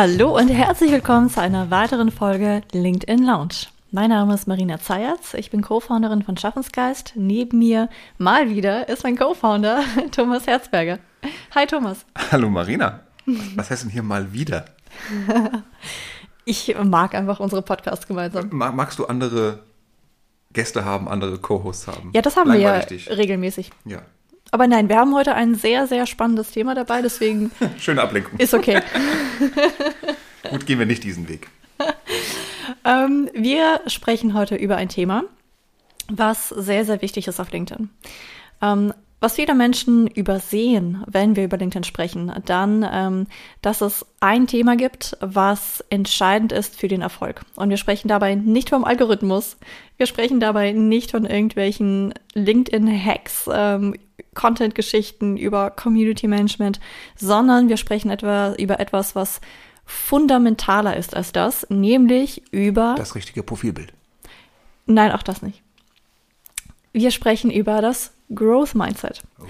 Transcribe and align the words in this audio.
Hallo 0.00 0.38
und 0.38 0.46
herzlich 0.46 0.92
willkommen 0.92 1.28
zu 1.28 1.40
einer 1.40 1.72
weiteren 1.72 2.12
Folge 2.12 2.60
LinkedIn 2.70 3.20
Lounge. 3.20 3.66
Mein 3.90 4.10
Name 4.10 4.32
ist 4.32 4.46
Marina 4.46 4.78
Zayatz, 4.78 5.34
ich 5.34 5.50
bin 5.50 5.60
Co-Founderin 5.60 6.22
von 6.22 6.36
Schaffensgeist. 6.36 7.14
Neben 7.16 7.58
mir 7.58 7.88
mal 8.16 8.48
wieder 8.48 8.88
ist 8.88 9.02
mein 9.02 9.18
Co-Founder 9.18 9.82
Thomas 10.12 10.46
Herzberger. 10.46 11.00
Hi 11.52 11.66
Thomas. 11.66 12.06
Hallo 12.30 12.48
Marina. 12.48 13.00
Was 13.56 13.72
heißt 13.72 13.82
denn 13.82 13.90
hier 13.90 14.04
mal 14.04 14.32
wieder? 14.32 14.66
ich 16.44 16.76
mag 16.80 17.16
einfach 17.16 17.40
unsere 17.40 17.62
Podcasts 17.62 18.06
gemeinsam. 18.06 18.50
Magst 18.52 19.00
du 19.00 19.06
andere 19.06 19.64
Gäste 20.52 20.84
haben, 20.84 21.08
andere 21.08 21.38
Co-Hosts 21.38 21.88
haben? 21.88 22.12
Ja, 22.14 22.22
das 22.22 22.36
haben 22.36 22.52
wir 22.52 22.60
ja 22.60 22.78
regelmäßig. 23.10 23.72
Ja. 23.84 24.02
Aber 24.50 24.66
nein, 24.66 24.88
wir 24.88 24.96
haben 24.96 25.14
heute 25.14 25.34
ein 25.34 25.54
sehr, 25.54 25.86
sehr 25.86 26.06
spannendes 26.06 26.50
Thema 26.50 26.74
dabei, 26.74 27.02
deswegen. 27.02 27.50
Schöne 27.78 28.02
Ablenkung. 28.02 28.38
Ist 28.38 28.54
okay. 28.54 28.80
Gut, 30.50 30.66
gehen 30.66 30.78
wir 30.78 30.86
nicht 30.86 31.04
diesen 31.04 31.28
Weg. 31.28 31.48
ähm, 32.84 33.28
wir 33.34 33.80
sprechen 33.86 34.34
heute 34.34 34.56
über 34.56 34.76
ein 34.76 34.88
Thema, 34.88 35.24
was 36.08 36.48
sehr, 36.48 36.84
sehr 36.84 37.02
wichtig 37.02 37.28
ist 37.28 37.40
auf 37.40 37.52
LinkedIn. 37.52 37.90
Ähm, 38.62 38.92
was 39.20 39.34
viele 39.34 39.54
Menschen 39.56 40.06
übersehen, 40.06 41.02
wenn 41.08 41.34
wir 41.34 41.44
über 41.44 41.56
LinkedIn 41.56 41.82
sprechen, 41.82 42.32
dann, 42.46 42.88
ähm, 42.90 43.26
dass 43.62 43.80
es 43.80 44.06
ein 44.20 44.46
Thema 44.46 44.76
gibt, 44.76 45.16
was 45.20 45.84
entscheidend 45.90 46.52
ist 46.52 46.78
für 46.78 46.86
den 46.86 47.02
Erfolg. 47.02 47.42
Und 47.56 47.68
wir 47.68 47.78
sprechen 47.78 48.06
dabei 48.06 48.36
nicht 48.36 48.70
vom 48.70 48.84
Algorithmus, 48.84 49.56
wir 49.96 50.06
sprechen 50.06 50.38
dabei 50.38 50.70
nicht 50.70 51.10
von 51.10 51.24
irgendwelchen 51.24 52.14
LinkedIn-Hacks, 52.34 53.50
ähm, 53.52 53.96
Content-Geschichten, 54.34 55.36
über 55.36 55.70
Community 55.70 56.28
Management, 56.28 56.80
sondern 57.16 57.68
wir 57.68 57.76
sprechen 57.76 58.10
etwa 58.10 58.54
über 58.54 58.80
etwas, 58.80 59.14
was 59.14 59.40
fundamentaler 59.84 60.96
ist 60.96 61.16
als 61.16 61.32
das, 61.32 61.66
nämlich 61.70 62.42
über 62.52 62.94
das 62.96 63.14
richtige 63.14 63.42
Profilbild. 63.42 63.92
Nein, 64.86 65.12
auch 65.12 65.22
das 65.22 65.42
nicht. 65.42 65.62
Wir 66.92 67.10
sprechen 67.10 67.50
über 67.50 67.80
das 67.80 68.12
Growth 68.34 68.74
Mindset. 68.74 69.22
Oh. 69.40 69.44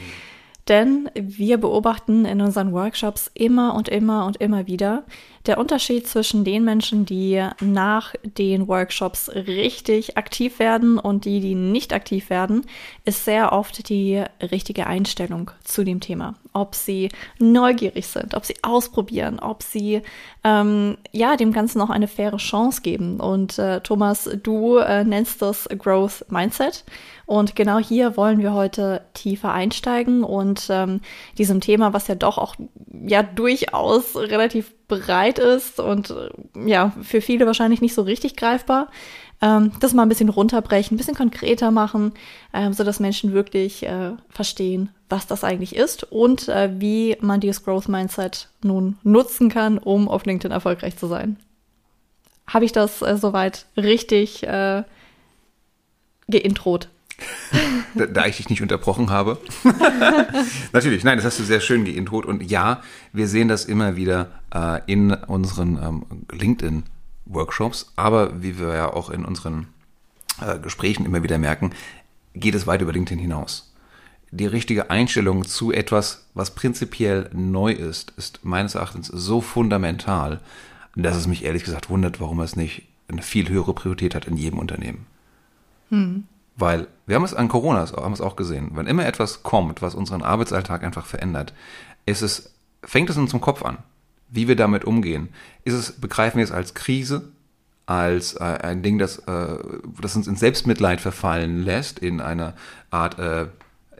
Denn 0.69 1.11
wir 1.14 1.56
beobachten 1.56 2.27
in 2.27 2.42
unseren 2.42 2.72
Workshops 2.72 3.30
immer 3.33 3.74
und 3.74 3.88
immer 3.88 4.27
und 4.27 4.36
immer 4.36 4.66
wieder 4.66 5.05
der 5.47 5.56
Unterschied 5.56 6.06
zwischen 6.06 6.44
den 6.44 6.62
Menschen, 6.62 7.06
die 7.06 7.42
nach 7.61 8.14
den 8.22 8.69
Workshops 8.69 9.30
richtig 9.30 10.19
aktiv 10.19 10.58
werden 10.58 10.98
und 10.98 11.24
die, 11.24 11.41
die 11.41 11.55
nicht 11.55 11.94
aktiv 11.94 12.28
werden, 12.28 12.66
ist 13.06 13.24
sehr 13.24 13.52
oft 13.52 13.89
die 13.89 14.22
richtige 14.42 14.86
Einstellung 14.86 15.50
zu 15.64 15.84
dem 15.84 16.00
Thema. 16.00 16.34
Ob 16.52 16.74
sie 16.74 17.08
neugierig 17.39 18.06
sind, 18.06 18.34
ob 18.34 18.44
sie 18.44 18.56
ausprobieren, 18.62 19.39
ob 19.39 19.62
sie 19.62 20.02
ähm, 20.44 20.98
ja 21.12 21.36
dem 21.36 21.52
Ganzen 21.52 21.78
noch 21.78 21.91
eine 21.91 22.08
faire 22.08 22.36
Chance 22.36 22.83
geben. 22.83 23.19
Und 23.19 23.58
äh, 23.58 23.80
Thomas, 23.80 24.28
du 24.42 24.77
äh, 24.77 25.02
nennst 25.05 25.41
das 25.41 25.66
Growth 25.78 26.27
Mindset. 26.28 26.84
Und 27.28 27.54
genau 27.54 27.76
hier 27.76 28.16
wollen 28.16 28.38
wir 28.38 28.54
heute 28.54 29.02
tiefer 29.12 29.52
einsteigen 29.52 30.24
und 30.24 30.68
ähm, 30.70 31.02
diesem 31.36 31.60
Thema, 31.60 31.92
was 31.92 32.08
ja 32.08 32.14
doch 32.14 32.38
auch 32.38 32.54
ja 33.06 33.22
durchaus 33.22 34.16
relativ 34.16 34.72
breit 34.88 35.38
ist 35.38 35.78
und 35.78 36.08
äh, 36.08 36.30
ja 36.66 36.94
für 37.02 37.20
viele 37.20 37.44
wahrscheinlich 37.44 37.82
nicht 37.82 37.94
so 37.94 38.00
richtig 38.00 38.34
greifbar, 38.34 38.88
ähm, 39.42 39.72
das 39.78 39.92
mal 39.92 40.04
ein 40.04 40.08
bisschen 40.08 40.30
runterbrechen, 40.30 40.94
ein 40.94 40.96
bisschen 40.96 41.14
konkreter 41.14 41.70
machen, 41.70 42.14
ähm, 42.54 42.72
so 42.72 42.82
dass 42.82 42.98
Menschen 42.98 43.34
wirklich 43.34 43.84
äh, 43.84 44.12
verstehen, 44.30 44.88
was 45.10 45.26
das 45.26 45.44
eigentlich 45.44 45.76
ist 45.76 46.10
und 46.10 46.48
äh, 46.48 46.70
wie 46.78 47.18
man 47.20 47.40
dieses 47.40 47.62
Growth 47.62 47.90
Mindset 47.90 48.48
nun 48.64 48.96
nutzen 49.02 49.50
kann, 49.50 49.77
um 49.77 50.08
auf 50.08 50.24
LinkedIn 50.24 50.50
erfolgreich 50.50 50.96
zu 50.96 51.06
sein. 51.06 51.36
Habe 52.46 52.64
ich 52.64 52.72
das 52.72 53.02
äh, 53.02 53.18
soweit 53.18 53.67
richtig 53.77 54.44
äh, 54.44 54.83
geintrot? 56.28 56.88
Da, 57.95 58.07
da, 58.07 58.27
ich 58.27 58.36
dich 58.36 58.51
nicht 58.51 58.63
unterbrochen 58.63 59.11
habe. 59.11 59.39
Natürlich, 60.73 61.05
nein, 61.05 61.17
das 61.17 61.25
hast 61.25 61.39
du 61.39 61.45
sehr 61.45 61.61
schön 61.61 61.85
geintrot. 61.85 62.27
Und 62.27 62.42
ja, 62.42 62.83
wir 63.13 63.29
sehen 63.29 63.48
das 63.48 63.64
immer 63.64 63.97
wieder 63.97 64.29
äh, 64.55 64.81
in 64.86 65.13
unseren 65.13 65.79
ähm, 65.83 66.05
LinkedIn-Workshops, 66.33 67.92
aber 67.97 68.42
wie 68.42 68.59
wir 68.59 68.75
ja 68.75 68.92
auch 68.92 69.11
in 69.11 69.25
unseren 69.25 69.69
äh, 70.41 70.59
Gesprächen 70.59 71.07
immer 71.07 71.23
wieder 71.23 71.39
merken, 71.39 71.73
geht 72.35 72.55
es 72.55 72.67
weit 72.67 72.83
über 72.83 72.92
LinkedIn 72.92 73.19
hinaus. 73.19 73.75
Die 74.30 74.47
richtige 74.47 74.91
Einstellung 74.91 75.45
zu 75.45 75.73
etwas, 75.73 76.27
was 76.35 76.55
prinzipiell 76.55 77.30
neu 77.33 77.73
ist, 77.73 78.13
ist 78.17 78.45
meines 78.45 78.75
Erachtens 78.75 79.07
so 79.07 79.41
fundamental, 79.41 80.41
dass 80.95 81.17
es 81.17 81.27
mich 81.27 81.45
ehrlich 81.45 81.65
gesagt 81.65 81.89
wundert, 81.89 82.20
warum 82.20 82.41
es 82.41 82.57
nicht 82.57 82.83
eine 83.09 83.23
viel 83.23 83.48
höhere 83.48 83.73
Priorität 83.73 84.15
hat 84.15 84.27
in 84.27 84.36
jedem 84.36 84.59
Unternehmen. 84.59 85.07
Hm. 85.89 86.25
Weil 86.58 86.89
wir 87.07 87.14
haben 87.17 87.24
es 87.24 87.35
an 87.35 87.48
Corona 87.48 87.86
haben 87.96 88.13
es 88.13 88.20
auch 88.20 88.36
gesehen. 88.36 88.73
Wenn 88.74 88.89
immer 88.89 89.07
etwas 89.07 89.45
kommt, 89.45 89.80
was 89.80 89.95
unseren 89.95 90.23
Arbeitsalltag 90.23 90.83
einfach 90.83 91.07
verändert, 91.07 91.55
ist 92.05 92.20
es, 92.20 92.52
fängt 92.83 93.08
es 93.11 93.17
uns 93.17 93.33
im 93.33 93.41
Kopf 93.41 93.63
an, 93.63 93.79
wie 94.29 94.48
wir 94.48 94.57
damit 94.57 94.85
umgehen. 94.85 95.29
Ist 95.64 95.74
es, 95.74 95.92
begreifen 95.92 96.39
wir 96.39 96.45
es 96.45 96.52
als 96.52 96.74
Krise, 96.74 97.30
als 97.86 98.35
äh, 98.35 98.42
ein 98.45 98.83
Ding, 98.83 98.98
das, 98.98 99.18
äh, 99.20 99.58
das 100.01 100.17
uns 100.17 100.27
in 100.27 100.36
Selbstmitleid 100.36 101.01
verfallen 101.01 101.63
lässt, 101.63 102.01
in 102.01 102.20
eine 102.20 102.55
Art 102.91 103.18
äh, 103.20 103.47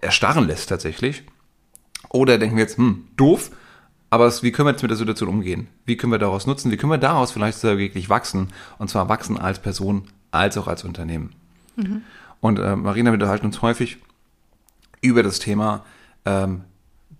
erstarren 0.01 0.47
lässt 0.47 0.69
tatsächlich. 0.69 1.23
Oder 2.11 2.39
denken 2.39 2.57
wir 2.57 2.65
jetzt, 2.65 2.77
hm, 2.77 3.07
doof, 3.17 3.51
aber 4.11 4.31
wie 4.43 4.51
können 4.51 4.67
wir 4.67 4.73
jetzt 4.73 4.83
mit 4.83 4.91
der 4.91 4.99
Situation 4.99 5.29
umgehen? 5.29 5.69
Wie 5.85 5.97
können 5.97 6.13
wir 6.13 6.19
daraus 6.19 6.47
nutzen? 6.47 6.71
Wie 6.73 6.77
können 6.77 6.91
wir 6.91 6.99
daraus 6.99 7.31
vielleicht 7.31 7.63
wirklich 7.63 8.09
wachsen? 8.09 8.49
Und 8.79 8.89
zwar 8.91 9.09
wachsen 9.09 9.39
als 9.39 9.61
Person 9.61 10.09
als 10.31 10.57
auch 10.57 10.67
als 10.67 10.85
Unternehmen. 10.85 11.35
Mhm. 11.77 12.03
Und 12.41 12.59
äh, 12.59 12.77
Marina, 12.77 13.11
wir 13.11 13.15
unterhalten 13.15 13.47
uns 13.47 13.63
häufig 13.63 13.99
über 15.01 15.23
das 15.23 15.39
Thema 15.39 15.85
ähm, 16.25 16.63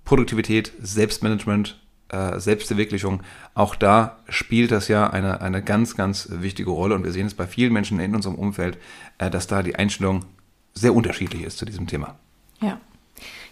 Produktivität, 0.05 0.73
Selbstmanagement, 0.81 1.79
äh, 2.09 2.39
Selbstverwirklichung. 2.39 3.23
Auch 3.55 3.75
da 3.75 4.19
spielt 4.29 4.71
das 4.71 4.89
ja 4.89 5.11
eine, 5.11 5.41
eine 5.41 5.63
ganz, 5.63 5.97
ganz 5.97 6.29
wichtige 6.31 6.71
Rolle. 6.71 6.95
Und 6.95 7.05
wir 7.05 7.13
sehen 7.13 7.27
es 7.27 7.35
bei 7.35 7.47
vielen 7.47 7.73
Menschen 7.73 8.01
in 8.01 8.15
unserem 8.15 8.37
Umfeld, 8.37 8.79
äh, 9.19 9.31
dass 9.31 9.47
da 9.47 9.63
die 9.63 9.77
Einstellung 9.77 10.25
sehr 10.75 10.95
unterschiedlich 10.95 11.43
ist 11.43 11.59
zu 11.59 11.65
diesem 11.65 11.87
Thema. 11.87 12.15
Ja. 12.61 12.79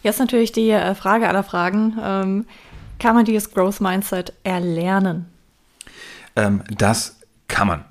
Jetzt 0.02 0.20
natürlich 0.20 0.52
die 0.52 0.70
äh, 0.70 0.94
Frage 0.94 1.28
aller 1.28 1.42
Fragen. 1.42 1.98
Ähm, 2.02 2.46
kann 2.98 3.14
man 3.14 3.24
dieses 3.24 3.52
Growth 3.52 3.80
Mindset 3.80 4.32
erlernen? 4.44 5.26
Ähm, 6.36 6.62
das 6.70 7.20
kann 7.48 7.66
man. 7.66 7.84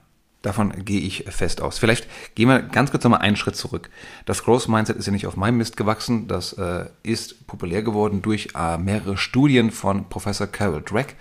Davon 0.45 0.85
gehe 0.85 0.99
ich 0.99 1.23
fest 1.27 1.59
aus. 1.59 1.79
Vielleicht 1.79 2.07
gehen 2.35 2.49
wir 2.49 2.61
ganz 2.61 2.91
kurz 2.91 3.03
nochmal 3.03 3.21
einen 3.21 3.35
Schritt 3.35 3.55
zurück. 3.55 3.89
Das 4.25 4.43
Growth 4.43 4.67
Mindset 4.67 4.95
ist 4.95 5.07
ja 5.07 5.11
nicht 5.11 5.25
auf 5.25 5.35
meinem 5.35 5.57
Mist 5.57 5.75
gewachsen. 5.75 6.27
Das 6.27 6.53
äh, 6.53 6.85
ist 7.01 7.47
populär 7.47 7.81
geworden 7.81 8.21
durch 8.21 8.49
äh, 8.55 8.77
mehrere 8.77 9.17
Studien 9.17 9.71
von 9.71 10.07
Professor 10.07 10.45
Carol 10.45 10.83
Drake. 10.83 11.15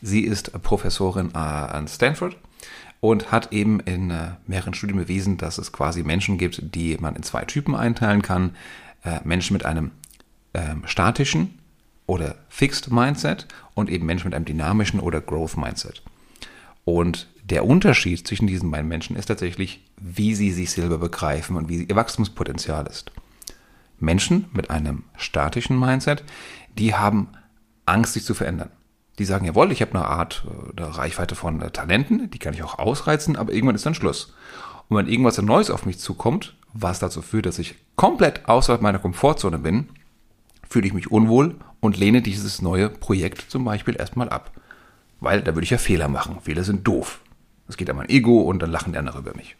Sie 0.00 0.22
ist 0.22 0.50
Professorin 0.62 1.32
äh, 1.34 1.36
an 1.36 1.88
Stanford 1.88 2.38
und 3.00 3.30
hat 3.30 3.52
eben 3.52 3.80
in 3.80 4.10
äh, 4.10 4.30
mehreren 4.46 4.72
Studien 4.72 4.96
bewiesen, 4.96 5.36
dass 5.36 5.58
es 5.58 5.72
quasi 5.72 6.02
Menschen 6.02 6.38
gibt, 6.38 6.74
die 6.74 6.96
man 6.98 7.16
in 7.16 7.22
zwei 7.22 7.44
Typen 7.44 7.74
einteilen 7.74 8.22
kann. 8.22 8.56
Äh, 9.04 9.20
Menschen 9.24 9.52
mit 9.52 9.66
einem 9.66 9.90
ähm, 10.54 10.84
statischen 10.86 11.58
oder 12.06 12.36
Fixed 12.48 12.90
Mindset 12.90 13.46
und 13.74 13.90
eben 13.90 14.06
Menschen 14.06 14.28
mit 14.28 14.34
einem 14.34 14.46
dynamischen 14.46 15.00
oder 15.00 15.20
Growth 15.20 15.58
Mindset. 15.58 16.02
Und 16.86 17.28
der 17.50 17.66
Unterschied 17.66 18.26
zwischen 18.26 18.46
diesen 18.46 18.70
beiden 18.70 18.88
Menschen 18.88 19.16
ist 19.16 19.26
tatsächlich, 19.26 19.84
wie 20.00 20.34
sie 20.34 20.52
sich 20.52 20.70
selber 20.70 20.98
begreifen 20.98 21.56
und 21.56 21.68
wie 21.68 21.82
ihr 21.82 21.96
Wachstumspotenzial 21.96 22.86
ist. 22.86 23.10
Menschen 23.98 24.46
mit 24.52 24.70
einem 24.70 25.04
statischen 25.16 25.78
Mindset, 25.78 26.24
die 26.78 26.94
haben 26.94 27.28
Angst, 27.86 28.14
sich 28.14 28.24
zu 28.24 28.34
verändern. 28.34 28.70
Die 29.18 29.24
sagen, 29.24 29.44
jawohl, 29.44 29.72
ich 29.72 29.82
habe 29.82 29.94
eine 29.94 30.06
Art, 30.06 30.46
äh, 30.46 30.80
eine 30.80 30.96
Reichweite 30.96 31.34
von 31.34 31.60
äh, 31.60 31.70
Talenten, 31.70 32.30
die 32.30 32.38
kann 32.38 32.54
ich 32.54 32.62
auch 32.62 32.78
ausreizen, 32.78 33.36
aber 33.36 33.52
irgendwann 33.52 33.74
ist 33.74 33.84
dann 33.84 33.94
Schluss. 33.94 34.34
Und 34.88 34.96
wenn 34.96 35.08
irgendwas 35.08 35.40
Neues 35.42 35.70
auf 35.70 35.84
mich 35.84 35.98
zukommt, 35.98 36.56
was 36.72 37.00
dazu 37.00 37.20
führt, 37.20 37.46
dass 37.46 37.58
ich 37.58 37.74
komplett 37.96 38.48
außerhalb 38.48 38.80
meiner 38.80 38.98
Komfortzone 38.98 39.58
bin, 39.58 39.88
fühle 40.68 40.86
ich 40.86 40.94
mich 40.94 41.10
unwohl 41.10 41.56
und 41.80 41.98
lehne 41.98 42.22
dieses 42.22 42.62
neue 42.62 42.88
Projekt 42.88 43.50
zum 43.50 43.64
Beispiel 43.64 43.96
erstmal 43.96 44.28
ab. 44.28 44.52
Weil 45.18 45.42
da 45.42 45.54
würde 45.54 45.64
ich 45.64 45.70
ja 45.70 45.78
Fehler 45.78 46.08
machen. 46.08 46.40
Fehler 46.40 46.64
sind 46.64 46.86
doof. 46.86 47.20
Es 47.70 47.76
geht 47.76 47.88
an 47.88 47.96
mein 47.96 48.08
Ego 48.08 48.42
und 48.42 48.60
dann 48.60 48.70
lachen 48.70 48.92
die 48.92 48.98
anderen 48.98 49.20
über 49.20 49.34
mich. 49.34 49.56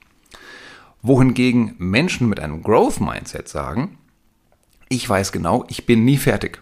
Wohingegen 1.00 1.74
Menschen 1.78 2.28
mit 2.28 2.40
einem 2.40 2.62
Growth-Mindset 2.62 3.48
sagen, 3.48 3.96
ich 4.88 5.08
weiß 5.08 5.32
genau, 5.32 5.64
ich 5.68 5.86
bin 5.86 6.04
nie 6.04 6.18
fertig. 6.18 6.60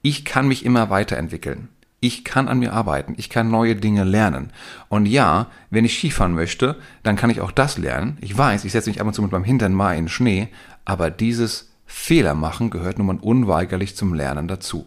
Ich 0.00 0.24
kann 0.24 0.48
mich 0.48 0.64
immer 0.64 0.88
weiterentwickeln. 0.88 1.68
Ich 2.00 2.24
kann 2.24 2.48
an 2.48 2.60
mir 2.60 2.72
arbeiten. 2.72 3.14
Ich 3.16 3.28
kann 3.28 3.50
neue 3.50 3.74
Dinge 3.74 4.04
lernen. 4.04 4.52
Und 4.88 5.06
ja, 5.06 5.48
wenn 5.70 5.84
ich 5.84 5.98
Skifahren 5.98 6.34
möchte, 6.34 6.76
dann 7.02 7.16
kann 7.16 7.30
ich 7.30 7.40
auch 7.40 7.50
das 7.50 7.78
lernen. 7.78 8.16
Ich 8.20 8.36
weiß, 8.36 8.64
ich 8.64 8.72
setze 8.72 8.88
mich 8.88 9.00
ab 9.00 9.06
und 9.06 9.14
zu 9.14 9.22
mit 9.22 9.32
meinem 9.32 9.44
Hintern 9.44 9.74
mal 9.74 9.94
in 9.94 10.04
den 10.04 10.08
Schnee, 10.08 10.48
aber 10.84 11.10
dieses 11.10 11.72
Fehler 11.84 12.34
machen 12.34 12.70
gehört 12.70 12.98
nun 12.98 13.08
mal 13.08 13.18
unweigerlich 13.20 13.96
zum 13.96 14.14
Lernen 14.14 14.46
dazu. 14.46 14.86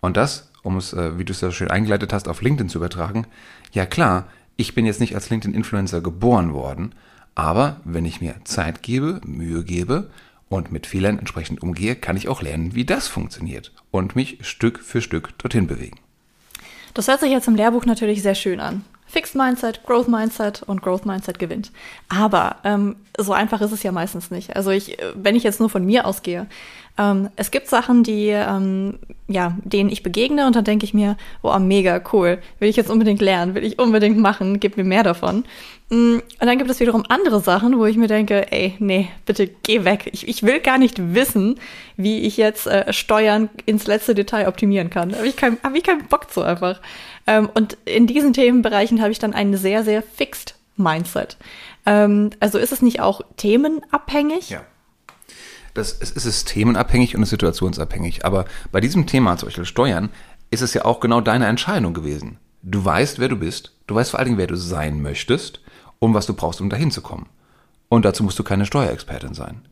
Und 0.00 0.16
das 0.16 0.50
um 0.62 0.76
es, 0.76 0.92
äh, 0.92 1.18
wie 1.18 1.24
du 1.24 1.32
es 1.32 1.40
ja 1.40 1.50
schön 1.50 1.70
eingeleitet 1.70 2.12
hast, 2.12 2.28
auf 2.28 2.42
LinkedIn 2.42 2.68
zu 2.68 2.78
übertragen, 2.78 3.26
ja 3.72 3.86
klar, 3.86 4.26
ich 4.60 4.74
bin 4.74 4.84
jetzt 4.84 5.00
nicht 5.00 5.14
als 5.14 5.30
LinkedIn-Influencer 5.30 6.02
geboren 6.02 6.52
worden, 6.52 6.94
aber 7.34 7.80
wenn 7.84 8.04
ich 8.04 8.20
mir 8.20 8.34
Zeit 8.44 8.82
gebe, 8.82 9.22
Mühe 9.24 9.64
gebe 9.64 10.10
und 10.50 10.70
mit 10.70 10.86
Fehlern 10.86 11.18
entsprechend 11.18 11.62
umgehe, 11.62 11.96
kann 11.96 12.18
ich 12.18 12.28
auch 12.28 12.42
lernen, 12.42 12.74
wie 12.74 12.84
das 12.84 13.08
funktioniert 13.08 13.72
und 13.90 14.16
mich 14.16 14.36
Stück 14.42 14.80
für 14.80 15.00
Stück 15.00 15.38
dorthin 15.38 15.66
bewegen. 15.66 15.98
Das 16.92 17.08
hört 17.08 17.20
sich 17.20 17.30
jetzt 17.30 17.48
im 17.48 17.54
Lehrbuch 17.54 17.86
natürlich 17.86 18.20
sehr 18.20 18.34
schön 18.34 18.60
an. 18.60 18.84
Fixed 19.06 19.34
Mindset, 19.34 19.82
Growth 19.86 20.08
Mindset 20.08 20.62
und 20.62 20.82
Growth 20.82 21.06
Mindset 21.06 21.38
gewinnt. 21.38 21.72
Aber 22.10 22.56
ähm, 22.62 22.96
so 23.16 23.32
einfach 23.32 23.62
ist 23.62 23.72
es 23.72 23.82
ja 23.82 23.92
meistens 23.92 24.30
nicht. 24.30 24.54
Also 24.56 24.70
ich, 24.70 24.98
wenn 25.14 25.34
ich 25.34 25.42
jetzt 25.42 25.58
nur 25.58 25.70
von 25.70 25.86
mir 25.86 26.04
ausgehe, 26.04 26.46
ähm, 27.00 27.30
es 27.36 27.50
gibt 27.50 27.68
Sachen, 27.68 28.02
die 28.02 28.28
ähm, 28.28 28.98
ja, 29.26 29.56
denen 29.64 29.90
ich 29.90 30.02
begegne 30.02 30.46
und 30.46 30.56
dann 30.56 30.64
denke 30.64 30.84
ich 30.84 30.92
mir, 30.92 31.16
oh, 31.42 31.56
mega 31.58 32.02
cool, 32.12 32.38
will 32.58 32.68
ich 32.68 32.76
jetzt 32.76 32.90
unbedingt 32.90 33.20
lernen, 33.22 33.54
will 33.54 33.64
ich 33.64 33.78
unbedingt 33.78 34.18
machen, 34.18 34.58
gib 34.58 34.76
mir 34.76 34.84
mehr 34.84 35.04
davon. 35.04 35.44
Mm, 35.88 36.16
und 36.16 36.46
dann 36.46 36.58
gibt 36.58 36.68
es 36.68 36.80
wiederum 36.80 37.04
andere 37.08 37.40
Sachen, 37.40 37.78
wo 37.78 37.86
ich 37.86 37.96
mir 37.96 38.08
denke, 38.08 38.50
ey, 38.50 38.74
nee, 38.80 39.08
bitte 39.26 39.48
geh 39.62 39.84
weg. 39.84 40.10
Ich, 40.12 40.26
ich 40.26 40.42
will 40.42 40.60
gar 40.60 40.78
nicht 40.78 41.14
wissen, 41.14 41.60
wie 41.96 42.20
ich 42.20 42.36
jetzt 42.36 42.66
äh, 42.66 42.92
Steuern 42.92 43.48
ins 43.66 43.86
letzte 43.86 44.14
Detail 44.14 44.48
optimieren 44.48 44.90
kann. 44.90 45.14
Habe 45.14 45.28
ich, 45.28 45.36
kein, 45.36 45.58
hab 45.62 45.74
ich 45.76 45.84
keinen 45.84 46.06
Bock 46.08 46.30
zu 46.30 46.42
einfach. 46.42 46.80
Ähm, 47.26 47.48
und 47.54 47.78
in 47.84 48.06
diesen 48.08 48.32
Themenbereichen 48.32 49.00
habe 49.00 49.12
ich 49.12 49.20
dann 49.20 49.32
einen 49.32 49.56
sehr, 49.56 49.84
sehr 49.84 50.02
fixed 50.02 50.56
Mindset. 50.76 51.36
Ähm, 51.86 52.30
also 52.40 52.58
ist 52.58 52.72
es 52.72 52.82
nicht 52.82 53.00
auch 53.00 53.20
themenabhängig? 53.36 54.50
Ja. 54.50 54.62
Das, 55.80 55.96
es 55.98 56.10
ist 56.10 56.24
systemenabhängig 56.24 57.16
und 57.16 57.22
ist 57.22 57.30
situationsabhängig. 57.30 58.26
Aber 58.26 58.44
bei 58.70 58.80
diesem 58.80 59.06
Thema, 59.06 59.38
zum 59.38 59.46
Beispiel 59.46 59.64
Steuern, 59.64 60.10
ist 60.50 60.60
es 60.60 60.74
ja 60.74 60.84
auch 60.84 61.00
genau 61.00 61.22
deine 61.22 61.46
Entscheidung 61.46 61.94
gewesen. 61.94 62.36
Du 62.62 62.84
weißt, 62.84 63.18
wer 63.18 63.28
du 63.28 63.36
bist. 63.36 63.72
Du 63.86 63.94
weißt 63.94 64.10
vor 64.10 64.18
allen 64.18 64.26
Dingen, 64.26 64.38
wer 64.38 64.46
du 64.46 64.56
sein 64.56 65.00
möchtest 65.00 65.62
und 65.98 66.12
was 66.12 66.26
du 66.26 66.34
brauchst, 66.34 66.60
um 66.60 66.68
dahin 66.68 66.90
zu 66.90 67.00
kommen. 67.00 67.30
Und 67.88 68.04
dazu 68.04 68.22
musst 68.22 68.38
du 68.38 68.44
keine 68.44 68.66
Steuerexpertin 68.66 69.32
sein. 69.32 69.62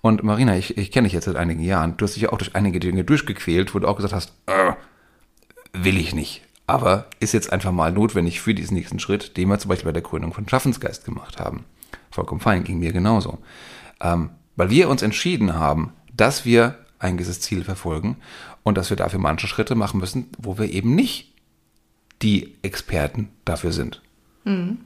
Und 0.00 0.22
Marina, 0.22 0.56
ich, 0.56 0.78
ich 0.78 0.92
kenne 0.92 1.06
dich 1.06 1.12
jetzt 1.12 1.24
seit 1.24 1.34
einigen 1.34 1.64
Jahren. 1.64 1.96
Du 1.96 2.04
hast 2.04 2.14
dich 2.14 2.22
ja 2.22 2.30
auch 2.30 2.38
durch 2.38 2.54
einige 2.54 2.78
Dinge 2.78 3.02
durchgequält, 3.02 3.74
wo 3.74 3.80
du 3.80 3.88
auch 3.88 3.96
gesagt 3.96 4.14
hast, 4.14 4.32
äh, 4.46 4.74
will 5.72 5.96
ich 5.96 6.14
nicht. 6.14 6.42
Aber 6.68 7.06
ist 7.18 7.34
jetzt 7.34 7.52
einfach 7.52 7.72
mal 7.72 7.90
notwendig 7.90 8.40
für 8.40 8.54
diesen 8.54 8.76
nächsten 8.76 9.00
Schritt, 9.00 9.36
den 9.36 9.48
wir 9.48 9.58
zum 9.58 9.70
Beispiel 9.70 9.88
bei 9.88 9.92
der 9.92 10.02
Krönung 10.02 10.32
von 10.32 10.48
Schaffensgeist 10.48 11.04
gemacht 11.04 11.40
haben. 11.40 11.64
Vollkommen 12.12 12.40
fein, 12.40 12.62
ging 12.62 12.78
mir 12.78 12.92
genauso. 12.92 13.38
Ähm, 14.00 14.30
weil 14.58 14.70
wir 14.70 14.90
uns 14.90 15.02
entschieden 15.02 15.54
haben, 15.54 15.92
dass 16.14 16.44
wir 16.44 16.74
ein 16.98 17.16
gewisses 17.16 17.40
Ziel 17.40 17.62
verfolgen 17.62 18.16
und 18.64 18.76
dass 18.76 18.90
wir 18.90 18.96
dafür 18.96 19.20
manche 19.20 19.46
Schritte 19.46 19.76
machen 19.76 20.00
müssen, 20.00 20.26
wo 20.36 20.58
wir 20.58 20.70
eben 20.70 20.94
nicht 20.96 21.32
die 22.22 22.56
Experten 22.62 23.28
dafür 23.44 23.72
sind. 23.72 24.02
Mhm. 24.44 24.78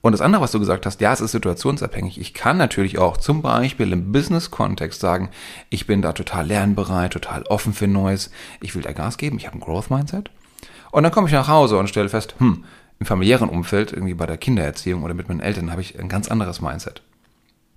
Und 0.00 0.10
das 0.10 0.20
andere, 0.20 0.42
was 0.42 0.50
du 0.50 0.58
gesagt 0.58 0.84
hast, 0.84 1.00
ja, 1.00 1.12
es 1.12 1.20
ist 1.20 1.30
situationsabhängig. 1.30 2.20
Ich 2.20 2.34
kann 2.34 2.56
natürlich 2.56 2.98
auch 2.98 3.16
zum 3.16 3.42
Beispiel 3.42 3.92
im 3.92 4.10
Business-Kontext 4.10 5.00
sagen, 5.00 5.30
ich 5.70 5.86
bin 5.86 6.02
da 6.02 6.12
total 6.12 6.44
lernbereit, 6.44 7.12
total 7.12 7.44
offen 7.44 7.72
für 7.72 7.86
Neues. 7.86 8.32
Ich 8.60 8.74
will 8.74 8.82
da 8.82 8.90
Gas 8.90 9.18
geben, 9.18 9.36
ich 9.36 9.46
habe 9.46 9.58
ein 9.58 9.60
Growth-Mindset. 9.60 10.32
Und 10.90 11.04
dann 11.04 11.12
komme 11.12 11.28
ich 11.28 11.32
nach 11.32 11.46
Hause 11.46 11.78
und 11.78 11.88
stelle 11.88 12.08
fest, 12.08 12.34
hm, 12.38 12.64
im 12.98 13.06
familiären 13.06 13.48
Umfeld, 13.48 13.92
irgendwie 13.92 14.14
bei 14.14 14.26
der 14.26 14.36
Kindererziehung 14.36 15.04
oder 15.04 15.14
mit 15.14 15.28
meinen 15.28 15.40
Eltern, 15.40 15.70
habe 15.70 15.80
ich 15.80 15.96
ein 15.96 16.08
ganz 16.08 16.26
anderes 16.26 16.60
Mindset. 16.60 17.02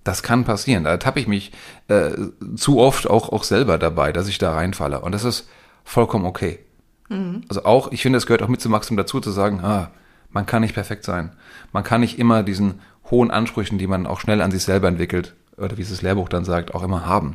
Das 0.06 0.22
kann 0.22 0.44
passieren. 0.44 0.84
Da 0.84 0.98
tappe 0.98 1.18
ich 1.18 1.26
mich 1.26 1.50
äh, 1.88 2.10
zu 2.54 2.78
oft 2.78 3.10
auch, 3.10 3.30
auch 3.32 3.42
selber 3.42 3.76
dabei, 3.76 4.12
dass 4.12 4.28
ich 4.28 4.38
da 4.38 4.54
reinfalle. 4.54 5.00
Und 5.00 5.10
das 5.10 5.24
ist 5.24 5.48
vollkommen 5.82 6.26
okay. 6.26 6.60
Mhm. 7.08 7.42
Also 7.48 7.64
auch, 7.64 7.90
ich 7.90 8.02
finde, 8.02 8.18
es 8.18 8.26
gehört 8.26 8.42
auch 8.42 8.48
mit 8.48 8.60
zum 8.60 8.70
Maximum 8.70 8.98
dazu, 8.98 9.18
zu 9.18 9.32
sagen, 9.32 9.58
ah, 9.64 9.90
man 10.30 10.46
kann 10.46 10.62
nicht 10.62 10.74
perfekt 10.74 11.04
sein. 11.04 11.32
Man 11.72 11.82
kann 11.82 12.02
nicht 12.02 12.20
immer 12.20 12.44
diesen 12.44 12.80
hohen 13.10 13.32
Ansprüchen, 13.32 13.78
die 13.78 13.88
man 13.88 14.06
auch 14.06 14.20
schnell 14.20 14.42
an 14.42 14.52
sich 14.52 14.62
selber 14.62 14.86
entwickelt, 14.86 15.34
oder 15.56 15.76
wie 15.76 15.82
es 15.82 15.90
das 15.90 16.02
Lehrbuch 16.02 16.28
dann 16.28 16.44
sagt, 16.44 16.72
auch 16.72 16.84
immer 16.84 17.04
haben. 17.04 17.34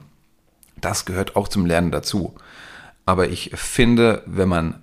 Das 0.79 1.03
gehört 1.03 1.35
auch 1.35 1.49
zum 1.49 1.65
Lernen 1.65 1.91
dazu. 1.91 2.35
Aber 3.05 3.27
ich 3.27 3.51
finde, 3.53 4.23
wenn 4.25 4.47
man 4.47 4.75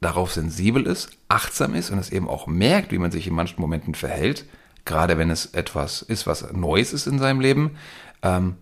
darauf 0.00 0.32
sensibel 0.32 0.86
ist, 0.86 1.10
achtsam 1.28 1.74
ist 1.74 1.90
und 1.90 1.98
es 1.98 2.08
eben 2.08 2.26
auch 2.26 2.46
merkt, 2.46 2.90
wie 2.90 2.98
man 2.98 3.10
sich 3.10 3.26
in 3.26 3.34
manchen 3.34 3.60
Momenten 3.60 3.94
verhält, 3.94 4.46
gerade 4.84 5.18
wenn 5.18 5.30
es 5.30 5.46
etwas 5.46 6.02
ist, 6.02 6.26
was 6.26 6.52
Neues 6.52 6.92
ist 6.92 7.06
in 7.06 7.18
seinem 7.18 7.40
Leben, 7.40 7.76
ähm, 8.22 8.56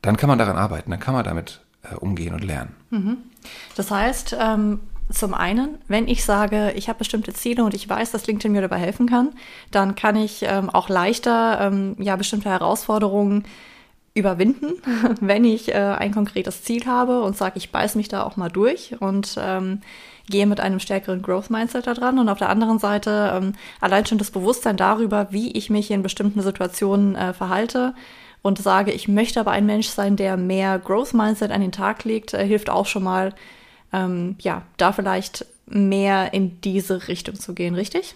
dann 0.00 0.16
kann 0.16 0.28
man 0.28 0.38
daran 0.38 0.56
arbeiten, 0.56 0.90
dann 0.90 1.00
kann 1.00 1.14
man 1.14 1.24
damit 1.24 1.60
äh, 1.82 1.94
umgehen 1.94 2.34
und 2.34 2.44
lernen. 2.44 2.74
Mhm. 2.90 3.18
Das 3.76 3.90
heißt, 3.90 4.36
ähm, 4.38 4.80
zum 5.10 5.34
einen, 5.34 5.78
wenn 5.88 6.08
ich 6.08 6.24
sage, 6.24 6.72
ich 6.72 6.88
habe 6.88 6.98
bestimmte 6.98 7.32
Ziele 7.32 7.64
und 7.64 7.74
ich 7.74 7.88
weiß, 7.88 8.10
dass 8.12 8.26
LinkedIn 8.26 8.52
mir 8.52 8.62
dabei 8.62 8.78
helfen 8.78 9.08
kann, 9.08 9.30
dann 9.70 9.94
kann 9.94 10.16
ich 10.16 10.42
ähm, 10.42 10.70
auch 10.70 10.88
leichter 10.88 11.60
ähm, 11.60 11.96
ja 11.98 12.16
bestimmte 12.16 12.48
Herausforderungen 12.48 13.44
überwinden, 14.14 14.74
wenn 15.20 15.44
ich 15.44 15.68
äh, 15.68 15.78
ein 15.78 16.12
konkretes 16.12 16.62
Ziel 16.64 16.86
habe 16.86 17.22
und 17.22 17.36
sage, 17.36 17.58
ich 17.58 17.70
beiß 17.70 17.94
mich 17.94 18.08
da 18.08 18.22
auch 18.22 18.36
mal 18.36 18.50
durch 18.50 18.96
und 19.00 19.36
ähm, 19.40 19.80
gehe 20.28 20.46
mit 20.46 20.60
einem 20.60 20.80
stärkeren 20.80 21.22
Growth 21.22 21.50
Mindset 21.50 21.86
da 21.86 21.94
dran 21.94 22.18
und 22.18 22.28
auf 22.28 22.38
der 22.38 22.48
anderen 22.48 22.78
Seite 22.78 23.32
ähm, 23.34 23.52
allein 23.80 24.06
schon 24.06 24.18
das 24.18 24.30
Bewusstsein 24.30 24.76
darüber, 24.76 25.28
wie 25.30 25.52
ich 25.52 25.70
mich 25.70 25.90
in 25.90 26.02
bestimmten 26.02 26.42
Situationen 26.42 27.14
äh, 27.14 27.32
verhalte 27.32 27.94
und 28.42 28.58
sage, 28.58 28.92
ich 28.92 29.08
möchte 29.08 29.40
aber 29.40 29.52
ein 29.52 29.66
Mensch 29.66 29.88
sein, 29.88 30.16
der 30.16 30.36
mehr 30.36 30.78
Growth 30.78 31.14
Mindset 31.14 31.50
an 31.50 31.60
den 31.60 31.72
Tag 31.72 32.04
legt, 32.04 32.34
äh, 32.34 32.46
hilft 32.46 32.70
auch 32.70 32.86
schon 32.86 33.04
mal, 33.04 33.34
ähm, 33.92 34.36
ja, 34.40 34.62
da 34.76 34.92
vielleicht 34.92 35.46
mehr 35.66 36.34
in 36.34 36.60
diese 36.60 37.08
Richtung 37.08 37.36
zu 37.36 37.54
gehen, 37.54 37.74
richtig? 37.74 38.14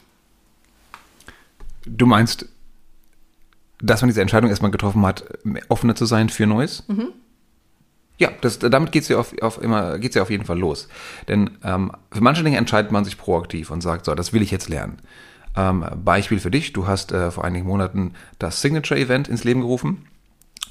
Du 1.87 2.07
meinst, 2.07 2.47
dass 3.81 4.01
man 4.01 4.09
diese 4.09 4.21
Entscheidung 4.21 4.51
erstmal 4.51 4.71
getroffen 4.71 5.05
hat, 5.07 5.25
offener 5.69 5.95
zu 5.95 6.07
sein 6.07 6.29
für 6.29 6.47
Neues? 6.47 6.85
Mhm. 6.89 7.13
Ja, 8.19 8.31
das, 8.41 8.59
damit 8.59 8.93
geht's 8.93 9.09
ja 9.09 9.19
auf, 9.19 9.35
auf 9.43 9.61
immer 9.61 9.99
geht's 9.99 10.15
ja 10.15 10.23
auf 10.23 10.31
jeden 10.31 10.45
Fall 10.45 10.59
los. 10.59 10.89
Denn 11.29 11.51
ähm, 11.63 11.93
für 12.11 12.23
manche 12.23 12.43
Dinge 12.43 12.57
entscheidet 12.57 12.91
man 12.91 13.05
sich 13.05 13.19
proaktiv 13.19 13.71
und 13.71 13.83
sagt, 13.83 14.07
so, 14.07 14.15
das 14.15 14.33
will 14.33 14.43
ich 14.43 14.51
jetzt 14.51 14.69
lernen. 14.69 14.99
Ähm, 15.55 15.85
Beispiel 16.05 16.39
für 16.39 16.51
dich, 16.51 16.73
du 16.73 16.87
hast 16.87 17.13
äh, 17.13 17.31
vor 17.31 17.45
einigen 17.45 17.67
Monaten 17.67 18.13
das 18.39 18.61
Signature-Event 18.63 19.29
ins 19.29 19.45
Leben 19.45 19.61
gerufen. 19.61 20.07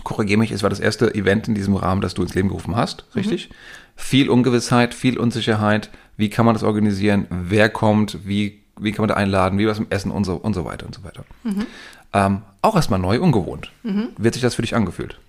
Korrigiere 0.04 0.40
mich, 0.40 0.52
es 0.52 0.64
war 0.64 0.70
das 0.70 0.80
erste 0.80 1.14
Event 1.14 1.48
in 1.48 1.56
diesem 1.56 1.76
Rahmen, 1.76 2.02
das 2.02 2.16
du 2.16 2.22
ins 2.22 2.36
Leben 2.36 2.50
gerufen 2.50 2.76
hast, 2.76 3.06
mhm. 3.10 3.20
richtig? 3.20 3.50
Mhm. 3.50 3.54
Viel 3.96 4.30
Ungewissheit, 4.30 4.94
viel 4.94 5.18
Unsicherheit. 5.18 5.90
Wie 6.18 6.30
kann 6.30 6.46
man 6.46 6.56
das 6.56 6.64
organisieren? 6.64 7.28
Wer 7.30 7.70
kommt? 7.70 8.28
Wie, 8.28 8.62
wie 8.80 8.92
kann 8.92 9.04
man 9.04 9.10
da 9.10 9.16
einladen? 9.16 9.58
Wie 9.60 9.68
was 9.68 9.80
im 9.80 9.88
Essen 9.90 10.12
und 10.12 10.24
so, 10.24 10.36
und 10.36 10.54
so 10.54 10.66
weiter 10.66 10.86
und 10.86 10.96
so 10.96 11.04
weiter. 11.04 11.26
Mhm. 11.44 11.66
Ähm, 12.14 12.42
auch 12.62 12.76
erstmal 12.76 13.00
neu, 13.00 13.20
ungewohnt. 13.20 13.72
Mhm. 13.84 14.10
Wird 14.18 14.34
sich 14.34 14.44
das 14.44 14.56
für 14.56 14.64
dich 14.64 14.76
angefühlt? 14.76 15.20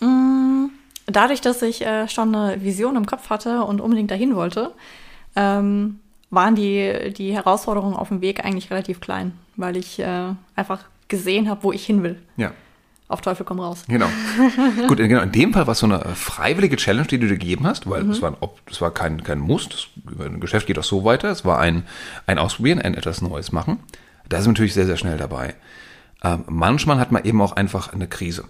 Mhm 0.00 0.37
dadurch, 1.10 1.40
dass 1.40 1.62
ich 1.62 1.84
äh, 1.84 2.08
schon 2.08 2.34
eine 2.34 2.62
Vision 2.62 2.96
im 2.96 3.06
Kopf 3.06 3.30
hatte 3.30 3.64
und 3.64 3.80
unbedingt 3.80 4.10
dahin 4.10 4.36
wollte, 4.36 4.72
ähm, 5.36 6.00
waren 6.30 6.54
die, 6.54 7.12
die 7.16 7.32
Herausforderungen 7.32 7.96
auf 7.96 8.08
dem 8.08 8.20
Weg 8.20 8.44
eigentlich 8.44 8.70
relativ 8.70 9.00
klein, 9.00 9.32
weil 9.56 9.76
ich 9.76 9.98
äh, 9.98 10.34
einfach 10.54 10.84
gesehen 11.08 11.48
habe, 11.48 11.62
wo 11.62 11.72
ich 11.72 11.84
hin 11.86 12.02
will. 12.02 12.20
Ja. 12.36 12.52
Auf 13.08 13.22
Teufel 13.22 13.46
komm 13.46 13.58
raus. 13.58 13.84
Genau. 13.88 14.08
Gut, 14.86 15.00
in, 15.00 15.08
genau, 15.08 15.22
in 15.22 15.32
dem 15.32 15.54
Fall 15.54 15.66
war 15.66 15.72
es 15.72 15.78
so 15.78 15.86
eine 15.86 16.00
freiwillige 16.14 16.76
Challenge, 16.76 17.06
die 17.06 17.18
du 17.18 17.26
dir 17.26 17.38
gegeben 17.38 17.66
hast, 17.66 17.88
weil 17.88 18.04
mhm. 18.04 18.10
es 18.10 18.20
war, 18.20 18.36
es 18.70 18.82
war 18.82 18.90
kein, 18.92 19.24
kein 19.24 19.38
Muss. 19.38 19.66
Das, 19.70 19.86
ein 20.18 20.40
Geschäft 20.40 20.66
geht 20.66 20.78
auch 20.78 20.84
so 20.84 21.04
weiter. 21.04 21.30
Es 21.30 21.46
war 21.46 21.58
ein, 21.58 21.84
ein 22.26 22.38
Ausprobieren, 22.38 22.80
ein 22.80 22.92
etwas 22.92 23.22
Neues 23.22 23.50
machen. 23.50 23.78
Da 24.28 24.36
ist 24.36 24.44
man 24.44 24.52
natürlich 24.52 24.74
sehr, 24.74 24.84
sehr 24.84 24.98
schnell 24.98 25.16
dabei. 25.16 25.54
Ähm, 26.22 26.44
manchmal 26.48 26.98
hat 26.98 27.10
man 27.10 27.24
eben 27.24 27.40
auch 27.40 27.52
einfach 27.52 27.94
eine 27.94 28.08
Krise 28.08 28.44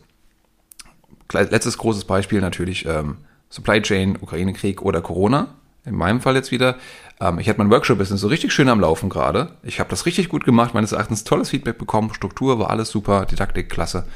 letztes 1.32 1.78
großes 1.78 2.04
Beispiel 2.04 2.40
natürlich 2.40 2.86
ähm, 2.86 3.18
Supply 3.50 3.80
Chain, 3.82 4.18
Ukraine-Krieg 4.20 4.82
oder 4.82 5.00
Corona. 5.00 5.48
In 5.84 5.94
meinem 5.94 6.20
Fall 6.20 6.34
jetzt 6.34 6.50
wieder. 6.50 6.76
Ähm, 7.20 7.38
ich 7.38 7.48
hatte 7.48 7.58
mein 7.58 7.70
Workshop-Business 7.70 8.20
so 8.20 8.28
richtig 8.28 8.52
schön 8.52 8.68
am 8.68 8.80
Laufen 8.80 9.08
gerade. 9.08 9.52
Ich 9.62 9.80
habe 9.80 9.90
das 9.90 10.06
richtig 10.06 10.28
gut 10.28 10.44
gemacht, 10.44 10.74
meines 10.74 10.92
Erachtens 10.92 11.24
tolles 11.24 11.50
Feedback 11.50 11.78
bekommen, 11.78 12.12
Struktur 12.14 12.58
war 12.58 12.70
alles 12.70 12.90
super, 12.90 13.26
Didaktik 13.26 13.70
klasse. 13.70 14.06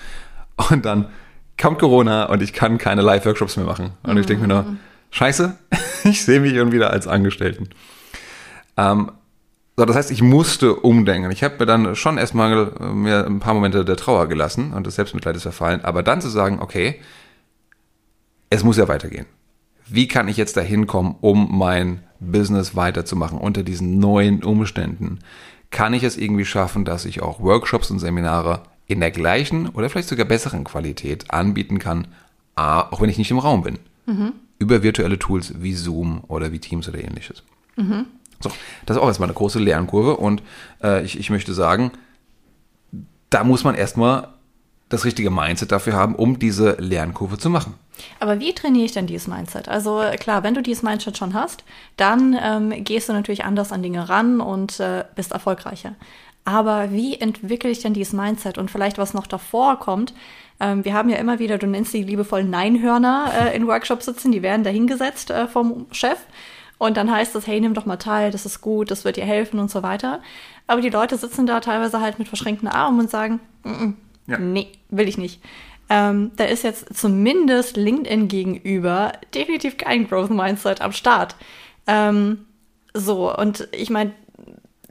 Und 0.70 0.84
dann 0.84 1.08
kommt 1.60 1.78
Corona 1.78 2.24
und 2.26 2.42
ich 2.42 2.52
kann 2.52 2.78
keine 2.78 3.02
Live-Workshops 3.02 3.56
mehr 3.56 3.66
machen. 3.66 3.90
Und 4.02 4.14
mhm. 4.14 4.20
ich 4.20 4.26
denke 4.26 4.42
mir 4.42 4.48
nur, 4.48 4.66
scheiße, 5.10 5.56
ich 6.04 6.24
sehe 6.24 6.40
mich 6.40 6.56
schon 6.56 6.72
wieder 6.72 6.90
als 6.90 7.06
Angestellten. 7.06 7.70
Ähm, 8.76 9.12
so, 9.82 9.86
das 9.86 9.96
heißt, 9.96 10.12
ich 10.12 10.22
musste 10.22 10.76
umdenken. 10.76 11.32
Ich 11.32 11.42
habe 11.42 11.56
mir 11.58 11.66
dann 11.66 11.96
schon 11.96 12.16
erstmal 12.16 12.72
äh, 12.78 12.84
mir 12.84 13.26
ein 13.26 13.40
paar 13.40 13.52
Momente 13.52 13.84
der 13.84 13.96
Trauer 13.96 14.28
gelassen 14.28 14.72
und 14.72 14.86
des 14.86 14.94
Selbstmitleides 14.94 15.42
verfallen, 15.42 15.80
aber 15.84 16.04
dann 16.04 16.20
zu 16.20 16.28
sagen, 16.28 16.60
okay, 16.60 17.00
es 18.48 18.62
muss 18.62 18.76
ja 18.76 18.86
weitergehen. 18.86 19.26
Wie 19.88 20.06
kann 20.06 20.28
ich 20.28 20.36
jetzt 20.36 20.56
dahin 20.56 20.86
kommen, 20.86 21.16
um 21.20 21.58
mein 21.58 22.04
Business 22.20 22.76
weiterzumachen 22.76 23.38
unter 23.38 23.64
diesen 23.64 23.98
neuen 23.98 24.44
Umständen? 24.44 25.18
Kann 25.72 25.94
ich 25.94 26.04
es 26.04 26.16
irgendwie 26.16 26.44
schaffen, 26.44 26.84
dass 26.84 27.04
ich 27.04 27.20
auch 27.20 27.40
Workshops 27.40 27.90
und 27.90 27.98
Seminare 27.98 28.62
in 28.86 29.00
der 29.00 29.10
gleichen 29.10 29.68
oder 29.68 29.90
vielleicht 29.90 30.08
sogar 30.08 30.26
besseren 30.26 30.62
Qualität 30.62 31.32
anbieten 31.32 31.80
kann, 31.80 32.06
auch 32.54 33.00
wenn 33.00 33.10
ich 33.10 33.18
nicht 33.18 33.32
im 33.32 33.38
Raum 33.40 33.64
bin? 33.64 33.80
Mhm. 34.06 34.34
über 34.60 34.84
virtuelle 34.84 35.18
Tools 35.18 35.54
wie 35.60 35.74
Zoom 35.74 36.22
oder 36.28 36.52
wie 36.52 36.60
Teams 36.60 36.88
oder 36.88 37.02
ähnliches. 37.02 37.42
Mhm. 37.76 38.06
So, 38.42 38.50
das 38.86 38.96
ist 38.96 39.02
auch 39.02 39.06
erstmal 39.06 39.28
eine 39.28 39.34
große 39.34 39.58
Lernkurve 39.58 40.16
und 40.16 40.42
äh, 40.82 41.04
ich, 41.04 41.18
ich 41.18 41.30
möchte 41.30 41.54
sagen, 41.54 41.92
da 43.30 43.44
muss 43.44 43.64
man 43.64 43.74
erstmal 43.74 44.28
das 44.88 45.04
richtige 45.04 45.30
Mindset 45.30 45.72
dafür 45.72 45.94
haben, 45.94 46.14
um 46.14 46.38
diese 46.38 46.72
Lernkurve 46.78 47.38
zu 47.38 47.48
machen. 47.48 47.74
Aber 48.20 48.40
wie 48.40 48.54
trainiere 48.54 48.84
ich 48.84 48.92
denn 48.92 49.06
dieses 49.06 49.26
Mindset? 49.26 49.68
Also 49.68 50.02
klar, 50.18 50.42
wenn 50.42 50.54
du 50.54 50.62
dieses 50.62 50.82
Mindset 50.82 51.16
schon 51.16 51.34
hast, 51.34 51.64
dann 51.96 52.36
ähm, 52.40 52.84
gehst 52.84 53.08
du 53.08 53.12
natürlich 53.12 53.44
anders 53.44 53.72
an 53.72 53.82
Dinge 53.82 54.08
ran 54.08 54.40
und 54.40 54.80
äh, 54.80 55.04
bist 55.14 55.32
erfolgreicher. 55.32 55.94
Aber 56.44 56.90
wie 56.90 57.18
entwickle 57.18 57.70
ich 57.70 57.80
denn 57.80 57.94
dieses 57.94 58.12
Mindset? 58.12 58.58
Und 58.58 58.70
vielleicht, 58.70 58.98
was 58.98 59.14
noch 59.14 59.26
davor 59.26 59.78
kommt, 59.78 60.12
ähm, 60.58 60.84
wir 60.84 60.94
haben 60.94 61.08
ja 61.08 61.16
immer 61.16 61.38
wieder, 61.38 61.58
du 61.58 61.66
nennst 61.66 61.94
die 61.94 62.02
liebevoll 62.02 62.44
Neinhörner 62.44 63.32
äh, 63.40 63.56
in 63.56 63.66
Workshops 63.66 64.06
sitzen, 64.06 64.32
die 64.32 64.42
werden 64.42 64.64
dahingesetzt 64.64 65.30
äh, 65.30 65.46
vom 65.46 65.86
Chef. 65.92 66.18
Und 66.82 66.96
dann 66.96 67.12
heißt 67.12 67.36
es, 67.36 67.46
hey, 67.46 67.60
nimm 67.60 67.74
doch 67.74 67.86
mal 67.86 67.96
teil, 67.96 68.32
das 68.32 68.44
ist 68.44 68.60
gut, 68.60 68.90
das 68.90 69.04
wird 69.04 69.16
dir 69.16 69.24
helfen 69.24 69.60
und 69.60 69.70
so 69.70 69.84
weiter. 69.84 70.20
Aber 70.66 70.80
die 70.80 70.88
Leute 70.88 71.16
sitzen 71.16 71.46
da 71.46 71.60
teilweise 71.60 72.00
halt 72.00 72.18
mit 72.18 72.26
verschränkten 72.26 72.66
Armen 72.66 72.98
und 72.98 73.08
sagen, 73.08 73.38
mm 73.62 73.68
-mm, 73.70 73.94
ja. 74.26 74.38
nee, 74.38 74.66
will 74.88 75.06
ich 75.06 75.16
nicht. 75.16 75.40
Ähm, 75.88 76.32
da 76.34 76.42
ist 76.42 76.64
jetzt 76.64 76.92
zumindest 76.92 77.76
LinkedIn 77.76 78.26
gegenüber 78.26 79.12
definitiv 79.32 79.76
kein 79.76 80.08
Growth 80.08 80.30
Mindset 80.30 80.80
am 80.80 80.90
Start. 80.90 81.36
Ähm, 81.86 82.46
so, 82.94 83.32
und 83.32 83.68
ich 83.70 83.88
meine, 83.88 84.10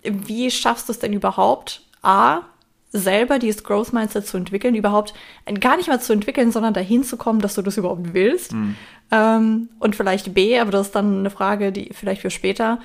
wie 0.02 0.50
schaffst 0.50 0.88
du 0.88 0.94
es 0.94 1.00
denn 1.00 1.12
überhaupt, 1.12 1.82
A, 2.04 2.44
selber 2.92 3.40
dieses 3.40 3.64
Growth 3.64 3.94
Mindset 3.94 4.28
zu 4.28 4.38
entwickeln, 4.38 4.76
überhaupt 4.76 5.14
gar 5.60 5.78
nicht 5.78 5.88
mal 5.88 6.02
zu 6.02 6.14
entwickeln, 6.14 6.52
sondern 6.52 6.74
dahin 6.74 7.04
zu 7.04 7.18
kommen, 7.18 7.40
dass 7.40 7.56
du 7.56 7.62
das 7.62 7.78
überhaupt 7.78 8.14
willst. 8.14 8.54
Mhm. 8.54 8.76
Ähm, 9.12 9.70
und 9.80 9.96
vielleicht 9.96 10.34
B, 10.34 10.60
aber 10.60 10.72
das 10.72 10.88
ist 10.88 10.96
dann 10.96 11.20
eine 11.20 11.30
Frage, 11.30 11.72
die 11.72 11.92
vielleicht 11.94 12.22
für 12.22 12.32
später. 12.32 12.80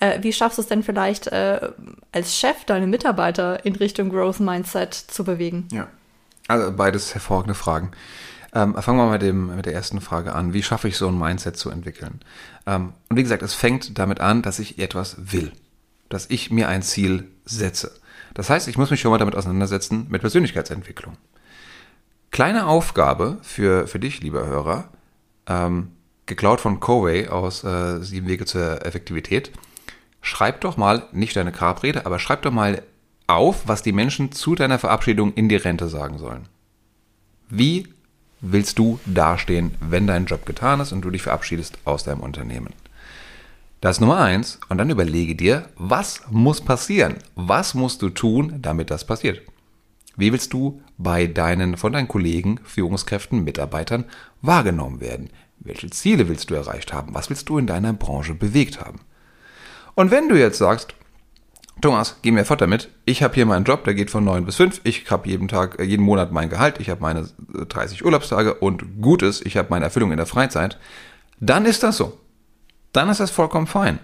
Äh, 0.00 0.22
wie 0.22 0.32
schaffst 0.32 0.58
du 0.58 0.62
es 0.62 0.68
denn 0.68 0.82
vielleicht 0.82 1.28
äh, 1.28 1.70
als 2.12 2.36
Chef 2.36 2.64
deine 2.64 2.86
Mitarbeiter 2.86 3.64
in 3.64 3.76
Richtung 3.76 4.10
Growth 4.10 4.40
Mindset 4.40 4.94
zu 4.94 5.24
bewegen? 5.24 5.68
Ja, 5.70 5.88
also 6.48 6.72
beides 6.72 7.14
hervorragende 7.14 7.54
Fragen. 7.54 7.92
Ähm, 8.54 8.74
fangen 8.74 8.98
wir 8.98 9.06
mal 9.06 9.12
mit, 9.12 9.22
dem, 9.22 9.56
mit 9.56 9.66
der 9.66 9.74
ersten 9.74 10.00
Frage 10.00 10.32
an. 10.32 10.52
Wie 10.52 10.62
schaffe 10.62 10.86
ich 10.86 10.96
so 10.96 11.08
ein 11.08 11.18
Mindset 11.18 11.56
zu 11.56 11.70
entwickeln? 11.70 12.20
Ähm, 12.66 12.92
und 13.08 13.16
wie 13.16 13.22
gesagt, 13.22 13.42
es 13.42 13.54
fängt 13.54 13.98
damit 13.98 14.20
an, 14.20 14.42
dass 14.42 14.60
ich 14.60 14.78
etwas 14.78 15.16
will, 15.32 15.52
dass 16.14 16.30
ich 16.30 16.52
mir 16.52 16.68
ein 16.68 16.82
Ziel 16.82 17.26
setze. 17.44 17.90
Das 18.34 18.48
heißt, 18.48 18.68
ich 18.68 18.78
muss 18.78 18.92
mich 18.92 19.00
schon 19.00 19.10
mal 19.10 19.18
damit 19.18 19.34
auseinandersetzen 19.34 20.06
mit 20.08 20.20
Persönlichkeitsentwicklung. 20.20 21.16
Kleine 22.30 22.68
Aufgabe 22.68 23.38
für, 23.42 23.88
für 23.88 23.98
dich, 23.98 24.20
lieber 24.20 24.46
Hörer, 24.46 24.90
ähm, 25.48 25.88
geklaut 26.26 26.60
von 26.60 26.78
Covey 26.78 27.26
aus 27.26 27.64
äh, 27.64 28.00
Sieben 28.00 28.28
Wege 28.28 28.46
zur 28.46 28.86
Effektivität. 28.86 29.50
Schreib 30.22 30.60
doch 30.60 30.76
mal, 30.76 31.02
nicht 31.10 31.34
deine 31.34 31.50
Grabrede, 31.50 32.06
aber 32.06 32.20
schreib 32.20 32.42
doch 32.42 32.52
mal 32.52 32.82
auf, 33.26 33.66
was 33.66 33.82
die 33.82 33.92
Menschen 33.92 34.30
zu 34.30 34.54
deiner 34.54 34.78
Verabschiedung 34.78 35.34
in 35.34 35.48
die 35.48 35.56
Rente 35.56 35.88
sagen 35.88 36.18
sollen. 36.18 36.46
Wie 37.48 37.88
willst 38.40 38.78
du 38.78 39.00
dastehen, 39.04 39.74
wenn 39.80 40.06
dein 40.06 40.26
Job 40.26 40.46
getan 40.46 40.78
ist 40.78 40.92
und 40.92 41.02
du 41.02 41.10
dich 41.10 41.22
verabschiedest 41.22 41.76
aus 41.84 42.04
deinem 42.04 42.20
Unternehmen? 42.20 42.72
Das 43.84 43.96
ist 43.96 44.00
Nummer 44.00 44.20
eins. 44.20 44.58
Und 44.70 44.78
dann 44.78 44.88
überlege 44.88 45.36
dir, 45.36 45.68
was 45.76 46.22
muss 46.30 46.62
passieren? 46.62 47.16
Was 47.34 47.74
musst 47.74 48.00
du 48.00 48.08
tun, 48.08 48.54
damit 48.62 48.90
das 48.90 49.04
passiert? 49.04 49.42
Wie 50.16 50.32
willst 50.32 50.54
du 50.54 50.80
bei 50.96 51.26
deinen, 51.26 51.76
von 51.76 51.92
deinen 51.92 52.08
Kollegen, 52.08 52.60
Führungskräften, 52.64 53.44
Mitarbeitern 53.44 54.06
wahrgenommen 54.40 55.02
werden? 55.02 55.28
Welche 55.58 55.90
Ziele 55.90 56.30
willst 56.30 56.48
du 56.48 56.54
erreicht 56.54 56.94
haben? 56.94 57.14
Was 57.14 57.28
willst 57.28 57.46
du 57.50 57.58
in 57.58 57.66
deiner 57.66 57.92
Branche 57.92 58.32
bewegt 58.32 58.80
haben? 58.80 59.00
Und 59.94 60.10
wenn 60.10 60.30
du 60.30 60.38
jetzt 60.38 60.56
sagst, 60.56 60.94
Thomas, 61.82 62.16
geh 62.22 62.30
mir 62.30 62.46
fort 62.46 62.62
damit. 62.62 62.88
Ich 63.04 63.22
habe 63.22 63.34
hier 63.34 63.44
meinen 63.44 63.66
Job, 63.66 63.84
der 63.84 63.92
geht 63.92 64.10
von 64.10 64.24
9 64.24 64.46
bis 64.46 64.56
5. 64.56 64.80
Ich 64.84 65.10
habe 65.10 65.28
jeden 65.28 65.46
Tag, 65.46 65.78
äh, 65.78 65.82
jeden 65.84 66.06
Monat 66.06 66.32
mein 66.32 66.48
Gehalt. 66.48 66.80
Ich 66.80 66.88
habe 66.88 67.02
meine 67.02 67.28
30 67.52 68.00
äh, 68.00 68.04
Urlaubstage 68.04 68.54
und 68.54 69.02
gut 69.02 69.20
ist, 69.20 69.44
ich 69.44 69.58
habe 69.58 69.68
meine 69.68 69.84
Erfüllung 69.84 70.10
in 70.10 70.16
der 70.16 70.24
Freizeit. 70.24 70.78
Dann 71.38 71.66
ist 71.66 71.82
das 71.82 71.98
so 71.98 72.18
dann 72.94 73.10
ist 73.10 73.20
das 73.20 73.30
vollkommen 73.30 73.66
fein. 73.66 73.98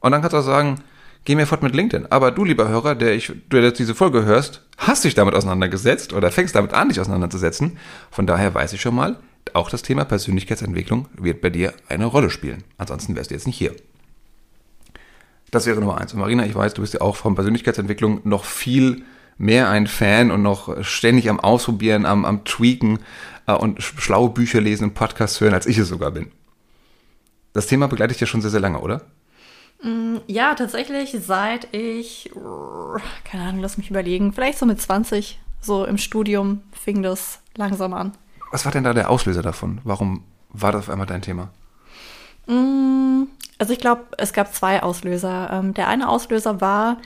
Und 0.00 0.12
dann 0.12 0.20
kannst 0.20 0.34
du 0.34 0.38
auch 0.38 0.44
sagen, 0.44 0.82
geh 1.24 1.34
mir 1.34 1.46
fort 1.46 1.62
mit 1.62 1.74
LinkedIn. 1.74 2.10
Aber 2.10 2.30
du, 2.30 2.44
lieber 2.44 2.68
Hörer, 2.68 2.94
der, 2.94 3.14
ich, 3.14 3.32
der 3.52 3.62
jetzt 3.62 3.78
diese 3.78 3.94
Folge 3.94 4.24
hörst, 4.24 4.62
hast 4.78 5.04
dich 5.04 5.14
damit 5.14 5.34
auseinandergesetzt 5.34 6.12
oder 6.12 6.30
fängst 6.30 6.54
damit 6.54 6.72
an, 6.72 6.88
dich 6.88 7.00
auseinanderzusetzen. 7.00 7.78
Von 8.10 8.26
daher 8.26 8.54
weiß 8.54 8.72
ich 8.72 8.80
schon 8.80 8.94
mal, 8.94 9.16
auch 9.52 9.70
das 9.70 9.82
Thema 9.82 10.04
Persönlichkeitsentwicklung 10.04 11.06
wird 11.16 11.40
bei 11.40 11.50
dir 11.50 11.74
eine 11.88 12.06
Rolle 12.06 12.30
spielen. 12.30 12.64
Ansonsten 12.78 13.16
wärst 13.16 13.30
du 13.30 13.34
jetzt 13.34 13.46
nicht 13.46 13.58
hier. 13.58 13.74
Das 15.50 15.66
wäre 15.66 15.80
Nummer 15.80 15.98
eins. 15.98 16.14
Und 16.14 16.20
Marina, 16.20 16.46
ich 16.46 16.54
weiß, 16.54 16.74
du 16.74 16.80
bist 16.80 16.94
ja 16.94 17.00
auch 17.00 17.16
von 17.16 17.34
Persönlichkeitsentwicklung 17.34 18.20
noch 18.24 18.44
viel 18.44 19.02
mehr 19.36 19.68
ein 19.68 19.86
Fan 19.86 20.30
und 20.30 20.42
noch 20.42 20.84
ständig 20.84 21.28
am 21.28 21.40
Ausprobieren, 21.40 22.06
am, 22.06 22.24
am 22.24 22.44
Tweaken 22.44 23.00
äh, 23.46 23.52
und 23.52 23.82
schlaue 23.82 24.30
Bücher 24.30 24.60
lesen 24.60 24.84
und 24.84 24.94
Podcasts 24.94 25.40
hören, 25.40 25.54
als 25.54 25.66
ich 25.66 25.78
es 25.78 25.88
sogar 25.88 26.10
bin. 26.10 26.30
Das 27.52 27.66
Thema 27.66 27.88
begleitet 27.88 28.20
ja 28.20 28.26
schon 28.26 28.40
sehr, 28.40 28.50
sehr 28.50 28.60
lange, 28.60 28.80
oder? 28.80 29.02
Mm, 29.82 30.18
ja, 30.26 30.54
tatsächlich 30.54 31.16
seit 31.20 31.72
ich, 31.74 32.30
keine 33.24 33.44
Ahnung, 33.44 33.60
lass 33.60 33.78
mich 33.78 33.90
überlegen, 33.90 34.32
vielleicht 34.32 34.58
so 34.58 34.66
mit 34.66 34.80
20, 34.80 35.40
so 35.60 35.84
im 35.84 35.98
Studium 35.98 36.62
fing 36.72 37.02
das 37.02 37.40
langsam 37.56 37.94
an. 37.94 38.12
Was 38.52 38.64
war 38.64 38.72
denn 38.72 38.84
da 38.84 38.92
der 38.92 39.10
Auslöser 39.10 39.42
davon? 39.42 39.80
Warum 39.84 40.24
war 40.50 40.72
das 40.72 40.82
auf 40.82 40.90
einmal 40.90 41.06
dein 41.06 41.22
Thema? 41.22 41.50
Mm, 42.46 43.24
also 43.58 43.72
ich 43.72 43.78
glaube, 43.78 44.04
es 44.18 44.32
gab 44.32 44.54
zwei 44.54 44.82
Auslöser. 44.82 45.50
Ähm, 45.52 45.74
der 45.74 45.88
eine 45.88 46.08
Auslöser 46.08 46.60
war, 46.60 46.98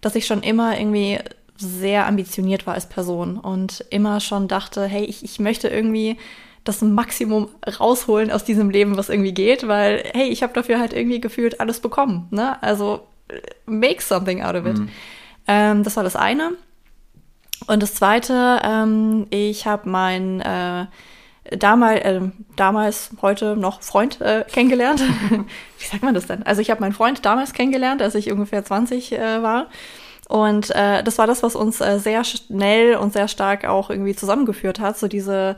dass 0.00 0.14
ich 0.14 0.26
schon 0.26 0.42
immer 0.42 0.78
irgendwie 0.78 1.18
sehr 1.56 2.06
ambitioniert 2.06 2.66
war 2.66 2.74
als 2.74 2.88
Person 2.88 3.38
und 3.38 3.84
immer 3.90 4.20
schon 4.20 4.48
dachte, 4.48 4.84
hey, 4.86 5.04
ich, 5.04 5.22
ich 5.22 5.38
möchte 5.40 5.68
irgendwie 5.68 6.16
das 6.64 6.82
Maximum 6.82 7.48
rausholen 7.80 8.30
aus 8.30 8.44
diesem 8.44 8.70
Leben, 8.70 8.96
was 8.96 9.08
irgendwie 9.08 9.32
geht, 9.32 9.66
weil, 9.66 10.04
hey, 10.12 10.28
ich 10.28 10.42
habe 10.42 10.52
dafür 10.52 10.78
halt 10.78 10.92
irgendwie 10.92 11.20
gefühlt 11.20 11.60
alles 11.60 11.80
bekommen. 11.80 12.28
Ne? 12.30 12.62
Also 12.62 13.06
make 13.66 14.02
something 14.02 14.42
out 14.42 14.54
of 14.54 14.66
it. 14.66 14.78
Mhm. 14.78 14.88
Ähm, 15.46 15.84
das 15.84 15.96
war 15.96 16.04
das 16.04 16.16
eine. 16.16 16.52
Und 17.66 17.82
das 17.82 17.94
zweite, 17.94 18.60
ähm, 18.64 19.26
ich 19.30 19.66
habe 19.66 19.88
meinen 19.88 20.40
äh, 20.40 20.86
damals, 21.56 22.00
äh, 22.04 22.20
damals, 22.56 23.10
heute 23.22 23.56
noch 23.56 23.82
Freund 23.82 24.20
äh, 24.20 24.44
kennengelernt. 24.50 25.00
Wie 25.78 25.86
sagt 25.86 26.02
man 26.02 26.14
das 26.14 26.26
denn? 26.26 26.42
Also 26.42 26.60
ich 26.60 26.70
habe 26.70 26.80
meinen 26.80 26.92
Freund 26.92 27.24
damals 27.24 27.52
kennengelernt, 27.52 28.02
als 28.02 28.14
ich 28.14 28.30
ungefähr 28.32 28.64
20 28.64 29.12
äh, 29.12 29.42
war. 29.42 29.68
Und 30.28 30.70
äh, 30.70 31.02
das 31.02 31.18
war 31.18 31.26
das, 31.26 31.42
was 31.42 31.56
uns 31.56 31.80
äh, 31.80 31.98
sehr 31.98 32.22
schnell 32.22 32.94
und 32.94 33.12
sehr 33.12 33.26
stark 33.26 33.64
auch 33.64 33.90
irgendwie 33.90 34.14
zusammengeführt 34.14 34.78
hat. 34.78 34.96
So 34.96 35.08
diese 35.08 35.56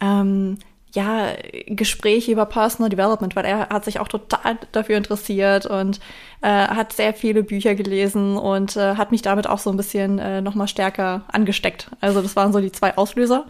ähm, 0.00 0.58
ja, 0.94 1.32
Gespräche 1.66 2.30
über 2.30 2.46
Personal 2.46 2.88
Development, 2.88 3.34
weil 3.34 3.44
er 3.44 3.68
hat 3.68 3.84
sich 3.84 3.98
auch 3.98 4.08
total 4.08 4.58
dafür 4.72 4.96
interessiert 4.96 5.66
und 5.66 5.98
äh, 6.40 6.48
hat 6.48 6.92
sehr 6.92 7.14
viele 7.14 7.42
Bücher 7.42 7.74
gelesen 7.74 8.36
und 8.36 8.76
äh, 8.76 8.94
hat 8.94 9.10
mich 9.10 9.22
damit 9.22 9.48
auch 9.48 9.58
so 9.58 9.70
ein 9.70 9.76
bisschen 9.76 10.18
äh, 10.18 10.40
nochmal 10.40 10.68
stärker 10.68 11.22
angesteckt. 11.28 11.90
Also 12.00 12.22
das 12.22 12.36
waren 12.36 12.52
so 12.52 12.60
die 12.60 12.72
zwei 12.72 12.96
Auslöser. 12.96 13.46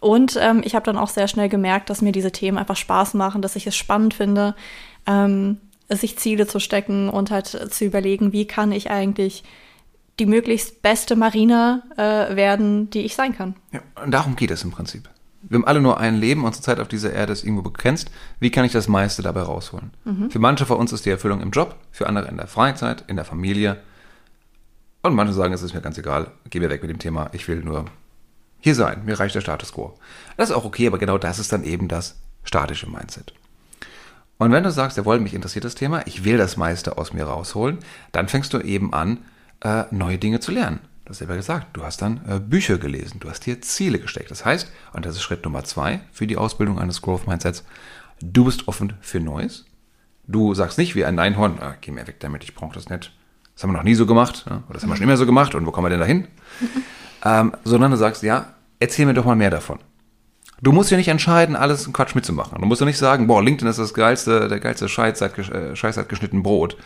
Und 0.00 0.38
ähm, 0.40 0.62
ich 0.64 0.74
habe 0.74 0.84
dann 0.84 0.98
auch 0.98 1.08
sehr 1.08 1.28
schnell 1.28 1.48
gemerkt, 1.48 1.90
dass 1.90 2.02
mir 2.02 2.12
diese 2.12 2.30
Themen 2.30 2.58
einfach 2.58 2.76
Spaß 2.76 3.14
machen, 3.14 3.42
dass 3.42 3.56
ich 3.56 3.66
es 3.66 3.74
spannend 3.74 4.14
finde, 4.14 4.54
ähm, 5.06 5.58
sich 5.88 6.18
Ziele 6.18 6.46
zu 6.46 6.60
stecken 6.60 7.08
und 7.08 7.30
halt 7.30 7.46
zu 7.46 7.84
überlegen, 7.84 8.32
wie 8.32 8.46
kann 8.46 8.70
ich 8.70 8.90
eigentlich 8.90 9.42
die 10.20 10.26
möglichst 10.26 10.80
beste 10.82 11.16
Marina 11.16 11.82
äh, 11.96 12.36
werden, 12.36 12.88
die 12.90 13.00
ich 13.00 13.16
sein 13.16 13.36
kann. 13.36 13.56
Ja, 13.72 13.80
und 14.02 14.12
darum 14.12 14.36
geht 14.36 14.52
es 14.52 14.62
im 14.62 14.70
Prinzip 14.70 15.08
wir 15.48 15.56
haben 15.56 15.66
alle 15.66 15.80
nur 15.80 15.98
ein 15.98 16.16
Leben, 16.16 16.44
unsere 16.44 16.62
Zeit 16.62 16.80
auf 16.80 16.88
dieser 16.88 17.12
Erde 17.12 17.32
ist 17.32 17.44
irgendwo 17.44 17.62
begrenzt. 17.62 18.10
Wie 18.40 18.50
kann 18.50 18.64
ich 18.64 18.72
das 18.72 18.88
meiste 18.88 19.22
dabei 19.22 19.42
rausholen? 19.42 19.90
Mhm. 20.04 20.30
Für 20.30 20.38
manche 20.38 20.66
von 20.66 20.78
uns 20.78 20.92
ist 20.92 21.04
die 21.04 21.10
Erfüllung 21.10 21.40
im 21.40 21.50
Job, 21.50 21.76
für 21.90 22.06
andere 22.06 22.28
in 22.28 22.36
der 22.36 22.46
Freizeit, 22.46 23.04
in 23.06 23.16
der 23.16 23.24
Familie. 23.24 23.78
Und 25.02 25.14
manche 25.14 25.34
sagen, 25.34 25.52
es 25.52 25.62
ist 25.62 25.74
mir 25.74 25.82
ganz 25.82 25.98
egal, 25.98 26.28
geh 26.48 26.60
mir 26.60 26.70
weg 26.70 26.82
mit 26.82 26.90
dem 26.90 26.98
Thema, 26.98 27.28
ich 27.32 27.46
will 27.46 27.62
nur 27.62 27.84
hier 28.60 28.74
sein, 28.74 29.02
mir 29.04 29.20
reicht 29.20 29.34
der 29.34 29.42
Status 29.42 29.72
quo. 29.72 29.98
Das 30.38 30.48
ist 30.48 30.56
auch 30.56 30.64
okay, 30.64 30.86
aber 30.86 30.98
genau 30.98 31.18
das 31.18 31.38
ist 31.38 31.52
dann 31.52 31.64
eben 31.64 31.88
das 31.88 32.16
statische 32.44 32.88
Mindset. 32.88 33.34
Und 34.38 34.52
wenn 34.52 34.64
du 34.64 34.70
sagst, 34.70 34.96
jawohl, 34.96 35.20
mich 35.20 35.34
interessiert 35.34 35.64
das 35.64 35.74
Thema, 35.74 36.06
ich 36.06 36.24
will 36.24 36.38
das 36.38 36.56
meiste 36.56 36.96
aus 36.98 37.12
mir 37.12 37.24
rausholen, 37.24 37.78
dann 38.12 38.28
fängst 38.28 38.52
du 38.54 38.60
eben 38.60 38.92
an, 38.94 39.18
äh, 39.60 39.84
neue 39.90 40.18
Dinge 40.18 40.40
zu 40.40 40.50
lernen. 40.50 40.80
Du 41.04 41.10
hast 41.10 41.18
selber 41.18 41.36
gesagt, 41.36 41.76
du 41.76 41.82
hast 41.82 42.00
dann 42.00 42.20
äh, 42.26 42.40
Bücher 42.40 42.78
gelesen, 42.78 43.20
du 43.20 43.28
hast 43.28 43.44
dir 43.44 43.60
Ziele 43.60 43.98
gesteckt. 43.98 44.30
Das 44.30 44.44
heißt, 44.44 44.72
und 44.94 45.04
das 45.04 45.16
ist 45.16 45.22
Schritt 45.22 45.44
Nummer 45.44 45.62
zwei 45.64 46.00
für 46.12 46.26
die 46.26 46.38
Ausbildung 46.38 46.78
eines 46.78 47.02
Growth 47.02 47.26
Mindsets, 47.26 47.64
du 48.22 48.46
bist 48.46 48.68
offen 48.68 48.94
für 49.02 49.20
Neues. 49.20 49.66
Du 50.26 50.54
sagst 50.54 50.78
nicht 50.78 50.94
wie 50.94 51.04
ein 51.04 51.14
Neinhorn, 51.14 51.58
ah, 51.60 51.74
geh 51.80 51.90
mir 51.90 52.06
weg 52.06 52.20
damit, 52.20 52.42
ich 52.42 52.54
brauche 52.54 52.74
das 52.74 52.88
nicht. 52.88 53.12
Das 53.54 53.62
haben 53.62 53.70
wir 53.70 53.76
noch 53.76 53.84
nie 53.84 53.94
so 53.94 54.06
gemacht, 54.06 54.46
ja? 54.48 54.62
oder 54.66 54.74
das 54.74 54.82
haben 54.82 54.90
wir 54.90 54.96
schon 54.96 55.04
immer 55.04 55.18
so 55.18 55.26
gemacht 55.26 55.54
und 55.54 55.66
wo 55.66 55.72
kommen 55.72 55.84
wir 55.84 55.90
denn 55.90 56.00
dahin? 56.00 56.26
ähm, 57.24 57.52
sondern 57.64 57.90
du 57.90 57.98
sagst, 57.98 58.22
ja, 58.22 58.54
erzähl 58.80 59.04
mir 59.04 59.12
doch 59.12 59.26
mal 59.26 59.36
mehr 59.36 59.50
davon. 59.50 59.80
Du 60.62 60.72
musst 60.72 60.90
ja 60.90 60.96
nicht 60.96 61.08
entscheiden, 61.08 61.54
alles 61.54 61.86
in 61.86 61.92
Quatsch 61.92 62.14
mitzumachen. 62.14 62.58
Du 62.58 62.66
musst 62.66 62.80
ja 62.80 62.86
nicht 62.86 62.96
sagen, 62.96 63.26
boah, 63.26 63.42
LinkedIn 63.42 63.68
ist 63.68 63.78
das 63.78 63.92
geilste, 63.92 64.48
der 64.48 64.60
geilste 64.60 64.88
Scheiß 64.88 65.18
seit, 65.18 65.38
äh, 65.38 65.76
Scheiß 65.76 65.96
seit 65.96 66.08
geschnitten 66.08 66.42
Brot. 66.42 66.78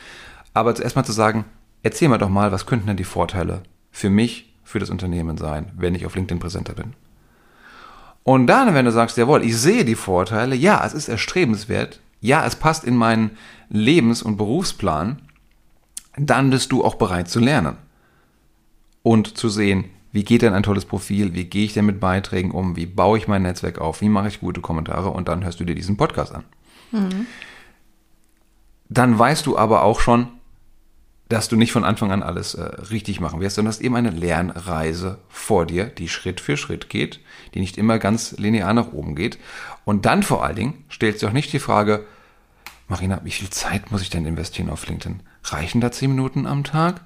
Aber 0.54 0.74
zuerst 0.74 0.96
mal 0.96 1.04
zu 1.04 1.12
sagen, 1.12 1.44
erzähl 1.84 2.08
mir 2.08 2.18
doch 2.18 2.28
mal, 2.28 2.50
was 2.50 2.66
könnten 2.66 2.88
denn 2.88 2.96
die 2.96 3.04
Vorteile 3.04 3.62
für 3.90 4.10
mich, 4.10 4.52
für 4.64 4.78
das 4.78 4.90
Unternehmen 4.90 5.36
sein, 5.38 5.72
wenn 5.76 5.94
ich 5.94 6.06
auf 6.06 6.14
LinkedIn 6.14 6.40
präsenter 6.40 6.74
bin? 6.74 6.94
Und 8.22 8.46
dann, 8.46 8.74
wenn 8.74 8.84
du 8.84 8.92
sagst, 8.92 9.16
jawohl, 9.16 9.42
ich 9.42 9.56
sehe 9.56 9.84
die 9.84 9.94
Vorteile, 9.94 10.54
ja, 10.54 10.84
es 10.84 10.92
ist 10.92 11.08
erstrebenswert, 11.08 12.00
ja, 12.20 12.44
es 12.44 12.56
passt 12.56 12.84
in 12.84 12.96
meinen 12.96 13.30
Lebens- 13.70 14.22
und 14.22 14.36
Berufsplan, 14.36 15.22
dann 16.16 16.50
bist 16.50 16.72
du 16.72 16.84
auch 16.84 16.96
bereit 16.96 17.28
zu 17.28 17.40
lernen 17.40 17.76
und 19.02 19.38
zu 19.38 19.48
sehen, 19.48 19.84
wie 20.12 20.24
geht 20.24 20.42
denn 20.42 20.54
ein 20.54 20.62
tolles 20.62 20.84
Profil, 20.84 21.34
wie 21.34 21.44
gehe 21.44 21.64
ich 21.64 21.74
denn 21.74 21.86
mit 21.86 22.00
Beiträgen 22.00 22.50
um, 22.50 22.76
wie 22.76 22.86
baue 22.86 23.18
ich 23.18 23.28
mein 23.28 23.42
Netzwerk 23.42 23.78
auf, 23.78 24.00
wie 24.00 24.08
mache 24.08 24.28
ich 24.28 24.40
gute 24.40 24.60
Kommentare 24.60 25.10
und 25.10 25.28
dann 25.28 25.44
hörst 25.44 25.60
du 25.60 25.64
dir 25.64 25.74
diesen 25.74 25.96
Podcast 25.96 26.34
an. 26.34 26.44
Mhm. 26.90 27.26
Dann 28.88 29.18
weißt 29.18 29.46
du 29.46 29.58
aber 29.58 29.82
auch 29.82 30.00
schon, 30.00 30.28
dass 31.28 31.48
du 31.48 31.56
nicht 31.56 31.72
von 31.72 31.84
Anfang 31.84 32.10
an 32.10 32.22
alles 32.22 32.54
äh, 32.54 32.62
richtig 32.62 33.20
machen 33.20 33.40
wirst, 33.40 33.56
sondern 33.56 33.72
hast 33.72 33.82
eben 33.82 33.96
eine 33.96 34.10
Lernreise 34.10 35.18
vor 35.28 35.66
dir, 35.66 35.86
die 35.86 36.08
Schritt 36.08 36.40
für 36.40 36.56
Schritt 36.56 36.88
geht, 36.88 37.20
die 37.54 37.60
nicht 37.60 37.76
immer 37.76 37.98
ganz 37.98 38.32
linear 38.38 38.72
nach 38.72 38.92
oben 38.92 39.14
geht. 39.14 39.38
Und 39.84 40.06
dann 40.06 40.22
vor 40.22 40.44
allen 40.44 40.56
Dingen 40.56 40.84
stellst 40.90 41.22
du 41.22 41.28
auch 41.28 41.32
nicht 41.32 41.52
die 41.52 41.58
Frage, 41.58 42.06
Marina, 42.88 43.20
wie 43.24 43.30
viel 43.30 43.50
Zeit 43.50 43.90
muss 43.90 44.00
ich 44.00 44.08
denn 44.08 44.24
investieren 44.24 44.70
auf 44.70 44.86
LinkedIn? 44.86 45.20
Reichen 45.44 45.82
da 45.82 45.92
zehn 45.92 46.10
Minuten 46.10 46.46
am 46.46 46.64
Tag? 46.64 47.02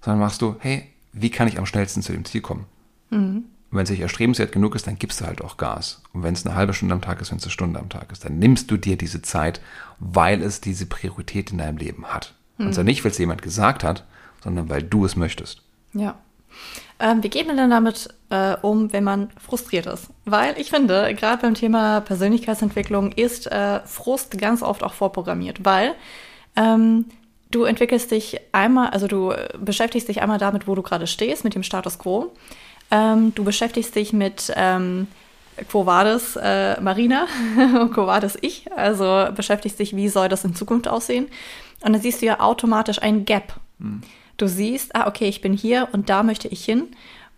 Sondern 0.00 0.20
machst 0.20 0.40
du, 0.40 0.56
hey, 0.60 0.86
wie 1.12 1.30
kann 1.30 1.48
ich 1.48 1.58
am 1.58 1.66
schnellsten 1.66 2.02
zu 2.02 2.12
dem 2.12 2.24
Ziel 2.24 2.40
kommen? 2.40 2.64
Mhm. 3.10 3.44
Und 3.70 3.78
wenn 3.78 3.84
es 3.84 3.90
nicht 3.90 4.00
erstrebenswert 4.00 4.52
genug 4.52 4.74
ist, 4.74 4.86
dann 4.86 4.98
gibst 4.98 5.20
du 5.20 5.26
halt 5.26 5.42
auch 5.42 5.58
Gas. 5.58 6.02
Und 6.14 6.22
wenn 6.22 6.32
es 6.32 6.46
eine 6.46 6.54
halbe 6.54 6.72
Stunde 6.72 6.94
am 6.94 7.02
Tag 7.02 7.20
ist, 7.20 7.30
wenn 7.30 7.38
es 7.38 7.44
eine 7.44 7.50
Stunde 7.50 7.80
am 7.80 7.90
Tag 7.90 8.10
ist, 8.12 8.24
dann 8.24 8.38
nimmst 8.38 8.70
du 8.70 8.78
dir 8.78 8.96
diese 8.96 9.20
Zeit, 9.20 9.60
weil 9.98 10.42
es 10.42 10.60
diese 10.62 10.86
Priorität 10.86 11.50
in 11.50 11.58
deinem 11.58 11.76
Leben 11.76 12.06
hat. 12.06 12.34
Mhm. 12.58 12.66
Und 12.66 12.72
zwar 12.74 12.84
nicht, 12.84 13.04
weil 13.04 13.12
es 13.12 13.18
jemand 13.18 13.42
gesagt 13.42 13.84
hat, 13.84 14.04
sondern 14.42 14.68
weil 14.68 14.82
du 14.82 15.04
es 15.04 15.16
möchtest. 15.16 15.62
Ja. 15.92 16.16
Ähm, 17.00 17.22
wie 17.22 17.28
geht 17.28 17.46
man 17.46 17.56
denn 17.56 17.70
damit 17.70 18.08
äh, 18.30 18.56
um, 18.62 18.92
wenn 18.92 19.04
man 19.04 19.30
frustriert 19.44 19.86
ist? 19.86 20.08
Weil 20.24 20.58
ich 20.58 20.70
finde, 20.70 21.14
gerade 21.14 21.42
beim 21.42 21.54
Thema 21.54 22.00
Persönlichkeitsentwicklung 22.00 23.12
ist 23.12 23.50
äh, 23.50 23.80
Frust 23.80 24.38
ganz 24.38 24.62
oft 24.62 24.82
auch 24.84 24.94
vorprogrammiert, 24.94 25.64
weil 25.64 25.94
ähm, 26.54 27.06
du 27.50 27.64
entwickelst 27.64 28.10
dich 28.10 28.40
einmal, 28.52 28.90
also 28.90 29.08
du 29.08 29.32
beschäftigst 29.58 30.08
dich 30.08 30.22
einmal 30.22 30.38
damit, 30.38 30.68
wo 30.68 30.74
du 30.74 30.82
gerade 30.82 31.06
stehst, 31.06 31.42
mit 31.42 31.54
dem 31.54 31.62
Status 31.64 31.98
quo. 31.98 32.32
Ähm, 32.90 33.34
du 33.34 33.42
beschäftigst 33.42 33.96
dich 33.96 34.12
mit 34.12 34.52
ähm, 34.54 35.08
Quo 35.68 35.86
Vadis 35.86 36.36
äh, 36.36 36.80
Marina 36.80 37.26
Quo 37.94 38.06
Vadis 38.06 38.36
ich, 38.40 38.72
also 38.72 39.28
beschäftigst 39.34 39.78
dich, 39.78 39.96
wie 39.96 40.08
soll 40.08 40.28
das 40.28 40.44
in 40.44 40.54
Zukunft 40.54 40.88
aussehen. 40.88 41.28
Und 41.82 41.92
dann 41.92 42.00
siehst 42.00 42.22
du 42.22 42.26
ja 42.26 42.40
automatisch 42.40 43.00
ein 43.02 43.24
Gap. 43.24 43.54
Mhm. 43.78 44.02
Du 44.36 44.48
siehst, 44.48 44.96
ah, 44.96 45.06
okay, 45.06 45.28
ich 45.28 45.40
bin 45.40 45.52
hier 45.52 45.88
und 45.92 46.08
da 46.08 46.22
möchte 46.22 46.48
ich 46.48 46.64
hin. 46.64 46.88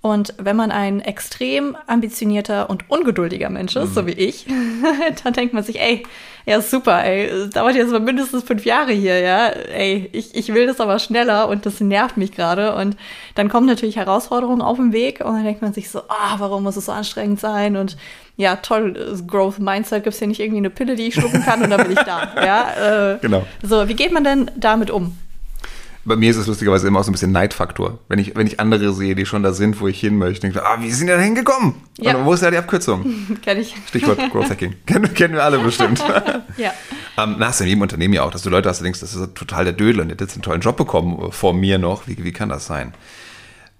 Und 0.00 0.34
wenn 0.38 0.56
man 0.56 0.70
ein 0.70 1.00
extrem 1.00 1.76
ambitionierter 1.86 2.70
und 2.70 2.88
ungeduldiger 2.88 3.50
Mensch 3.50 3.74
ist, 3.76 3.90
mhm. 3.90 3.94
so 3.94 4.06
wie 4.06 4.12
ich, 4.12 4.46
dann 5.24 5.32
denkt 5.32 5.52
man 5.52 5.64
sich, 5.64 5.80
ey, 5.80 6.04
ja 6.46 6.60
super, 6.60 7.04
ey, 7.04 7.26
es 7.26 7.50
dauert 7.50 7.74
jetzt 7.74 7.90
mal 7.90 8.00
mindestens 8.00 8.44
fünf 8.44 8.64
Jahre 8.64 8.92
hier, 8.92 9.18
ja, 9.18 9.48
ey, 9.48 10.08
ich, 10.12 10.34
ich 10.34 10.54
will 10.54 10.66
das 10.66 10.80
aber 10.80 11.00
schneller 11.00 11.48
und 11.48 11.66
das 11.66 11.80
nervt 11.80 12.16
mich 12.16 12.32
gerade. 12.32 12.74
Und 12.76 12.96
dann 13.34 13.48
kommen 13.48 13.66
natürlich 13.66 13.96
Herausforderungen 13.96 14.62
auf 14.62 14.76
den 14.76 14.92
Weg 14.92 15.20
und 15.20 15.34
dann 15.34 15.44
denkt 15.44 15.60
man 15.60 15.72
sich 15.72 15.90
so, 15.90 16.00
ah, 16.08 16.36
oh, 16.36 16.38
warum 16.38 16.62
muss 16.62 16.76
es 16.76 16.86
so 16.86 16.92
anstrengend 16.92 17.40
sein? 17.40 17.76
Und 17.76 17.96
ja, 18.36 18.56
toll, 18.56 19.18
Growth 19.26 19.58
Mindset 19.58 20.04
gibt 20.04 20.14
es 20.14 20.20
hier 20.20 20.28
nicht 20.28 20.40
irgendwie 20.40 20.58
eine 20.58 20.70
Pille, 20.70 20.94
die 20.94 21.08
ich 21.08 21.14
schlucken 21.14 21.42
kann 21.42 21.62
und 21.62 21.70
dann 21.70 21.82
bin 21.82 21.92
ich 21.92 22.04
da. 22.04 22.28
Ja, 22.44 23.14
äh, 23.14 23.18
genau. 23.20 23.44
So, 23.62 23.88
wie 23.88 23.94
geht 23.94 24.12
man 24.12 24.22
denn 24.22 24.50
damit 24.56 24.90
um? 24.90 25.18
Bei 26.06 26.14
mir 26.14 26.30
ist 26.30 26.36
es 26.36 26.46
lustigerweise 26.46 26.86
immer 26.86 27.00
auch 27.00 27.04
so 27.04 27.10
ein 27.10 27.12
bisschen 27.12 27.32
Neidfaktor. 27.32 27.98
Wenn 28.08 28.20
ich, 28.20 28.36
wenn 28.36 28.46
ich 28.46 28.60
andere 28.60 28.92
sehe, 28.92 29.16
die 29.16 29.26
schon 29.26 29.42
da 29.42 29.52
sind, 29.52 29.80
wo 29.80 29.88
ich 29.88 29.98
hin 29.98 30.16
möchte, 30.16 30.42
denke 30.42 30.58
ich, 30.58 30.64
ah, 30.64 30.80
wie 30.80 30.90
sind 30.92 31.08
die 31.08 31.12
da 31.12 31.18
hingekommen? 31.18 31.74
Ja. 31.98 32.16
Und 32.16 32.24
wo 32.24 32.32
ist 32.32 32.44
da 32.44 32.50
die 32.50 32.56
Abkürzung? 32.56 33.04
Kenn 33.42 33.58
ich. 33.58 33.74
Stichwort 33.88 34.18
Growth 34.30 34.48
Hacking. 34.48 34.76
kennen, 34.86 35.12
kennen 35.14 35.34
wir 35.34 35.42
alle 35.42 35.58
bestimmt. 35.58 35.98
ja. 36.56 36.72
Ähm, 37.18 37.36
na, 37.38 37.48
hast 37.48 37.58
du 37.58 37.64
in 37.64 37.70
jedem 37.70 37.82
Unternehmen 37.82 38.14
ja 38.14 38.22
auch, 38.22 38.30
dass 38.30 38.42
du 38.42 38.50
Leute 38.50 38.68
hast, 38.68 38.78
du 38.80 38.84
denkst, 38.84 39.00
das 39.00 39.16
ist 39.16 39.34
total 39.34 39.64
der 39.64 39.72
Dödel 39.72 40.00
und 40.00 40.08
der 40.08 40.14
hat 40.14 40.20
jetzt 40.20 40.34
einen 40.34 40.42
tollen 40.42 40.60
Job 40.60 40.76
bekommen 40.76 41.18
äh, 41.20 41.32
vor 41.32 41.52
mir 41.52 41.78
noch. 41.78 42.06
Wie, 42.06 42.22
wie 42.22 42.32
kann 42.32 42.48
das 42.48 42.66
sein? 42.66 42.94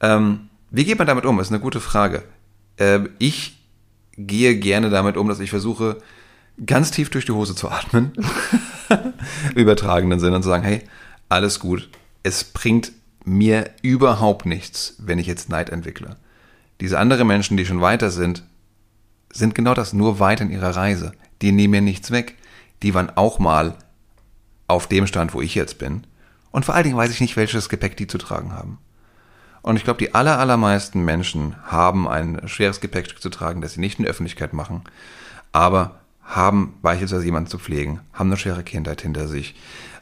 Ähm, 0.01 0.49
wie 0.71 0.85
geht 0.85 0.99
man 0.99 1.07
damit 1.07 1.27
um? 1.27 1.39
Das 1.39 1.47
ist 1.47 1.53
eine 1.53 1.63
gute 1.63 1.81
Frage. 1.81 2.25
Ähm, 2.77 3.11
ich 3.21 3.57
gehe 4.19 4.57
gerne 4.57 4.91
damit 4.91 5.17
um, 5.17 5.29
dass 5.29 5.39
ich 5.39 5.51
versuche, 5.51 5.99
ganz 6.65 6.91
tief 6.91 7.09
durch 7.11 7.25
die 7.25 7.33
Hose 7.33 7.55
zu 7.55 7.71
atmen. 7.71 8.13
Übertragenen 9.55 10.19
Sinn 10.19 10.35
und 10.35 10.43
zu 10.43 10.49
sagen, 10.49 10.65
hey, 10.65 10.83
alles 11.29 11.61
gut 11.61 11.89
es 12.27 12.43
bringt 12.43 12.91
mir 13.25 13.71
überhaupt 13.83 14.47
nichts, 14.47 14.97
wenn 14.99 15.21
ich 15.21 15.29
jetzt 15.29 15.49
Neid 15.49 15.71
entwickle. 15.71 16.17
Diese 16.81 16.99
anderen 16.99 17.29
Menschen, 17.29 17.57
die 17.57 17.65
schon 17.65 17.81
weiter 17.81 18.11
sind, 18.11 18.43
sind 19.33 19.55
genau 19.55 19.75
das, 19.75 19.93
nur 19.93 20.19
weiter 20.19 20.43
in 20.43 20.51
ihrer 20.51 20.75
Reise. 20.75 21.13
Die 21.41 21.53
nehmen 21.53 21.71
mir 21.71 21.81
nichts 21.83 22.11
weg. 22.11 22.35
Die 22.83 22.95
waren 22.95 23.17
auch 23.17 23.39
mal 23.39 23.77
auf 24.67 24.89
dem 24.89 25.07
Stand, 25.07 25.35
wo 25.35 25.41
ich 25.41 25.55
jetzt 25.55 25.79
bin. 25.79 26.05
Und 26.51 26.65
vor 26.65 26.75
allen 26.75 26.83
Dingen 26.83 26.97
weiß 26.97 27.13
ich 27.13 27.21
nicht, 27.21 27.37
welches 27.37 27.69
Gepäck 27.69 27.97
die 27.97 28.09
zu 28.09 28.19
tragen 28.19 28.53
haben. 28.53 28.79
Und 29.63 29.77
ich 29.77 29.85
glaube, 29.85 29.99
die 29.99 30.17
aller, 30.17 30.41
allermeisten 30.41 31.05
Menschen 31.05 31.55
haben 31.65 32.09
ein 32.09 32.49
schweres 32.49 32.81
Gepäckstück 32.81 33.23
zu 33.23 33.31
tragen, 33.31 33.61
das 33.61 33.75
sie 33.75 33.81
nicht 33.81 34.01
in 34.01 34.03
der 34.03 34.11
Öffentlichkeit 34.11 34.53
machen, 34.53 34.83
aber 35.53 36.01
haben 36.25 36.75
beispielsweise 36.83 37.25
jemanden 37.25 37.51
zu 37.51 37.61
pflegen, 37.61 38.01
haben 38.13 38.31
eine 38.31 38.37
schwere 38.37 38.65
Kindheit 38.65 39.03
hinter 39.03 39.29
sich, 39.29 39.55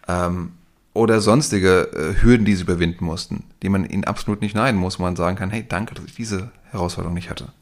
ähm, 0.08 0.52
oder 0.94 1.20
sonstige 1.20 1.90
äh, 1.92 2.22
Hürden, 2.22 2.46
die 2.46 2.54
sie 2.54 2.62
überwinden 2.62 3.04
mussten, 3.04 3.44
die 3.62 3.68
man 3.68 3.84
ihnen 3.84 4.04
absolut 4.04 4.40
nicht 4.40 4.54
neiden 4.54 4.80
muss, 4.80 4.98
wo 4.98 5.02
man 5.02 5.16
sagen 5.16 5.36
kann, 5.36 5.50
hey, 5.50 5.66
danke, 5.68 5.94
dass 5.94 6.04
ich 6.04 6.14
diese 6.14 6.50
Herausforderung 6.70 7.14
nicht 7.14 7.30
hatte. 7.30 7.52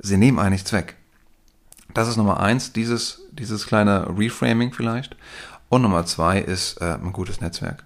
Sie 0.00 0.16
nehmen 0.16 0.38
einen 0.38 0.52
nichts 0.52 0.72
weg. 0.72 0.96
Das 1.94 2.08
ist 2.08 2.16
Nummer 2.16 2.40
eins, 2.40 2.72
dieses, 2.72 3.22
dieses 3.32 3.66
kleine 3.66 4.06
Reframing 4.18 4.72
vielleicht. 4.72 5.16
Und 5.68 5.82
Nummer 5.82 6.04
zwei 6.04 6.40
ist 6.40 6.80
äh, 6.80 6.94
ein 6.94 7.12
gutes 7.12 7.40
Netzwerk, 7.40 7.84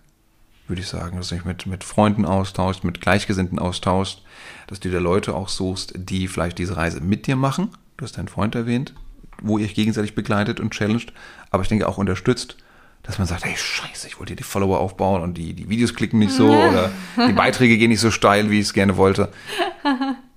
würde 0.68 0.80
ich 0.80 0.88
sagen, 0.88 1.18
dass 1.18 1.28
du 1.28 1.34
dich 1.34 1.44
mit, 1.44 1.66
mit 1.66 1.84
Freunden 1.84 2.24
austauschst, 2.24 2.82
mit 2.82 3.02
Gleichgesinnten 3.02 3.58
austauschst, 3.58 4.22
dass 4.68 4.80
du 4.80 4.88
dir 4.88 5.00
Leute 5.00 5.34
auch 5.34 5.50
suchst, 5.50 5.92
die 5.96 6.28
vielleicht 6.28 6.58
diese 6.58 6.78
Reise 6.78 7.02
mit 7.02 7.26
dir 7.26 7.36
machen. 7.36 7.70
Du 7.98 8.04
hast 8.04 8.16
deinen 8.16 8.28
Freund 8.28 8.54
erwähnt, 8.54 8.94
wo 9.42 9.58
ihr 9.58 9.66
euch 9.66 9.74
gegenseitig 9.74 10.14
begleitet 10.14 10.60
und 10.60 10.72
challenged, 10.72 11.12
aber 11.50 11.62
ich 11.62 11.68
denke 11.68 11.86
auch 11.86 11.98
unterstützt, 11.98 12.56
dass 13.04 13.18
man 13.18 13.26
sagt, 13.26 13.44
hey, 13.44 13.54
scheiße, 13.56 14.08
ich 14.08 14.18
wollte 14.18 14.30
hier 14.30 14.36
die 14.36 14.42
Follower 14.42 14.80
aufbauen 14.80 15.22
und 15.22 15.34
die, 15.34 15.52
die 15.52 15.68
Videos 15.68 15.94
klicken 15.94 16.18
nicht 16.18 16.32
so 16.32 16.48
oder 16.68 16.90
die 17.16 17.32
Beiträge 17.32 17.78
gehen 17.78 17.90
nicht 17.90 18.00
so 18.00 18.10
steil, 18.10 18.50
wie 18.50 18.58
ich 18.58 18.66
es 18.66 18.72
gerne 18.72 18.96
wollte. 18.96 19.30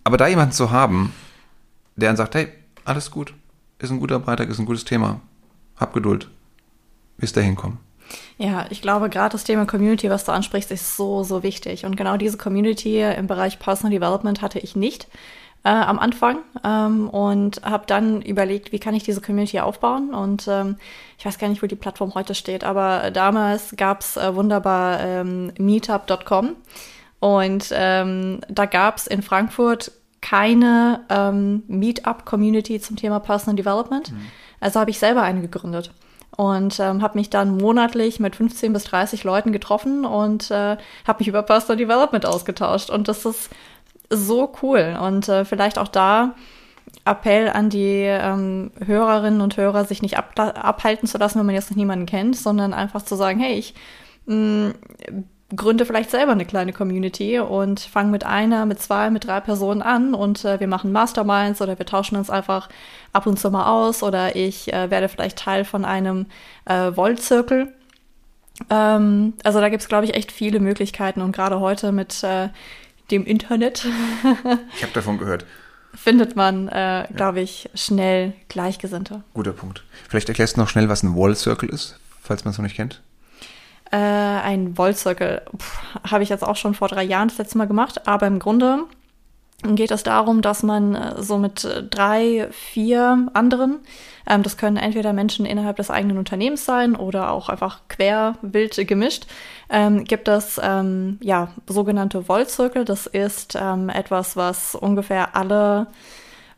Aber 0.03 0.17
da 0.17 0.27
jemanden 0.27 0.51
zu 0.51 0.69
haben, 0.69 1.13
der 1.95 2.09
dann 2.09 2.17
sagt, 2.17 2.35
hey, 2.35 2.49
alles 2.85 3.09
gut, 3.09 3.33
ist 3.79 3.89
ein 3.89 3.99
guter 3.99 4.19
Beitrag, 4.19 4.49
ist 4.49 4.59
ein 4.59 4.65
gutes 4.65 4.85
Thema, 4.85 5.21
hab 5.77 5.93
Geduld, 5.93 6.29
bis 7.17 7.33
dahin 7.33 7.55
kommen. 7.55 7.79
Ja, 8.37 8.67
ich 8.69 8.81
glaube, 8.81 9.09
gerade 9.09 9.33
das 9.33 9.43
Thema 9.43 9.65
Community, 9.65 10.09
was 10.09 10.25
du 10.25 10.31
ansprichst, 10.31 10.71
ist 10.71 10.95
so, 10.95 11.23
so 11.23 11.43
wichtig. 11.43 11.85
Und 11.85 11.95
genau 11.97 12.17
diese 12.17 12.37
Community 12.37 13.01
im 13.01 13.27
Bereich 13.27 13.59
Personal 13.59 13.91
Development 13.91 14.41
hatte 14.41 14.59
ich 14.59 14.75
nicht 14.75 15.07
äh, 15.67 15.69
am 15.69 15.99
Anfang 15.99 16.37
ähm, 16.63 17.09
und 17.09 17.61
habe 17.63 17.83
dann 17.87 18.21
überlegt, 18.21 18.71
wie 18.71 18.79
kann 18.79 18.95
ich 18.95 19.03
diese 19.03 19.19
Community 19.19 19.59
aufbauen. 19.59 20.13
Und 20.13 20.47
ähm, 20.47 20.77
ich 21.17 21.25
weiß 21.25 21.37
gar 21.39 21.49
nicht, 21.49 21.61
wo 21.61 21.67
die 21.67 21.75
Plattform 21.75 22.15
heute 22.15 22.35
steht, 22.35 22.63
aber 22.63 23.11
damals 23.11 23.73
gab's 23.75 24.15
äh, 24.15 24.33
wunderbar 24.33 25.01
ähm, 25.01 25.51
meetup.com 25.57 26.55
und 27.19 27.69
ähm, 27.73 28.39
da 28.47 28.65
gab's 28.65 29.07
in 29.07 29.21
Frankfurt 29.21 29.91
keine 30.21 31.01
ähm, 31.09 31.63
Meetup-Community 31.67 32.79
zum 32.79 32.95
Thema 32.95 33.19
Personal 33.19 33.57
Development. 33.57 34.11
Mhm. 34.11 34.21
Also 34.61 34.79
habe 34.79 34.91
ich 34.91 34.99
selber 34.99 35.23
eine 35.23 35.41
gegründet 35.41 35.91
und 36.37 36.79
ähm, 36.79 37.01
habe 37.01 37.17
mich 37.17 37.29
dann 37.29 37.57
monatlich 37.57 38.21
mit 38.21 38.37
15 38.37 38.71
bis 38.71 38.85
30 38.85 39.25
Leuten 39.25 39.51
getroffen 39.51 40.05
und 40.05 40.49
äh, 40.49 40.77
habe 41.05 41.19
mich 41.19 41.27
über 41.27 41.43
Personal 41.43 41.77
Development 41.77 42.25
ausgetauscht. 42.25 42.89
Und 42.89 43.09
das 43.09 43.25
ist 43.25 43.49
so 44.09 44.53
cool. 44.61 44.97
Und 45.01 45.27
äh, 45.29 45.45
vielleicht 45.45 45.77
auch 45.77 45.87
da 45.87 46.35
Appell 47.05 47.49
an 47.49 47.69
die 47.69 48.03
ähm, 48.03 48.71
Hörerinnen 48.85 49.41
und 49.41 49.57
Hörer, 49.57 49.85
sich 49.85 50.01
nicht 50.01 50.17
ab 50.17 50.33
abhalten 50.37 51.07
zu 51.07 51.17
lassen, 51.17 51.39
wenn 51.39 51.45
man 51.45 51.55
jetzt 51.55 51.69
noch 51.71 51.77
niemanden 51.77 52.05
kennt, 52.05 52.35
sondern 52.35 52.73
einfach 52.73 53.01
zu 53.01 53.15
sagen, 53.15 53.39
hey, 53.39 53.53
ich 53.53 53.73
mh, 54.25 54.73
gründe 55.55 55.85
vielleicht 55.85 56.11
selber 56.11 56.33
eine 56.33 56.45
kleine 56.45 56.73
Community 56.73 57.39
und 57.39 57.79
fange 57.79 58.11
mit 58.11 58.25
einer, 58.25 58.65
mit 58.65 58.81
zwei, 58.81 59.09
mit 59.09 59.25
drei 59.25 59.39
Personen 59.39 59.81
an 59.81 60.13
und 60.13 60.43
äh, 60.43 60.59
wir 60.59 60.67
machen 60.67 60.91
Masterminds 60.91 61.61
oder 61.61 61.79
wir 61.79 61.85
tauschen 61.85 62.17
uns 62.17 62.29
einfach 62.29 62.67
ab 63.13 63.27
und 63.27 63.39
zu 63.39 63.49
mal 63.49 63.69
aus 63.69 64.03
oder 64.03 64.35
ich 64.35 64.73
äh, 64.73 64.91
werde 64.91 65.07
vielleicht 65.07 65.37
Teil 65.37 65.63
von 65.63 65.85
einem 65.85 66.25
äh, 66.65 66.91
Volt-Zirkel. 66.93 67.73
Ähm, 68.69 69.33
also 69.43 69.61
da 69.61 69.69
gibt 69.69 69.83
es, 69.83 69.87
glaube 69.87 70.03
ich, 70.05 70.15
echt 70.15 70.33
viele 70.33 70.59
Möglichkeiten 70.59 71.21
und 71.21 71.31
gerade 71.31 71.61
heute 71.61 71.93
mit 71.93 72.23
äh, 72.23 72.49
dem 73.11 73.25
Internet. 73.25 73.85
ich 74.75 74.83
habe 74.83 74.93
davon 74.93 75.17
gehört. 75.17 75.45
findet 75.93 76.35
man, 76.35 76.67
äh, 76.67 77.07
glaube 77.15 77.41
ich, 77.41 77.69
schnell 77.73 78.33
Gleichgesinnte. 78.49 79.23
Guter 79.33 79.53
Punkt. 79.53 79.83
Vielleicht 80.09 80.29
erklärst 80.29 80.57
du 80.57 80.61
noch 80.61 80.69
schnell, 80.69 80.89
was 80.89 81.03
ein 81.03 81.15
Wall 81.15 81.35
Circle 81.35 81.69
ist, 81.69 81.99
falls 82.21 82.45
man 82.45 82.51
es 82.51 82.57
noch 82.57 82.63
nicht 82.63 82.75
kennt. 82.75 83.01
Äh, 83.91 83.97
ein 83.97 84.77
Wall 84.77 84.95
Circle 84.95 85.43
habe 86.09 86.23
ich 86.23 86.29
jetzt 86.29 86.43
auch 86.43 86.57
schon 86.57 86.73
vor 86.73 86.89
drei 86.89 87.03
Jahren 87.03 87.29
das 87.29 87.37
letzte 87.37 87.57
Mal 87.57 87.67
gemacht, 87.67 88.07
aber 88.07 88.27
im 88.27 88.39
Grunde 88.39 88.83
geht 89.63 89.91
es 89.91 90.03
darum, 90.03 90.41
dass 90.41 90.61
man 90.63 90.95
äh, 90.95 91.21
so 91.21 91.37
mit 91.37 91.63
äh, 91.63 91.83
drei, 91.83 92.47
vier 92.51 93.27
anderen, 93.33 93.79
ähm, 94.27 94.43
das 94.43 94.57
können 94.57 94.77
entweder 94.77 95.13
Menschen 95.13 95.45
innerhalb 95.45 95.77
des 95.77 95.89
eigenen 95.89 96.17
Unternehmens 96.17 96.65
sein 96.65 96.95
oder 96.95 97.31
auch 97.31 97.49
einfach 97.49 97.79
quer 97.87 98.35
wild 98.41 98.75
gemischt, 98.87 99.25
ähm, 99.69 100.03
gibt 100.03 100.27
es 100.27 100.59
ähm, 100.61 101.17
ja 101.21 101.49
sogenannte 101.67 102.23
Voltzirkel. 102.23 102.85
Das 102.85 103.07
ist 103.07 103.57
ähm, 103.59 103.89
etwas, 103.89 104.35
was 104.35 104.75
ungefähr 104.75 105.35
alle 105.35 105.87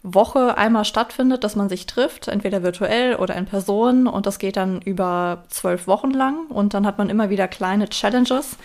Woche 0.01 0.58
einmal 0.58 0.86
stattfindet, 0.86 1.43
dass 1.43 1.55
man 1.55 1.69
sich 1.69 1.86
trifft, 1.86 2.27
entweder 2.27 2.63
virtuell 2.63 3.15
oder 3.15 3.36
in 3.36 3.45
Person. 3.45 4.08
Und 4.08 4.25
das 4.25 4.39
geht 4.39 4.58
dann 4.58 4.82
über 4.82 5.43
zwölf 5.49 5.88
Wochen 5.88 6.12
lang. 6.12 6.47
Und 6.47 6.73
dann 6.73 6.86
hat 6.86 6.97
man 6.97 7.10
immer 7.10 7.29
wieder 7.29 7.47
kleine 7.47 7.89
Challenges, 7.89 8.58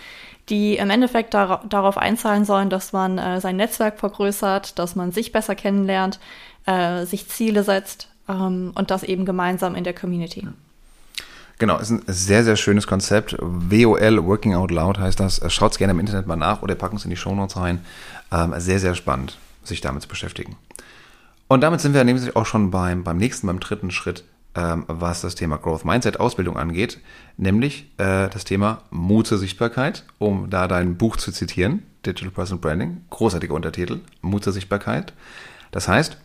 die 0.49 0.77
im 0.77 0.89
Endeffekt 0.89 1.33
dar 1.33 1.63
darauf 1.67 1.97
einzahlen 1.97 2.45
sollen, 2.45 2.69
dass 2.69 2.93
man 2.93 3.17
äh, 3.17 3.41
sein 3.41 3.57
Netzwerk 3.57 3.99
vergrößert, 3.99 4.79
dass 4.79 4.95
man 4.95 5.11
sich 5.11 5.31
besser 5.31 5.55
kennenlernt, 5.55 6.19
äh, 6.65 7.05
sich 7.05 7.27
Ziele 7.27 7.63
setzt 7.63 8.09
ähm, 8.29 8.71
und 8.75 8.91
das 8.91 9.03
eben 9.03 9.25
gemeinsam 9.25 9.75
in 9.75 9.83
der 9.83 9.93
Community. 9.93 10.47
Genau, 11.57 11.77
ist 11.77 11.89
ein 11.89 12.03
sehr, 12.07 12.43
sehr 12.43 12.57
schönes 12.57 12.85
Konzept. 12.85 13.37
WOL, 13.39 14.25
Working 14.25 14.55
Out 14.55 14.71
Loud 14.71 14.99
heißt 14.99 15.19
das. 15.19 15.41
Schaut 15.53 15.71
es 15.71 15.77
gerne 15.77 15.91
im 15.91 15.99
Internet 15.99 16.27
mal 16.27 16.35
nach 16.35 16.61
oder 16.61 16.75
packen 16.75 16.97
es 16.97 17.05
in 17.05 17.09
die 17.09 17.17
Shownotes 17.17 17.55
rein. 17.55 17.85
Ähm, 18.31 18.53
sehr, 18.57 18.79
sehr 18.79 18.95
spannend, 18.95 19.37
sich 19.63 19.79
damit 19.79 20.01
zu 20.01 20.09
beschäftigen. 20.09 20.57
Und 21.47 21.61
damit 21.61 21.79
sind 21.79 21.93
wir 21.93 22.03
nämlich 22.03 22.35
auch 22.35 22.45
schon 22.45 22.71
beim, 22.71 23.03
beim 23.03 23.17
nächsten, 23.17 23.47
beim 23.47 23.59
dritten 23.59 23.91
Schritt 23.91 24.25
ähm, 24.55 24.85
was 24.87 25.21
das 25.21 25.35
Thema 25.35 25.57
Growth 25.57 25.83
Mindset 25.83 26.19
Ausbildung 26.19 26.57
angeht, 26.57 26.99
nämlich 27.37 27.91
äh, 27.97 28.29
das 28.29 28.45
Thema 28.45 28.83
Mut 28.89 29.27
zur 29.27 29.37
Sichtbarkeit, 29.37 30.05
um 30.17 30.49
da 30.49 30.67
dein 30.67 30.95
Buch 30.95 31.17
zu 31.17 31.31
zitieren, 31.31 31.83
Digital 32.05 32.31
Personal 32.31 32.61
Branding, 32.61 33.01
großartiger 33.09 33.53
Untertitel, 33.53 33.99
Mut 34.21 34.43
zur 34.43 34.53
Sichtbarkeit. 34.53 35.13
Das 35.71 35.87
heißt, 35.87 36.17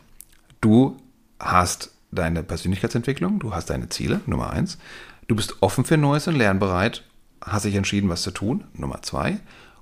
du 0.61 0.97
hast 1.41 1.91
deine 2.13 2.43
Persönlichkeitsentwicklung, 2.43 3.39
du 3.39 3.55
hast 3.55 3.71
deine 3.71 3.89
Ziele, 3.89 4.21
Nummer 4.27 4.51
eins, 4.51 4.79
du 5.27 5.35
bist 5.35 5.63
offen 5.63 5.85
für 5.85 5.97
Neues 5.97 6.29
und 6.29 6.37
lernbereit, 6.37 7.05
hast 7.41 7.65
dich 7.65 7.75
entschieden, 7.75 8.09
was 8.09 8.23
zu 8.23 8.31
tun, 8.31 8.65
Nummer 8.75 9.03
zwei, 9.03 9.39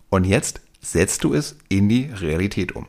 und 0.09 0.25
jetzt 0.25 0.61
setzt 0.81 1.25
du 1.25 1.35
es 1.35 1.57
in 1.69 1.89
die 1.89 2.05
Realität 2.05 2.73
um. 2.73 2.87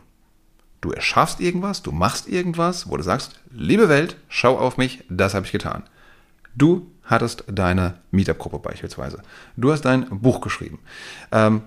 Du 0.81 0.91
erschaffst 0.91 1.41
irgendwas, 1.41 1.81
du 1.81 1.91
machst 1.91 2.29
irgendwas, 2.29 2.89
wo 2.89 2.95
du 2.95 3.03
sagst, 3.03 3.39
liebe 3.51 3.89
Welt, 3.89 4.15
schau 4.29 4.57
auf 4.57 4.77
mich, 4.77 5.03
das 5.09 5.33
habe 5.33 5.45
ich 5.45 5.51
getan. 5.51 5.83
Du 6.55 6.91
hattest 7.03 7.43
deine 7.47 7.95
Meetup-Gruppe 8.11 8.59
beispielsweise. 8.59 9.21
Du 9.57 9.71
hast 9.71 9.81
dein 9.81 10.07
Buch 10.09 10.41
geschrieben. 10.41 10.79
Ähm, 11.31 11.63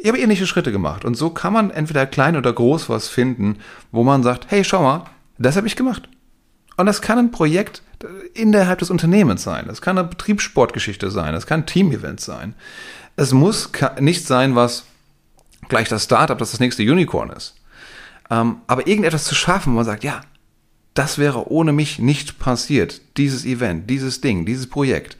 ich 0.00 0.08
habe 0.08 0.18
ähnliche 0.18 0.46
Schritte 0.46 0.72
gemacht. 0.72 1.04
Und 1.04 1.16
so 1.16 1.30
kann 1.30 1.52
man 1.52 1.70
entweder 1.70 2.06
klein 2.06 2.36
oder 2.36 2.52
groß 2.52 2.88
was 2.88 3.08
finden, 3.08 3.58
wo 3.90 4.04
man 4.04 4.22
sagt, 4.22 4.46
hey, 4.48 4.64
schau 4.64 4.82
mal, 4.82 5.04
das 5.38 5.56
habe 5.56 5.66
ich 5.66 5.76
gemacht. 5.76 6.08
Und 6.76 6.86
das 6.86 7.02
kann 7.02 7.18
ein 7.18 7.30
Projekt 7.30 7.82
innerhalb 8.34 8.78
des 8.78 8.90
Unternehmens 8.90 9.42
sein. 9.42 9.66
Das 9.66 9.82
kann 9.82 9.98
eine 9.98 10.08
Betriebssportgeschichte 10.08 11.10
sein. 11.10 11.32
Das 11.34 11.46
kann 11.46 11.60
ein 11.60 11.66
Team-Event 11.66 12.20
sein. 12.20 12.54
Es 13.16 13.32
muss 13.32 13.70
nicht 14.00 14.26
sein, 14.26 14.56
was 14.56 14.84
gleich 15.68 15.88
das 15.88 16.04
Startup, 16.04 16.38
das 16.38 16.50
das 16.52 16.60
nächste 16.60 16.82
Unicorn 16.82 17.30
ist. 17.30 17.54
Ähm, 18.30 18.56
aber 18.66 18.86
irgendetwas 18.86 19.24
zu 19.24 19.34
schaffen, 19.34 19.72
wo 19.72 19.76
man 19.76 19.84
sagt, 19.84 20.04
ja, 20.04 20.22
das 20.94 21.18
wäre 21.18 21.50
ohne 21.50 21.72
mich 21.72 21.98
nicht 21.98 22.38
passiert. 22.38 23.00
Dieses 23.16 23.44
Event, 23.44 23.88
dieses 23.88 24.20
Ding, 24.20 24.44
dieses 24.44 24.68
Projekt. 24.68 25.16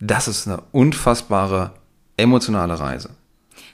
Das 0.00 0.28
ist 0.28 0.46
eine 0.46 0.62
unfassbare 0.72 1.72
emotionale 2.16 2.78
Reise. 2.78 3.10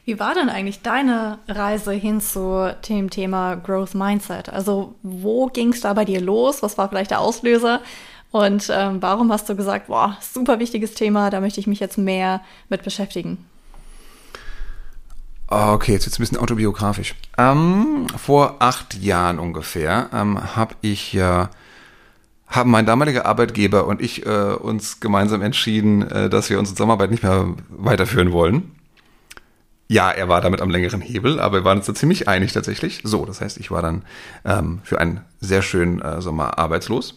Wie 0.08 0.18
war 0.18 0.32
denn 0.32 0.48
eigentlich 0.48 0.80
deine 0.80 1.38
Reise 1.48 1.92
hin 1.92 2.22
zu 2.22 2.74
dem 2.88 3.10
Thema 3.10 3.56
Growth 3.56 3.94
Mindset? 3.94 4.48
Also 4.48 4.94
wo 5.02 5.48
ging 5.48 5.74
es 5.74 5.82
da 5.82 5.92
bei 5.92 6.06
dir 6.06 6.18
los? 6.22 6.62
Was 6.62 6.78
war 6.78 6.88
vielleicht 6.88 7.10
der 7.10 7.20
Auslöser? 7.20 7.82
Und 8.30 8.72
ähm, 8.72 9.02
warum 9.02 9.30
hast 9.30 9.50
du 9.50 9.54
gesagt, 9.54 9.88
boah, 9.88 10.16
super 10.22 10.60
wichtiges 10.60 10.94
Thema, 10.94 11.28
da 11.28 11.42
möchte 11.42 11.60
ich 11.60 11.66
mich 11.66 11.78
jetzt 11.78 11.98
mehr 11.98 12.40
mit 12.70 12.84
beschäftigen? 12.84 13.44
Ah, 15.48 15.74
okay, 15.74 15.92
jetzt 15.92 16.06
wird's 16.06 16.18
ein 16.18 16.22
bisschen 16.22 16.38
autobiografisch. 16.38 17.14
Ähm, 17.36 18.06
vor 18.16 18.56
acht 18.60 18.94
Jahren 18.94 19.38
ungefähr 19.38 20.08
ähm, 20.14 20.56
habe 20.56 20.74
ich 20.80 21.12
ja. 21.12 21.42
Äh, 21.42 21.48
haben 22.46 22.70
mein 22.70 22.86
damaliger 22.86 23.26
Arbeitgeber 23.26 23.86
und 23.86 24.00
ich 24.00 24.24
äh, 24.24 24.30
uns 24.30 25.00
gemeinsam 25.00 25.42
entschieden, 25.42 26.10
äh, 26.10 26.30
dass 26.30 26.48
wir 26.48 26.58
unsere 26.58 26.76
Zusammenarbeit 26.76 27.10
nicht 27.10 27.22
mehr 27.22 27.54
weiterführen 27.68 28.32
wollen. 28.32 28.77
Ja, 29.90 30.10
er 30.10 30.28
war 30.28 30.42
damit 30.42 30.60
am 30.60 30.68
längeren 30.68 31.00
Hebel, 31.00 31.40
aber 31.40 31.60
wir 31.60 31.64
waren 31.64 31.78
uns 31.78 31.86
da 31.86 31.94
ziemlich 31.94 32.28
einig 32.28 32.52
tatsächlich. 32.52 33.00
So, 33.04 33.24
das 33.24 33.40
heißt, 33.40 33.56
ich 33.56 33.70
war 33.70 33.80
dann 33.80 34.04
ähm, 34.44 34.80
für 34.84 35.00
einen 35.00 35.22
sehr 35.40 35.62
schönen 35.62 36.02
äh, 36.02 36.20
Sommer 36.20 36.58
arbeitslos, 36.58 37.14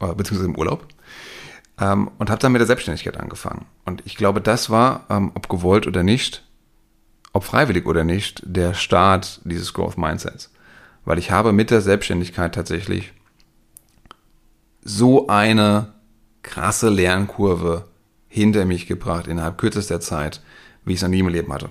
äh, 0.00 0.14
beziehungsweise 0.14 0.50
im 0.50 0.56
Urlaub, 0.56 0.86
ähm, 1.80 2.10
und 2.18 2.28
habe 2.28 2.38
dann 2.38 2.52
mit 2.52 2.60
der 2.60 2.66
Selbstständigkeit 2.66 3.18
angefangen. 3.18 3.64
Und 3.86 4.02
ich 4.04 4.16
glaube, 4.16 4.42
das 4.42 4.68
war, 4.68 5.06
ähm, 5.08 5.32
ob 5.34 5.48
gewollt 5.48 5.86
oder 5.86 6.02
nicht, 6.02 6.44
ob 7.32 7.44
freiwillig 7.44 7.86
oder 7.86 8.04
nicht, 8.04 8.42
der 8.44 8.74
Start 8.74 9.40
dieses 9.44 9.72
Growth 9.72 9.96
Mindsets. 9.96 10.52
Weil 11.06 11.18
ich 11.18 11.30
habe 11.30 11.52
mit 11.52 11.70
der 11.70 11.80
Selbstständigkeit 11.80 12.54
tatsächlich 12.54 13.14
so 14.82 15.26
eine 15.28 15.94
krasse 16.42 16.90
Lernkurve 16.90 17.86
hinter 18.28 18.66
mich 18.66 18.86
gebracht 18.86 19.26
innerhalb 19.26 19.56
kürzester 19.56 20.00
Zeit, 20.00 20.42
wie 20.84 20.92
ich 20.92 20.98
es 20.98 21.02
noch 21.02 21.08
nie 21.08 21.20
im 21.20 21.28
Leben 21.28 21.52
hatte. 21.52 21.70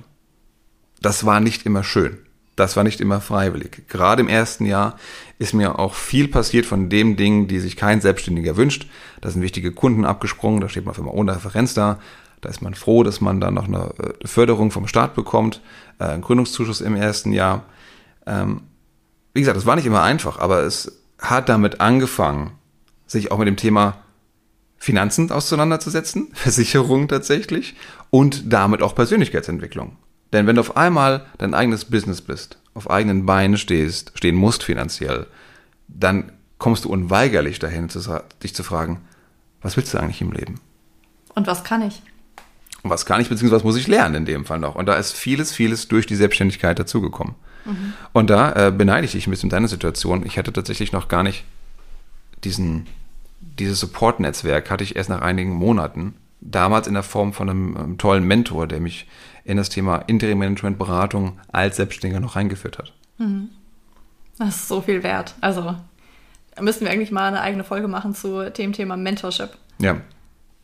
Das 1.01 1.25
war 1.25 1.39
nicht 1.39 1.65
immer 1.65 1.83
schön. 1.83 2.17
Das 2.55 2.75
war 2.75 2.83
nicht 2.83 2.99
immer 2.99 3.21
freiwillig. 3.21 3.87
Gerade 3.87 4.21
im 4.21 4.27
ersten 4.27 4.65
Jahr 4.65 4.97
ist 5.37 5.53
mir 5.53 5.79
auch 5.79 5.93
viel 5.93 6.27
passiert 6.27 6.65
von 6.65 6.89
dem 6.89 7.15
Ding, 7.15 7.47
die 7.47 7.59
sich 7.59 7.77
kein 7.77 8.01
Selbstständiger 8.01 8.57
wünscht. 8.57 8.87
Da 9.21 9.29
sind 9.29 9.41
wichtige 9.41 9.71
Kunden 9.71 10.03
abgesprungen, 10.03 10.59
da 10.59 10.67
steht 10.67 10.85
man 10.85 10.93
für 10.93 11.01
mal 11.01 11.11
ohne 11.11 11.35
Referenz 11.35 11.73
da. 11.73 11.99
Da 12.41 12.49
ist 12.49 12.61
man 12.61 12.73
froh, 12.73 13.03
dass 13.03 13.21
man 13.21 13.39
dann 13.39 13.53
noch 13.53 13.67
eine 13.67 13.93
äh, 13.97 14.27
Förderung 14.27 14.71
vom 14.71 14.87
Staat 14.87 15.15
bekommt, 15.15 15.61
äh, 15.99 16.05
einen 16.05 16.21
Gründungszuschuss 16.21 16.81
im 16.81 16.95
ersten 16.95 17.31
Jahr. 17.31 17.63
Ähm, 18.25 18.61
wie 19.33 19.41
gesagt, 19.41 19.57
das 19.57 19.65
war 19.65 19.75
nicht 19.75 19.85
immer 19.85 20.03
einfach, 20.03 20.39
aber 20.39 20.63
es 20.63 20.99
hat 21.17 21.49
damit 21.49 21.79
angefangen, 21.81 22.51
sich 23.07 23.31
auch 23.31 23.37
mit 23.37 23.47
dem 23.47 23.57
Thema 23.57 23.97
Finanzen 24.77 25.31
auseinanderzusetzen, 25.31 26.29
Versicherung 26.33 27.07
tatsächlich 27.07 27.75
und 28.09 28.51
damit 28.51 28.81
auch 28.81 28.95
Persönlichkeitsentwicklung. 28.95 29.97
Denn 30.31 30.47
wenn 30.47 30.55
du 30.55 30.61
auf 30.61 30.77
einmal 30.77 31.25
dein 31.37 31.53
eigenes 31.53 31.85
Business 31.85 32.21
bist, 32.21 32.59
auf 32.73 32.89
eigenen 32.89 33.25
Beinen 33.25 33.57
stehst, 33.57 34.11
stehen 34.15 34.35
musst 34.35 34.63
finanziell, 34.63 35.27
dann 35.87 36.31
kommst 36.59 36.85
du 36.85 36.89
unweigerlich 36.89 37.59
dahin, 37.59 37.89
dich 38.43 38.53
zu 38.53 38.63
fragen, 38.63 39.01
was 39.61 39.75
willst 39.75 39.93
du 39.93 39.97
eigentlich 39.97 40.21
im 40.21 40.31
Leben? 40.31 40.59
Und 41.35 41.47
was 41.47 41.63
kann 41.63 41.81
ich? 41.81 42.01
Und 42.83 42.89
was 42.89 43.05
kann 43.05 43.19
ich, 43.19 43.29
beziehungsweise 43.29 43.57
was 43.59 43.65
muss 43.65 43.75
ich 43.75 43.87
lernen 43.87 44.15
in 44.15 44.25
dem 44.25 44.45
Fall 44.45 44.59
noch? 44.59 44.75
Und 44.75 44.85
da 44.85 44.95
ist 44.95 45.13
vieles, 45.13 45.51
vieles 45.51 45.87
durch 45.87 46.05
die 46.05 46.15
Selbstständigkeit 46.15 46.79
dazugekommen. 46.79 47.35
Mhm. 47.65 47.93
Und 48.13 48.29
da 48.29 48.67
äh, 48.67 48.71
beneide 48.71 49.05
ich 49.05 49.11
dich 49.11 49.27
ein 49.27 49.31
bisschen 49.31 49.47
in 49.47 49.51
deiner 49.51 49.67
Situation. 49.67 50.25
Ich 50.25 50.37
hatte 50.37 50.53
tatsächlich 50.53 50.91
noch 50.91 51.07
gar 51.07 51.23
nicht 51.23 51.43
diesen, 52.43 52.87
dieses 53.41 53.79
Support-Netzwerk 53.81 54.69
hatte 54.69 54.83
ich 54.83 54.95
erst 54.95 55.09
nach 55.09 55.21
einigen 55.21 55.51
Monaten. 55.51 56.15
Damals 56.41 56.87
in 56.87 56.93
der 56.93 57.03
Form 57.03 57.33
von 57.33 57.49
einem, 57.49 57.77
einem 57.77 57.97
tollen 57.97 58.23
Mentor, 58.23 58.67
der 58.67 58.79
mich 58.79 59.07
in 59.43 59.57
das 59.57 59.69
Thema 59.69 59.97
Interim-Management-Beratung 59.97 61.39
als 61.51 61.77
Selbstständiger 61.77 62.19
noch 62.19 62.35
reingeführt 62.35 62.77
hat. 62.77 62.93
Mhm. 63.17 63.49
Das 64.37 64.55
ist 64.55 64.67
so 64.67 64.81
viel 64.81 65.03
wert. 65.03 65.35
Also 65.41 65.75
müssten 66.61 66.85
wir 66.85 66.91
eigentlich 66.91 67.11
mal 67.11 67.27
eine 67.27 67.41
eigene 67.41 67.63
Folge 67.63 67.87
machen 67.87 68.15
zu 68.15 68.49
dem 68.51 68.73
Thema 68.73 68.95
Mentorship. 68.95 69.49
Ja, 69.79 69.97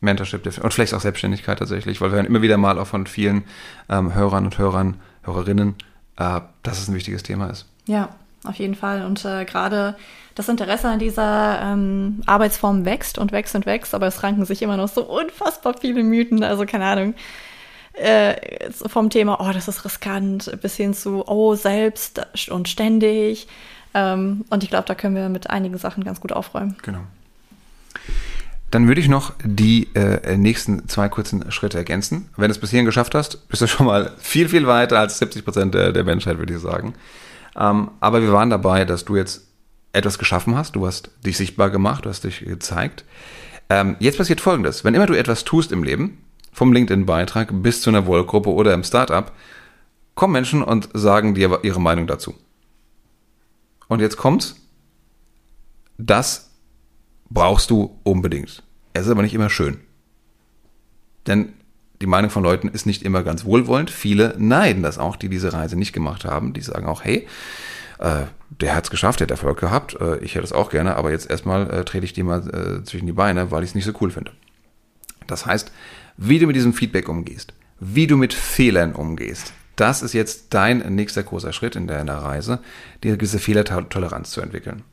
Mentorship 0.02 0.46
und 0.64 0.74
vielleicht 0.74 0.94
auch 0.94 1.02
Selbstständigkeit 1.02 1.60
tatsächlich, 1.60 2.00
weil 2.00 2.12
wir 2.12 2.16
hören 2.16 2.26
immer 2.26 2.42
wieder 2.42 2.58
mal 2.58 2.80
auch 2.80 2.88
von 2.88 3.08
vielen 3.08 3.44
ähm, 3.90 4.14
Hörern 4.14 4.46
und 4.46 4.58
Hörern, 4.58 4.96
Hörerinnen, 5.24 5.76
äh, 6.18 6.42
dass 6.64 6.80
es 6.80 6.88
ein 6.88 6.96
wichtiges 6.96 7.24
Thema 7.24 7.48
ist. 7.48 7.66
Ja, 7.88 8.16
auf 8.48 8.56
jeden 8.56 8.76
Fall. 8.76 9.06
Und 9.06 9.24
äh, 9.26 9.46
gerade 9.46 9.96
das 10.36 10.50
Interesse 10.50 10.90
an 10.90 11.00
dieser 11.00 11.62
ähm, 11.62 12.22
Arbeitsform 12.26 12.86
wächst 12.86 13.18
und 13.18 13.32
wächst 13.32 13.56
und 13.56 13.66
wächst, 13.66 13.96
aber 13.96 14.08
es 14.08 14.22
ranken 14.22 14.46
sich 14.46 14.62
immer 14.62 14.78
noch 14.78 14.90
so 14.90 15.04
unfassbar 15.04 15.76
viele 15.80 16.04
Mythen. 16.04 16.44
Also 16.44 16.66
keine 16.66 16.86
Ahnung. 16.86 17.16
Äh, 17.94 18.72
vom 18.72 19.10
Thema, 19.10 19.40
oh, 19.40 19.54
das 19.54 19.70
ist 19.70 19.86
riskant, 19.86 20.52
bis 20.62 20.76
hin 20.76 20.94
zu, 20.94 21.24
oh, 21.28 21.56
selbst 21.56 22.22
und 22.52 22.68
ständig. 22.68 23.48
Ähm, 23.94 24.44
und 24.50 24.64
ich 24.64 24.70
glaube, 24.70 24.86
da 24.86 24.96
können 24.96 25.16
wir 25.16 25.30
mit 25.30 25.50
einigen 25.50 25.78
Sachen 25.78 26.04
ganz 26.04 26.20
gut 26.20 26.34
aufräumen. 26.34 26.76
Genau. 26.84 27.00
Dann 28.72 28.90
würde 28.90 29.00
ich 29.00 29.08
noch 29.08 29.32
die 29.42 29.88
äh, 29.96 30.36
nächsten 30.36 30.90
zwei 30.90 31.08
kurzen 31.08 31.50
Schritte 31.54 31.78
ergänzen. 31.78 32.28
Wenn 32.36 32.50
du 32.50 32.52
es 32.52 32.60
bis 32.60 32.72
hierhin 32.72 32.86
geschafft 32.86 33.16
hast, 33.16 33.48
bist 33.48 33.62
du 33.62 33.68
schon 33.68 33.86
mal 33.86 34.12
viel, 34.18 34.50
viel 34.50 34.68
weiter 34.68 35.00
als 35.00 35.18
70 35.20 35.46
Prozent 35.46 35.74
der, 35.74 35.94
der 35.94 36.04
Menschheit, 36.04 36.38
würde 36.38 36.54
ich 36.54 36.60
sagen. 36.60 36.94
Ähm, 37.56 37.92
aber 38.00 38.22
wir 38.22 38.32
waren 38.34 38.50
dabei, 38.50 38.86
dass 38.86 39.06
du 39.06 39.16
jetzt 39.16 39.48
etwas 39.94 40.20
geschaffen 40.20 40.56
hast, 40.56 40.76
du 40.76 40.86
hast 40.86 41.12
dich 41.26 41.38
sichtbar 41.38 41.70
gemacht, 41.70 42.06
du 42.06 42.10
hast 42.10 42.24
dich 42.24 42.40
gezeigt. 42.40 43.06
Ähm, 43.70 43.96
jetzt 44.00 44.18
passiert 44.18 44.42
Folgendes. 44.42 44.84
Wenn 44.84 44.94
immer 44.94 45.06
du 45.06 45.18
etwas 45.18 45.46
tust 45.46 45.72
im 45.72 45.84
Leben, 45.84 46.18
vom 46.52 46.74
LinkedIn-Beitrag 46.74 47.50
bis 47.64 47.82
zu 47.82 47.90
einer 47.90 48.06
Wohlgruppe 48.06 48.50
oder 48.50 48.74
im 48.74 48.84
Startup, 48.84 49.32
kommen 50.16 50.34
Menschen 50.34 50.64
und 50.64 50.90
sagen 50.94 51.34
dir 51.34 51.60
ihre 51.64 51.82
Meinung 51.82 52.08
dazu. 52.08 52.36
Und 53.88 54.02
jetzt 54.02 54.18
kommt's. 54.18 54.56
Das 55.98 56.52
brauchst 57.30 57.70
du 57.70 58.00
unbedingt. 58.04 58.64
Es 58.94 59.06
ist 59.06 59.12
aber 59.12 59.22
nicht 59.22 59.34
immer 59.34 59.50
schön. 59.50 59.80
Denn 61.28 61.54
die 62.06 62.10
Meinung 62.10 62.30
von 62.30 62.44
Leuten 62.44 62.68
ist 62.68 62.86
nicht 62.86 63.02
immer 63.02 63.24
ganz 63.24 63.46
wohlwollend. 63.46 63.90
Viele 63.90 64.36
neiden 64.38 64.84
das 64.84 65.00
auch, 65.00 65.16
die 65.16 65.28
diese 65.28 65.54
Reise 65.54 65.76
nicht 65.76 65.92
gemacht 65.92 66.24
haben. 66.24 66.54
Die 66.54 66.62
sagen 66.62 66.86
auch, 66.86 67.04
hey, 67.04 67.28
äh, 67.98 68.26
der 68.62 68.76
hat 68.76 68.84
es 68.84 68.92
geschafft, 68.92 69.22
der 69.22 69.26
hat 69.26 69.32
Erfolg 69.32 69.60
gehabt, 69.60 70.00
äh, 70.00 70.18
ich 70.20 70.36
hätte 70.36 70.44
es 70.44 70.52
auch 70.52 70.70
gerne, 70.70 70.98
aber 70.98 71.10
jetzt 71.10 71.28
erstmal 71.28 71.68
äh, 71.72 71.84
trete 71.84 72.06
ich 72.06 72.14
die 72.14 72.22
mal 72.22 72.48
äh, 72.48 72.84
zwischen 72.84 73.08
die 73.08 73.12
Beine, 73.12 73.50
weil 73.50 73.64
ich 73.64 73.72
es 73.72 73.76
nicht 73.76 73.86
so 73.86 73.94
cool 74.02 74.12
finde. 74.12 74.34
Das 75.26 75.48
heißt, 75.48 75.72
wie 76.18 76.38
du 76.38 76.46
mit 76.46 76.56
diesem 76.56 76.74
Feedback 76.74 77.10
umgehst, 77.10 77.54
wie 77.80 78.06
du 78.06 78.18
mit 78.18 78.36
Fehlern 78.36 78.94
umgehst, 78.94 79.54
das 79.76 80.04
ist 80.04 80.14
jetzt 80.14 80.54
dein 80.54 80.94
nächster 80.94 81.24
großer 81.24 81.54
Schritt 81.54 81.76
in 81.76 81.88
deiner 81.88 82.18
Reise, 82.18 82.60
die 83.04 83.10
gewisse 83.10 83.40
Fehlertoleranz 83.40 84.30
zu 84.30 84.42
entwickeln. 84.42 84.84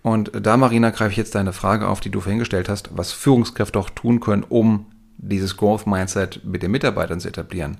Und 0.00 0.32
da, 0.34 0.56
Marina, 0.56 0.88
greife 0.88 1.10
ich 1.10 1.18
jetzt 1.18 1.34
deine 1.34 1.52
Frage 1.52 1.86
auf, 1.86 2.00
die 2.00 2.10
du 2.10 2.20
vorhin 2.20 2.38
gestellt 2.38 2.70
hast, 2.70 2.88
was 2.94 3.12
Führungskräfte 3.12 3.78
auch 3.78 3.90
tun 3.90 4.20
können, 4.20 4.42
um 4.42 4.86
dieses 5.18 5.56
Growth 5.56 5.86
Mindset 5.86 6.44
mit 6.44 6.62
den 6.62 6.70
Mitarbeitern 6.70 7.20
zu 7.20 7.28
etablieren. 7.28 7.78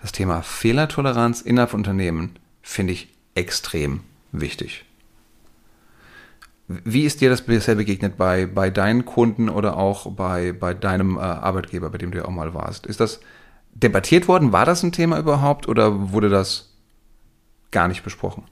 Das 0.00 0.12
Thema 0.12 0.42
Fehlertoleranz 0.42 1.40
innerhalb 1.40 1.70
von 1.70 1.80
Unternehmen 1.80 2.36
finde 2.60 2.92
ich 2.92 3.08
extrem 3.34 4.00
wichtig. 4.32 4.84
Wie 6.68 7.02
ist 7.02 7.20
dir 7.20 7.28
das 7.28 7.42
bisher 7.42 7.74
begegnet 7.74 8.16
bei, 8.16 8.46
bei 8.46 8.70
deinen 8.70 9.04
Kunden 9.04 9.48
oder 9.48 9.76
auch 9.76 10.10
bei, 10.12 10.52
bei 10.52 10.74
deinem 10.74 11.16
äh, 11.16 11.20
Arbeitgeber, 11.20 11.90
bei 11.90 11.98
dem 11.98 12.10
du 12.10 12.18
ja 12.18 12.24
auch 12.24 12.30
mal 12.30 12.54
warst? 12.54 12.86
Ist 12.86 13.00
das 13.00 13.20
debattiert 13.74 14.28
worden? 14.28 14.52
War 14.52 14.64
das 14.64 14.82
ein 14.82 14.92
Thema 14.92 15.18
überhaupt 15.18 15.68
oder 15.68 16.12
wurde 16.12 16.28
das 16.28 16.72
gar 17.70 17.88
nicht 17.88 18.04
besprochen? 18.04 18.44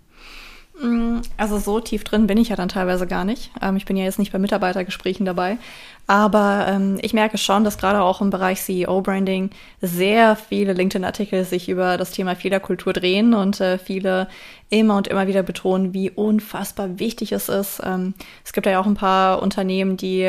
Mm, 0.81 1.21
also 1.37 1.59
so 1.59 1.79
tief 1.81 2.05
drin 2.05 2.27
bin 2.27 2.39
ich 2.39 2.49
ja 2.49 2.57
dann 2.57 2.69
teilweise 2.69 3.07
gar 3.07 3.25
nicht. 3.25 3.51
Ähm, 3.61 3.77
ich 3.77 3.85
bin 3.85 3.97
ja 3.97 4.05
jetzt 4.05 4.19
nicht 4.19 4.33
bei 4.33 4.39
Mitarbeitergesprächen 4.39 5.27
dabei. 5.27 5.59
Aber 6.07 6.67
ähm, 6.69 6.99
ich 7.03 7.13
merke 7.13 7.39
schon, 7.39 7.65
dass 7.65 7.79
gerade 7.79 8.01
auch 8.01 8.21
im 8.21 8.31
Bereich 8.31 8.63
CEO-Branding 8.63 9.51
sehr 9.81 10.37
viele 10.37 10.73
LinkedIn-Artikel 10.73 11.45
sich 11.45 11.69
über 11.69 11.99
das 11.99 12.13
Thema 12.13 12.35
Fehlerkultur 12.35 12.93
drehen 12.93 13.35
und 13.35 13.61
äh, 13.61 13.79
viele 13.79 14.29
immer 14.71 14.97
und 14.97 15.07
immer 15.07 15.27
wieder 15.27 15.43
betonen, 15.43 15.93
wie 15.93 16.11
unfassbar 16.11 16.99
wichtig 16.99 17.33
es 17.33 17.49
ist. 17.49 17.81
Ähm, 17.85 18.15
es 18.45 18.53
gibt 18.53 18.67
ja 18.67 18.81
auch 18.81 18.87
ein 18.87 18.95
paar 18.95 19.43
Unternehmen, 19.43 19.97
die 19.97 20.29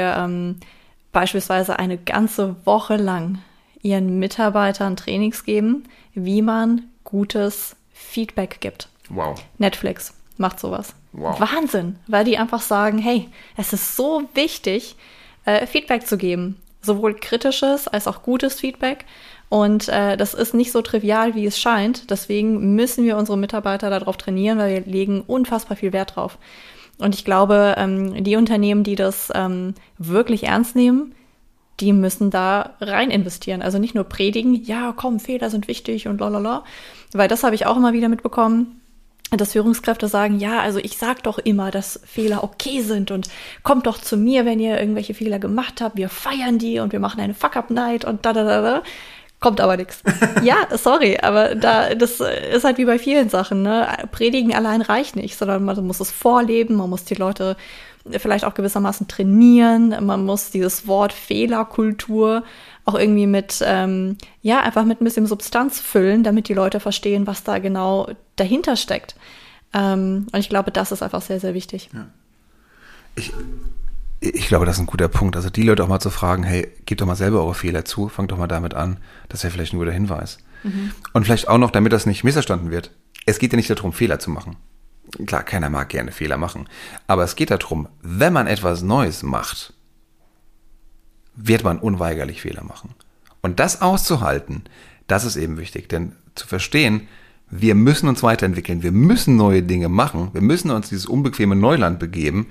beispielsweise 1.12 1.80
eine 1.80 1.98
ganze 1.98 2.56
Woche 2.66 2.96
lang 2.96 3.40
ihren 3.82 4.20
Mitarbeitern 4.20 4.96
Trainings 4.96 5.44
geben, 5.44 5.84
wie 6.14 6.42
man 6.42 6.84
gutes 7.04 7.76
Feedback 7.94 8.58
gibt. 8.60 8.90
Wow. 9.10 9.42
Netflix 9.58 10.14
macht 10.42 10.60
sowas. 10.60 10.94
Wow. 11.14 11.40
Wahnsinn, 11.40 11.98
weil 12.08 12.26
die 12.26 12.38
einfach 12.38 12.62
sagen, 12.62 12.98
hey, 12.98 13.30
es 13.56 13.72
ist 13.72 13.96
so 13.96 14.24
wichtig, 14.34 14.96
äh, 15.46 15.66
Feedback 15.66 16.06
zu 16.06 16.18
geben. 16.18 16.58
Sowohl 16.82 17.14
kritisches 17.14 17.88
als 17.88 18.08
auch 18.08 18.24
gutes 18.24 18.60
Feedback. 18.60 19.06
Und 19.50 19.90
äh, 19.90 20.18
das 20.18 20.34
ist 20.34 20.54
nicht 20.54 20.72
so 20.72 20.82
trivial, 20.82 21.36
wie 21.36 21.46
es 21.46 21.60
scheint. 21.60 22.10
Deswegen 22.10 22.76
müssen 22.76 23.06
wir 23.06 23.18
unsere 23.18 23.38
Mitarbeiter 23.38 23.90
darauf 23.90 24.18
trainieren, 24.18 24.58
weil 24.58 24.74
wir 24.74 24.92
legen 24.92 25.22
unfassbar 25.22 25.78
viel 25.78 25.94
Wert 25.94 26.16
drauf. 26.16 26.38
Und 26.98 27.16
ich 27.16 27.26
glaube, 27.26 27.76
ähm, 27.78 28.24
die 28.24 28.36
Unternehmen, 28.36 28.84
die 28.84 28.96
das 28.96 29.32
ähm, 29.34 29.76
wirklich 29.98 30.44
ernst 30.44 30.76
nehmen, 30.76 31.14
die 31.80 31.94
müssen 31.94 32.30
da 32.30 32.76
rein 32.80 33.10
investieren. 33.12 33.62
Also 33.62 33.80
nicht 33.80 33.96
nur 33.96 34.04
predigen, 34.04 34.64
ja, 34.64 34.94
komm, 34.96 35.20
Fehler 35.20 35.50
sind 35.50 35.68
wichtig 35.68 36.08
und 36.08 36.22
lalala. 36.22 36.64
Weil 37.12 37.28
das 37.28 37.44
habe 37.44 37.56
ich 37.56 37.66
auch 37.66 37.78
immer 37.78 37.94
wieder 37.94 38.10
mitbekommen 38.10 38.81
dass 39.38 39.54
Führungskräfte 39.54 40.10
sagen, 40.10 40.40
ja, 40.40 40.60
also 40.60 40.80
ich 40.80 40.98
sag 40.98 41.24
doch 41.24 41.38
immer, 41.38 41.72
dass 41.72 42.02
Fehler 42.06 42.44
okay 42.44 42.82
sind 42.82 43.12
und 43.12 43.30
kommt 43.64 43.88
doch 43.88 43.98
zu 43.98 44.18
mir, 44.18 44.46
wenn 44.46 44.60
ihr 44.60 44.78
irgendwelche 44.78 45.14
Fehler 45.14 45.40
gemacht 45.40 45.80
habt, 45.80 45.96
wir 45.96 46.10
feiern 46.10 46.58
die 46.58 46.80
und 46.80 46.92
wir 46.92 47.00
machen 47.00 47.22
eine 47.22 47.34
Fuck-Up-Night 47.34 48.04
und 48.04 48.26
da, 48.26 48.34
da, 48.34 48.44
da, 48.44 48.62
da. 48.62 48.84
Kommt 49.40 49.60
aber 49.60 49.78
nichts. 49.78 50.04
Ja, 50.44 50.56
sorry, 50.78 51.18
aber 51.22 51.56
da, 51.56 51.96
das 51.96 52.20
ist 52.20 52.64
halt 52.64 52.78
wie 52.78 52.86
bei 52.86 53.00
vielen 53.00 53.30
Sachen, 53.30 53.64
ne? 53.64 53.88
Predigen 54.12 54.54
allein 54.54 54.82
reicht 54.82 55.16
nicht, 55.16 55.38
sondern 55.38 55.64
man 55.64 55.86
muss 55.86 56.00
es 56.00 56.12
vorleben, 56.12 56.76
man 56.76 56.90
muss 56.90 57.06
die 57.06 57.16
Leute 57.16 57.56
vielleicht 58.18 58.46
auch 58.46 58.54
gewissermaßen 58.54 59.08
trainieren, 59.08 59.96
man 60.06 60.26
muss 60.26 60.52
dieses 60.52 60.88
Wort 60.88 61.14
Fehlerkultur 61.14 62.44
auch 62.86 62.96
irgendwie 62.96 63.28
mit, 63.28 63.62
ähm, 63.66 64.18
ja, 64.42 64.62
einfach 64.62 64.86
mit 64.86 65.02
ein 65.02 65.04
bisschen 65.04 65.28
Substanz 65.28 65.80
füllen, 65.80 66.24
damit 66.24 66.48
die 66.48 66.54
Leute 66.54 66.80
verstehen, 66.80 67.28
was 67.28 67.44
da 67.44 67.60
genau 67.60 68.10
dahinter 68.36 68.76
steckt. 68.76 69.16
Ähm, 69.74 70.28
und 70.32 70.40
ich 70.40 70.50
glaube, 70.50 70.72
das 70.72 70.92
ist 70.92 71.04
einfach 71.04 71.22
sehr, 71.22 71.40
sehr 71.40 71.54
wichtig. 71.54 71.90
Ja. 71.94 72.08
Ich, 73.16 73.32
ich 74.20 74.48
glaube, 74.48 74.66
das 74.66 74.76
ist 74.76 74.82
ein 74.82 74.88
guter 74.88 75.08
Punkt. 75.08 75.36
Also 75.36 75.50
die 75.50 75.64
Leute 75.64 75.84
auch 75.84 75.88
mal 75.88 76.00
zu 76.00 76.10
fragen, 76.10 76.44
hey, 76.44 76.72
gebt 76.86 77.02
doch 77.02 77.06
mal 77.06 77.16
selber 77.16 77.44
eure 77.44 77.56
Fehler 77.56 77.86
zu, 77.86 78.10
fangt 78.10 78.32
doch 78.32 78.38
mal 78.38 78.48
damit 78.48 78.74
an. 78.74 78.98
Das 79.30 79.44
wäre 79.44 79.52
vielleicht 79.52 79.74
ein 79.74 79.80
guter 79.80 79.92
Hinweis. 79.92 80.40
Mhm. 80.64 80.92
Und 81.14 81.26
vielleicht 81.26 81.48
auch 81.48 81.58
noch, 81.58 81.72
damit 81.72 81.94
das 81.94 82.06
nicht 82.06 82.24
missverstanden 82.24 82.72
wird. 82.72 82.92
Es 83.26 83.40
geht 83.40 83.54
ja 83.54 83.58
nicht 83.58 83.70
darum, 83.70 83.94
Fehler 83.94 84.20
zu 84.20 84.32
machen. 84.32 84.58
Klar, 85.26 85.44
keiner 85.44 85.70
mag 85.70 85.90
gerne 85.90 86.12
Fehler 86.12 86.38
machen. 86.38 86.68
Aber 87.08 87.24
es 87.24 87.36
geht 87.36 87.52
darum, 87.52 87.88
wenn 88.02 88.34
man 88.34 88.48
etwas 88.48 88.82
Neues 88.82 89.24
macht, 89.24 89.74
wird 91.42 91.64
man 91.64 91.80
unweigerlich 91.80 92.42
Fehler 92.42 92.64
machen. 92.64 92.94
Und 93.42 93.60
das 93.60 93.82
auszuhalten, 93.82 94.64
das 95.08 95.26
ist 95.26 95.36
eben 95.36 95.58
wichtig. 95.58 95.90
Denn 95.90 96.14
zu 96.36 96.48
verstehen, 96.48 97.08
wir 97.50 97.76
müssen 97.76 98.08
uns 98.08 98.24
weiterentwickeln, 98.24 98.82
wir 98.82 98.94
müssen 98.94 99.36
neue 99.36 99.62
Dinge 99.62 99.90
machen, 99.90 100.30
wir 100.34 100.42
müssen 100.42 100.72
uns 100.72 100.90
dieses 100.90 101.06
unbequeme 101.06 101.56
Neuland 101.56 102.00
begeben 102.00 102.48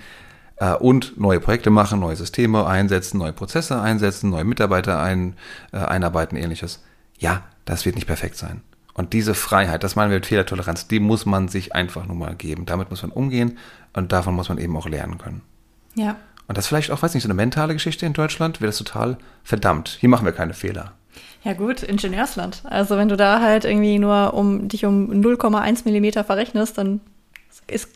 äh, 0.57 0.75
und 0.75 1.19
neue 1.19 1.41
Projekte 1.41 1.71
machen, 1.71 2.01
neue 2.01 2.17
Systeme 2.17 2.67
einsetzen, 2.67 3.19
neue 3.19 3.33
Prozesse 3.33 3.81
einsetzen, 3.81 4.31
neue 4.31 4.45
Mitarbeiter 4.45 5.01
ein, 5.01 5.35
äh, 5.73 5.79
einarbeiten, 5.79 6.37
ähnliches. 6.37 6.85
Ja, 7.19 7.43
das 7.65 7.87
wird 7.87 7.97
nicht 7.97 8.07
perfekt 8.07 8.37
sein. 8.37 8.61
Und 8.93 9.15
diese 9.15 9.35
Freiheit, 9.35 9.83
das 9.85 9.97
meinen 9.97 10.11
wir 10.11 10.17
mit 10.17 10.27
Fehlertoleranz, 10.27 10.87
die 10.87 11.01
muss 11.01 11.25
man 11.25 11.49
sich 11.49 11.75
einfach 11.75 12.07
nur 12.07 12.17
mal 12.17 12.35
geben. 12.35 12.67
Damit 12.67 12.91
muss 12.91 13.03
man 13.03 13.13
umgehen 13.13 13.57
und 13.95 14.13
davon 14.13 14.35
muss 14.35 14.51
man 14.51 14.59
eben 14.59 14.77
auch 14.77 14.87
lernen 14.87 15.17
können. 15.17 15.41
Ja. 15.95 16.17
Und 16.51 16.57
das 16.57 16.65
ist 16.65 16.69
vielleicht 16.69 16.91
auch, 16.91 17.01
weiß 17.01 17.15
nicht, 17.15 17.23
so 17.23 17.29
eine 17.29 17.35
mentale 17.35 17.75
Geschichte 17.75 18.05
in 18.07 18.13
Deutschland, 18.13 18.61
wäre 18.61 18.71
das 18.71 18.79
total 18.79 19.19
verdammt. 19.45 19.99
Hier 20.01 20.09
machen 20.09 20.25
wir 20.25 20.33
keine 20.33 20.53
Fehler. 20.53 20.95
Ja 21.45 21.53
gut, 21.53 21.85
Ingenieursland. 21.85 22.63
Also 22.65 22.97
wenn 22.97 23.09
du 23.09 23.17
da 23.17 23.41
halt 23.41 23.65
irgendwie 23.65 24.01
nur 24.01 24.35
um 24.35 24.67
dich 24.67 24.85
um 24.85 25.13
0,1 25.13 25.83
Millimeter 25.85 26.25
verrechnest, 26.25 26.77
dann 26.77 27.03
ist 27.69 27.89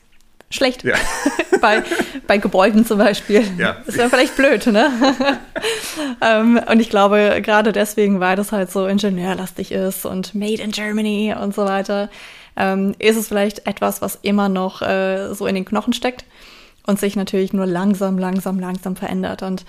schlecht. 0.51 0.85
Ja. 0.85 0.95
bei, 1.61 1.83
bei 2.29 2.39
Gebäuden 2.39 2.87
zum 2.87 2.99
Beispiel. 2.99 3.43
Ja. 3.59 3.79
Das 3.87 3.97
wäre 3.97 4.09
vielleicht 4.09 4.37
blöd, 4.37 4.65
ne? 4.69 4.89
um, 6.21 6.21
ähm, 6.21 6.61
und 6.71 6.79
ich 6.79 6.91
glaube, 6.91 7.41
gerade 7.43 7.73
deswegen, 7.73 8.21
weil 8.21 8.37
das 8.37 8.53
halt 8.53 8.71
so 8.71 8.87
ingenieurlastig 8.87 9.73
ist 9.73 10.07
und 10.07 10.33
made 10.33 10.63
in 10.63 10.71
Germany 10.71 11.35
und 11.43 11.57
so 11.57 11.65
weiter, 11.65 12.09
ähm, 12.57 12.95
ist 13.01 13.17
es 13.17 13.27
vielleicht 13.27 13.67
etwas, 13.67 14.01
was 14.01 14.15
immer 14.23 14.49
noch 14.49 14.81
äh, 14.81 15.35
so 15.35 15.45
in 15.49 15.57
den 15.57 15.65
Knochen 15.65 15.93
steckt 15.93 16.25
und 16.87 16.99
sich 17.01 17.17
natürlich 17.17 17.53
nur 17.53 17.67
langsam, 17.67 18.19
langsam, 18.19 18.59
langsam 18.59 18.97
verändert. 18.97 19.43
Und 19.43 19.65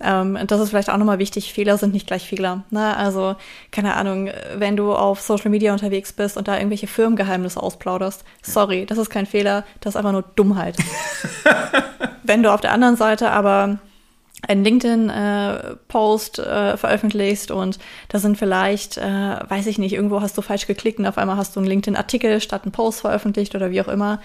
ähm, 0.00 0.38
das 0.46 0.60
ist 0.60 0.70
vielleicht 0.70 0.90
auch 0.90 0.98
nochmal 0.98 1.18
wichtig, 1.18 1.52
Fehler 1.52 1.78
sind 1.78 1.94
nicht 1.94 2.06
gleich 2.06 2.26
Fehler. 2.26 2.64
Ne? 2.70 2.96
Also, 2.96 3.36
keine 3.70 3.94
Ahnung, 3.94 4.28
wenn 4.56 4.76
du 4.76 4.92
auf 4.92 5.20
Social 5.20 5.50
Media 5.50 5.72
unterwegs 5.72 6.12
bist 6.12 6.36
und 6.36 6.48
da 6.48 6.56
irgendwelche 6.56 6.86
Firmengeheimnisse 6.86 7.62
ausplauderst, 7.62 8.24
sorry, 8.42 8.84
das 8.84 8.98
ist 8.98 9.10
kein 9.10 9.26
Fehler, 9.26 9.64
das 9.80 9.92
ist 9.92 9.96
einfach 9.96 10.12
nur 10.12 10.24
Dummheit. 10.34 10.76
wenn 12.24 12.42
du 12.42 12.52
auf 12.52 12.60
der 12.60 12.72
anderen 12.72 12.96
Seite 12.96 13.30
aber 13.30 13.78
einen 14.46 14.64
LinkedIn-Post 14.64 16.38
äh, 16.38 16.72
äh, 16.72 16.76
veröffentlichst 16.76 17.50
und 17.50 17.78
da 18.08 18.18
sind 18.18 18.36
vielleicht, 18.36 18.98
äh, 18.98 19.02
weiß 19.48 19.66
ich 19.66 19.78
nicht, 19.78 19.94
irgendwo 19.94 20.20
hast 20.20 20.36
du 20.36 20.42
falsch 20.42 20.66
geklickt 20.66 20.98
und 20.98 21.06
auf 21.06 21.18
einmal 21.18 21.36
hast 21.36 21.56
du 21.56 21.60
einen 21.60 21.68
LinkedIn-Artikel 21.68 22.40
statt 22.40 22.62
einen 22.64 22.72
Post 22.72 23.00
veröffentlicht 23.00 23.54
oder 23.54 23.70
wie 23.70 23.80
auch 23.80 23.88
immer, 23.88 24.20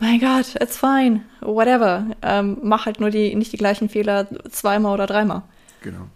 mein 0.00 0.18
Gott, 0.18 0.56
it's 0.60 0.76
fine, 0.76 1.20
whatever. 1.40 2.06
Ähm, 2.22 2.58
mach 2.62 2.86
halt 2.86 3.00
nur 3.00 3.10
die, 3.10 3.34
nicht 3.34 3.52
die 3.52 3.58
gleichen 3.58 3.88
Fehler 3.88 4.26
zweimal 4.50 4.94
oder 4.94 5.06
dreimal. 5.06 5.42
Genau. 5.82 6.08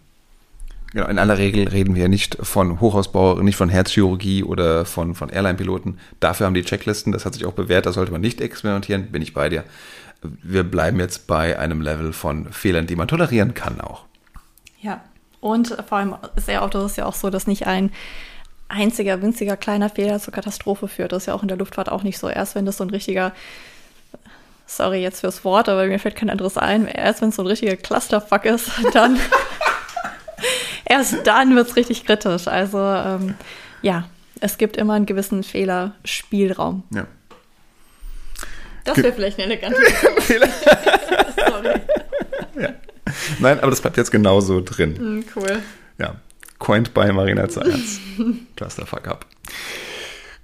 Genau, 0.91 1.07
in 1.07 1.19
aller 1.19 1.37
Regel 1.37 1.67
reden 1.67 1.93
wir 1.93 2.07
nicht 2.07 2.37
von 2.39 2.79
Hochhausbauer, 2.79 3.43
nicht 3.43 3.57
von 3.57 3.69
Herzchirurgie 3.69 4.43
oder 4.43 4.85
von, 4.85 5.13
von 5.13 5.29
Airline-Piloten. 5.29 5.99
Dafür 6.21 6.45
haben 6.45 6.53
die 6.53 6.63
Checklisten, 6.63 7.11
das 7.11 7.25
hat 7.25 7.33
sich 7.33 7.45
auch 7.45 7.53
bewährt, 7.53 7.85
da 7.85 7.91
sollte 7.91 8.13
man 8.13 8.21
nicht 8.21 8.39
experimentieren, 8.39 9.11
bin 9.11 9.21
ich 9.21 9.33
bei 9.33 9.49
dir. 9.49 9.65
Wir 10.21 10.63
bleiben 10.63 10.99
jetzt 10.99 11.27
bei 11.27 11.59
einem 11.59 11.81
Level 11.81 12.13
von 12.13 12.51
Fehlern, 12.51 12.87
die 12.87 12.95
man 12.95 13.09
tolerieren 13.09 13.53
kann 13.53 13.81
auch. 13.81 14.05
Ja, 14.81 15.03
und 15.41 15.75
vor 15.87 15.97
allem 15.97 16.15
sehr 16.37 16.63
oft 16.63 16.73
ist 16.75 16.83
es 16.83 16.95
ja 16.95 17.05
auch 17.05 17.13
so, 17.13 17.29
dass 17.29 17.45
nicht 17.45 17.67
ein 17.67 17.91
einziger 18.69 19.21
winziger 19.21 19.57
kleiner 19.57 19.89
Fehler 19.89 20.19
zur 20.19 20.33
Katastrophe 20.33 20.87
führt. 20.87 21.11
Das 21.11 21.23
ist 21.23 21.27
ja 21.27 21.33
auch 21.33 21.41
in 21.41 21.49
der 21.49 21.57
Luftfahrt 21.57 21.89
auch 21.91 22.03
nicht 22.03 22.17
so. 22.17 22.29
Erst 22.29 22.55
wenn 22.55 22.65
das 22.65 22.77
so 22.77 22.83
ein 22.83 22.89
richtiger 22.89 23.33
sorry 24.65 25.01
jetzt 25.01 25.21
fürs 25.21 25.43
Wort, 25.43 25.69
aber 25.69 25.85
mir 25.87 25.99
fällt 25.99 26.15
kein 26.15 26.29
anderes 26.29 26.57
ein. 26.57 26.87
Erst 26.87 27.21
wenn 27.21 27.29
es 27.29 27.35
so 27.35 27.43
ein 27.43 27.47
richtiger 27.47 27.75
Clusterfuck 27.75 28.45
ist, 28.45 28.69
dann 28.93 29.19
erst 30.85 31.25
dann 31.25 31.55
wird 31.55 31.69
es 31.69 31.75
richtig 31.75 32.05
kritisch. 32.05 32.47
Also 32.47 32.79
ähm, 32.79 33.35
ja, 33.81 34.07
es 34.39 34.57
gibt 34.57 34.77
immer 34.77 34.93
einen 34.93 35.05
gewissen 35.05 35.43
Fehlerspielraum. 35.43 36.83
Ja. 36.93 37.07
Das 38.83 38.97
wäre 38.97 39.13
vielleicht 39.13 39.39
eine 39.39 39.51
elegante 39.51 39.79
Sorry. 41.47 41.81
Ja. 42.59 42.69
Nein, 43.39 43.59
aber 43.59 43.71
das 43.71 43.81
bleibt 43.81 43.97
jetzt 43.97 44.11
genauso 44.11 44.61
drin. 44.61 44.95
Hm, 44.97 45.25
cool. 45.35 45.61
Ja. 45.97 46.15
Coined 46.59 46.93
by 46.93 47.11
Marina 47.11 47.49
Zayatz. 47.49 47.99
Clusterfuck 48.55 49.07
up. 49.07 49.25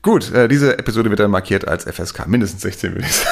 Gut, 0.02 0.34
äh, 0.34 0.48
diese 0.48 0.78
Episode 0.80 1.10
wird 1.12 1.20
dann 1.20 1.32
markiert 1.32 1.68
als 1.68 1.84
FSK, 1.86 2.28
mindestens 2.28 2.64
16, 2.64 2.94
würde 2.94 3.06
ich 3.06 3.14
sagen. 3.14 3.30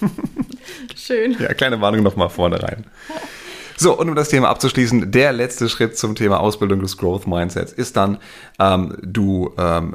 Schön. 0.96 1.36
Ja, 1.38 1.54
kleine 1.54 1.80
Warnung 1.80 2.02
nochmal 2.02 2.30
vorne 2.30 2.62
rein. 2.62 2.84
So, 3.82 3.98
und 3.98 4.10
um 4.10 4.14
das 4.14 4.28
Thema 4.28 4.50
abzuschließen, 4.50 5.10
der 5.10 5.32
letzte 5.32 5.70
Schritt 5.70 5.96
zum 5.96 6.14
Thema 6.14 6.40
Ausbildung 6.40 6.80
des 6.80 6.98
Growth 6.98 7.26
Mindsets 7.26 7.72
ist 7.72 7.96
dann, 7.96 8.18
ähm, 8.58 8.94
du 9.00 9.54
ähm, 9.56 9.94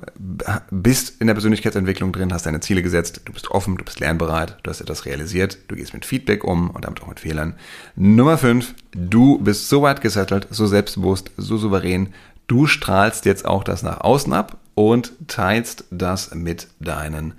bist 0.71 1.21
in 1.21 1.27
der 1.27 1.35
Persönlichkeitsentwicklung 1.35 2.11
drin, 2.11 2.33
hast 2.33 2.47
deine 2.47 2.61
Ziele 2.61 2.81
gesetzt, 2.81 3.21
du 3.25 3.31
bist 3.31 3.51
offen, 3.51 3.77
du 3.77 3.85
bist 3.85 3.99
lernbereit, 3.99 4.57
du 4.63 4.71
hast 4.71 4.81
etwas 4.81 5.05
realisiert, 5.05 5.59
du 5.67 5.75
gehst 5.75 5.93
mit 5.93 6.03
Feedback 6.03 6.43
um 6.43 6.71
und 6.71 6.85
damit 6.85 7.03
auch 7.03 7.07
mit 7.07 7.19
Fehlern. 7.19 7.53
Nummer 7.95 8.39
fünf, 8.39 8.73
du 8.91 9.37
bist 9.37 9.69
so 9.69 9.83
weit 9.83 10.01
gesettelt, 10.01 10.47
so 10.49 10.65
selbstbewusst, 10.65 11.29
so 11.37 11.57
souverän, 11.57 12.11
du 12.47 12.65
strahlst 12.65 13.25
jetzt 13.25 13.45
auch 13.45 13.63
das 13.63 13.83
nach 13.83 14.01
außen 14.01 14.33
ab 14.33 14.57
und 14.73 15.11
teilst 15.27 15.83
das 15.91 16.33
mit 16.33 16.69
deinen 16.79 17.35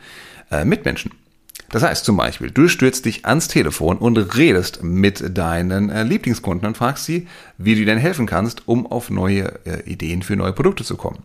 äh, 0.53 0.65
Mitmenschen. 0.65 1.11
Das 1.71 1.83
heißt 1.83 2.05
zum 2.05 2.17
Beispiel, 2.17 2.51
du 2.51 2.69
stürzt 2.69 3.05
dich 3.05 3.27
ans 3.27 3.49
Telefon 3.49 3.99
und 3.99 4.17
redest 4.37 4.83
mit 4.83 5.37
deinen 5.37 5.91
äh, 5.91 6.05
Lieblingskunden 6.05 6.67
und 6.69 6.77
fragst 6.77 7.05
sie, 7.05 7.27
wie 7.59 7.75
du 7.75 7.83
ihnen 7.83 7.99
helfen 7.99 8.27
kannst, 8.27 8.69
um 8.69 8.87
auf 8.87 9.11
neue 9.11 9.53
äh, 9.67 9.83
Ideen 9.91 10.23
für 10.23 10.37
neue 10.37 10.53
Produkte 10.53 10.85
zu 10.85 10.97
kommen. 10.97 11.23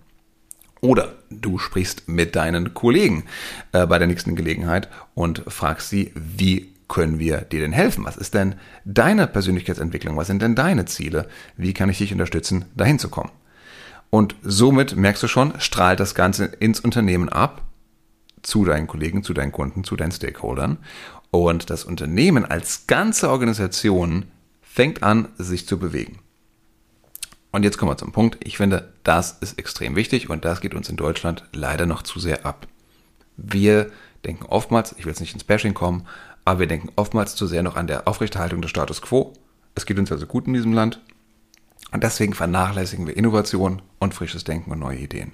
Oder 0.82 1.14
du 1.30 1.60
sprichst 1.60 2.08
mit 2.10 2.36
deinen 2.36 2.74
Kollegen 2.74 3.26
äh, 3.72 3.86
bei 3.86 4.00
der 4.00 4.08
nächsten 4.08 4.36
Gelegenheit 4.36 4.90
und 5.14 5.44
fragst 5.48 5.90
sie, 5.90 6.12
wie 6.16 6.72
können 6.88 7.20
wir 7.20 7.42
dir 7.42 7.62
denn 7.62 7.72
helfen? 7.72 8.04
Was 8.04 8.18
ist 8.18 8.34
denn 8.34 8.56
deine 8.84 9.28
Persönlichkeitsentwicklung? 9.28 10.18
Was 10.18 10.28
sind 10.28 10.42
denn 10.42 10.56
deine 10.56 10.86
Ziele? 10.86 11.28
Wie 11.56 11.74
kann 11.74 11.90
ich 11.90 12.00
dich 12.00 12.12
unterstützen, 12.12 12.66
dahin 12.76 13.00
zu 13.00 13.10
kommen? 13.10 13.32
Und 14.10 14.36
somit 14.42 14.98
merkst 14.98 15.24
du 15.24 15.28
schon, 15.28 15.54
strahlt 15.60 16.02
das 16.02 16.16
Ganze 16.16 16.46
ins 16.46 16.82
Unternehmen 16.82 17.30
ab 17.30 17.62
zu 18.42 18.66
deinen 18.66 18.88
Kollegen, 18.88 19.24
zu 19.24 19.34
deinen 19.34 19.52
Kunden, 19.52 19.84
zu 19.84 19.96
deinen 19.96 20.12
Stakeholdern. 20.12 20.78
Und 21.30 21.70
das 21.70 21.86
Unternehmen 21.86 22.46
als 22.46 22.88
ganze 22.88 23.30
Organisation 23.30 24.26
fängt 24.62 25.04
an, 25.04 25.30
sich 25.38 25.68
zu 25.68 25.78
bewegen. 25.78 26.20
Und 27.52 27.64
jetzt 27.64 27.78
kommen 27.78 27.92
wir 27.92 27.98
zum 27.98 28.12
Punkt. 28.14 28.38
Ich 28.44 28.58
finde, 28.58 28.94
das 29.04 29.38
ist 29.40 29.60
extrem 29.60 29.96
wichtig 29.96 30.30
und 30.30 30.46
das 30.46 30.62
geht 30.62 30.74
uns 30.74 30.90
in 30.90 30.96
Deutschland 30.96 31.44
leider 31.54 31.86
noch 31.86 32.02
zu 32.02 32.20
sehr 32.20 32.46
ab. 32.46 32.68
Wir 33.36 33.92
denken 34.26 34.46
oftmals, 34.46 34.94
ich 34.98 35.06
will 35.06 35.12
jetzt 35.12 35.20
nicht 35.20 35.34
ins 35.34 35.44
Bashing 35.44 35.74
kommen, 35.74 36.08
aber 36.46 36.62
wir 36.62 36.68
denken 36.68 36.90
oftmals 36.96 37.36
zu 37.36 37.48
sehr 37.48 37.64
noch 37.64 37.76
an 37.76 37.88
der 37.88 38.08
Aufrechterhaltung 38.08 38.62
des 38.62 38.72
Status 38.72 39.02
quo. 39.02 39.34
Es 39.76 39.86
geht 39.86 40.00
uns 40.00 40.12
also 40.12 40.26
gut 40.26 40.48
in 40.48 40.54
diesem 40.54 40.74
Land 40.74 41.02
und 41.92 42.04
deswegen 42.04 42.34
vernachlässigen 42.34 43.08
wir 43.08 43.18
Innovation 43.18 43.82
und 44.00 44.14
frisches 44.14 44.44
Denken 44.44 44.72
und 44.72 44.80
neue 44.80 44.98
Ideen. 44.98 45.34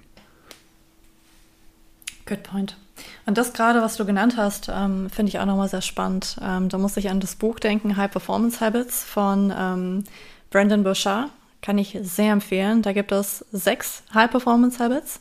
Good 2.25 2.43
point. 2.43 2.77
Und 3.25 3.37
das 3.37 3.53
gerade, 3.53 3.81
was 3.81 3.95
du 3.97 4.05
genannt 4.05 4.35
hast, 4.37 4.69
ähm, 4.69 5.09
finde 5.09 5.29
ich 5.29 5.39
auch 5.39 5.45
nochmal 5.45 5.69
sehr 5.69 5.81
spannend. 5.81 6.37
Ähm, 6.41 6.69
da 6.69 6.77
muss 6.77 6.97
ich 6.97 7.09
an 7.09 7.19
das 7.19 7.35
Buch 7.35 7.59
denken, 7.59 7.97
High 7.97 8.11
Performance 8.11 8.59
Habits 8.61 9.03
von 9.03 9.53
ähm, 9.57 10.03
Brandon 10.49 10.83
Bouchard. 10.83 11.29
Kann 11.61 11.77
ich 11.77 11.97
sehr 12.01 12.33
empfehlen. 12.33 12.81
Da 12.81 12.93
gibt 12.93 13.11
es 13.11 13.45
sechs 13.51 14.03
High 14.13 14.29
Performance 14.29 14.83
Habits. 14.83 15.19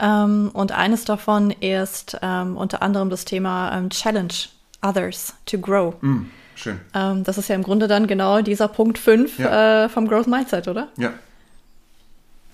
Ähm, 0.00 0.50
und 0.52 0.72
eines 0.72 1.04
davon 1.04 1.50
ist 1.50 2.18
ähm, 2.22 2.56
unter 2.56 2.82
anderem 2.82 3.10
das 3.10 3.24
Thema 3.24 3.76
ähm, 3.76 3.90
Challenge 3.90 4.32
Others 4.82 5.34
to 5.46 5.58
Grow. 5.58 5.94
Mm, 6.02 6.26
schön. 6.54 6.80
das 6.92 7.38
ist 7.38 7.48
ja 7.48 7.54
im 7.54 7.62
Grunde 7.62 7.88
dann 7.88 8.06
genau 8.06 8.42
dieser 8.42 8.68
Punkt 8.68 8.98
5 8.98 9.38
ja. 9.38 9.84
äh, 9.84 9.88
vom 9.88 10.06
Growth 10.06 10.26
Mindset, 10.26 10.68
oder? 10.68 10.88
Ja. 10.96 11.12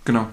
Genau. 0.05 0.29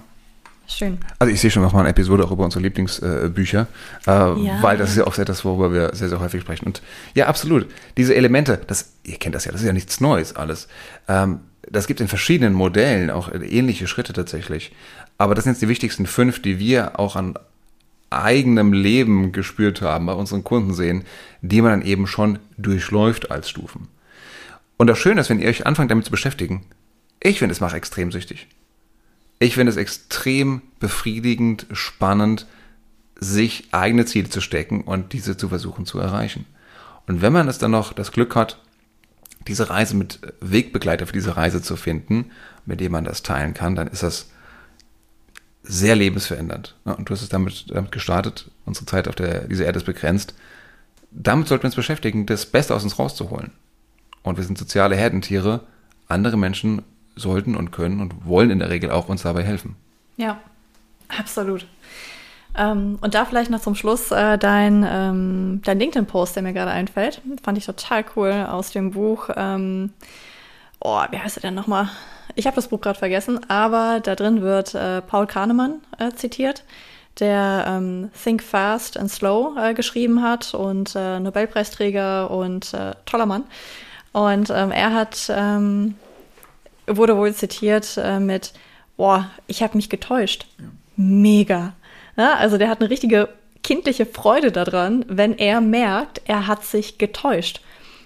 Schön. 0.70 1.00
Also 1.18 1.34
ich 1.34 1.42
sehe 1.42 1.50
schon 1.50 1.64
noch 1.64 1.74
mal 1.74 1.80
eine 1.80 1.90
Episode 1.90 2.24
auch 2.24 2.32
über 2.32 2.46
unsere 2.46 2.62
Lieblingsbücher, 2.62 3.68
äh, 4.06 4.12
ja. 4.12 4.62
weil 4.62 4.78
das 4.78 4.92
ist 4.92 4.98
ja 4.98 5.08
auch 5.08 5.18
etwas, 5.18 5.44
worüber 5.44 5.74
wir 5.74 5.96
sehr, 5.96 6.10
sehr 6.10 6.20
häufig 6.20 6.42
sprechen. 6.42 6.68
Und 6.68 6.84
ja, 7.16 7.26
absolut. 7.26 7.68
Diese 7.98 8.14
Elemente, 8.14 8.62
das, 8.68 8.94
ihr 9.04 9.18
kennt 9.18 9.34
das 9.34 9.46
ja, 9.46 9.52
das 9.52 9.62
ist 9.62 9.68
ja 9.68 9.74
nichts 9.74 10.00
Neues 10.00 10.36
alles. 10.36 10.68
Ähm, 11.08 11.40
das 11.64 11.88
gibt 11.88 12.02
in 12.02 12.08
verschiedenen 12.08 12.54
Modellen 12.54 13.10
auch 13.10 13.32
ähnliche 13.32 13.88
Schritte 13.88 14.14
tatsächlich. 14.14 14.72
Aber 15.18 15.34
das 15.34 15.44
sind 15.44 15.54
jetzt 15.54 15.62
die 15.62 15.70
wichtigsten 15.70 16.06
fünf, 16.06 16.42
die 16.42 16.60
wir 16.60 17.00
auch 17.00 17.16
an 17.16 17.34
eigenem 18.12 18.72
Leben 18.72 19.32
gespürt 19.32 19.82
haben, 19.82 20.06
bei 20.06 20.14
unseren 20.14 20.44
Kunden 20.44 20.74
sehen, 20.74 21.04
die 21.42 21.62
man 21.62 21.72
dann 21.72 21.82
eben 21.82 22.06
schon 22.06 22.40
durchläuft 22.58 23.32
als 23.32 23.50
Stufen. 23.50 23.88
Und 24.78 24.88
das 24.88 25.00
Schöne 25.00 25.22
ist, 25.22 25.30
wenn 25.30 25.40
ihr 25.40 25.50
euch 25.50 25.66
anfangt 25.66 25.92
damit 25.92 26.06
zu 26.06 26.12
beschäftigen, 26.12 26.66
ich 27.20 27.40
finde, 27.40 27.54
es 27.54 27.60
macht 27.60 27.76
extrem 27.76 28.12
süchtig. 28.12 28.48
Ich 29.40 29.56
finde 29.56 29.72
es 29.72 29.78
extrem 29.78 30.62
befriedigend, 30.80 31.66
spannend, 31.72 32.46
sich 33.20 33.70
eigene 33.72 34.06
Ziele 34.06 34.30
zu 34.30 34.42
stecken 34.42 34.82
und 34.82 35.14
diese 35.14 35.38
zu 35.38 35.50
versuchen 35.50 35.86
zu 35.86 36.00
erreichen. 36.00 36.46
Und 37.08 37.22
wenn 37.22 37.34
man 37.34 37.48
es 37.48 37.58
dann 37.58 37.72
noch 37.72 37.94
das 37.94 38.12
Glück 38.12 38.36
hat, 38.36 38.62
diese 39.48 39.70
Reise 39.70 39.96
mit 39.96 40.20
Wegbegleiter 40.42 41.08
für 41.08 41.14
diese 41.14 41.38
Reise 41.38 41.62
zu 41.62 41.76
finden, 41.76 42.32
mit 42.66 42.82
dem 42.82 42.92
man 42.92 43.06
das 43.06 43.24
teilen 43.24 43.54
kann, 43.54 43.76
dann 43.76 43.88
ist 43.88 44.04
das 44.04 44.30
sehr 45.64 45.96
lebensverändernd. 45.96 46.76
Und 46.84 47.10
du 47.10 47.14
hast 47.14 47.22
es 47.22 47.30
damit, 47.30 47.66
damit 47.70 47.92
gestartet, 47.92 48.52
unsere 48.66 48.86
Zeit 48.86 49.08
auf 49.08 49.16
der, 49.16 49.48
dieser 49.48 49.66
Erde 49.66 49.80
ist 49.80 49.86
begrenzt. 49.86 50.34
Damit 51.12 51.48
sollten 51.48 51.64
wir 51.64 51.68
uns 51.68 51.76
beschäftigen, 51.76 52.26
das 52.26 52.46
Beste 52.46 52.76
aus 52.76 52.84
uns 52.84 53.00
rauszuholen. 53.00 53.52
Und 54.22 54.38
wir 54.38 54.44
sind 54.44 54.58
soziale 54.58 54.96
Herdentiere. 54.96 55.62
Andere 56.08 56.38
Menschen 56.38 56.84
sollten 57.16 57.56
und 57.56 57.72
können 57.72 58.00
und 58.00 58.26
wollen 58.26 58.50
in 58.50 58.60
der 58.60 58.70
Regel 58.70 58.92
auch 58.92 59.10
uns 59.10 59.24
dabei 59.24 59.44
helfen. 59.44 59.76
Ja, 60.18 60.40
absolut. 61.08 61.66
Ähm, 62.58 62.98
und 63.02 63.14
da 63.14 63.26
vielleicht 63.26 63.52
noch 63.52 63.62
zum 63.62 63.76
Schluss 63.76 64.12
äh, 64.12 64.38
dein, 64.38 64.86
ähm, 64.88 65.62
dein 65.64 65.80
LinkedIn-Post, 65.80 66.36
der 66.36 66.44
mir 66.44 66.54
gerade 66.54 66.72
einfällt. 66.72 67.22
Fand 67.44 67.58
ich 67.58 67.66
total 67.66 68.04
cool 68.16 68.32
aus 68.50 68.72
dem 68.72 68.92
Buch. 68.92 69.30
Ähm, 69.36 69.94
oh, 70.80 71.02
wie 71.12 71.20
heißt 71.20 71.38
er 71.38 71.42
denn 71.42 71.54
nochmal? 71.54 71.90
Ich 72.36 72.48
habe 72.48 72.56
das 72.56 72.68
Buch 72.68 72.82
gerade 72.82 72.98
vergessen, 72.98 73.40
aber 73.50 74.00
da 74.02 74.16
drin 74.16 74.42
wird 74.42 74.76
äh, 74.76 75.02
Paul 75.02 75.28
Kahnemann 75.28 75.82
äh, 75.98 76.12
zitiert, 76.12 76.64
der 77.20 77.66
ähm, 77.68 78.12
Think 78.24 78.44
Fast 78.44 78.98
and 78.98 79.12
Slow 79.12 79.58
äh, 79.60 79.74
geschrieben 79.74 80.22
hat 80.22 80.54
und 80.54 80.96
äh, 80.96 81.20
Nobelpreisträger 81.20 82.32
und 82.32 82.74
äh, 82.74 82.94
toller 83.06 83.26
Mann. 83.26 83.44
Und 84.12 84.50
ähm, 84.50 84.72
er 84.72 84.94
hat 84.94 85.30
ähm, 85.30 85.96
wurde 86.98 87.18
wohl 87.18 87.34
zitiert 87.34 87.98
äh, 87.98 88.20
mit, 88.20 88.54
boah, 88.98 89.30
ich 89.48 89.64
habe 89.64 89.78
mich 89.78 89.90
getäuscht. 89.90 90.48
Ja. 90.58 90.66
Mega. 90.96 91.74
Ja, 92.18 92.34
also 92.34 92.58
der 92.58 92.70
hat 92.70 92.82
eine 92.82 92.90
richtige 92.90 93.30
kindliche 93.64 94.06
Freude 94.06 94.52
daran, 94.52 95.06
wenn 95.08 95.38
er 95.38 95.62
merkt, 95.62 96.22
er 96.26 96.48
hat 96.48 96.64
sich 96.66 96.98
getäuscht. 96.98 97.62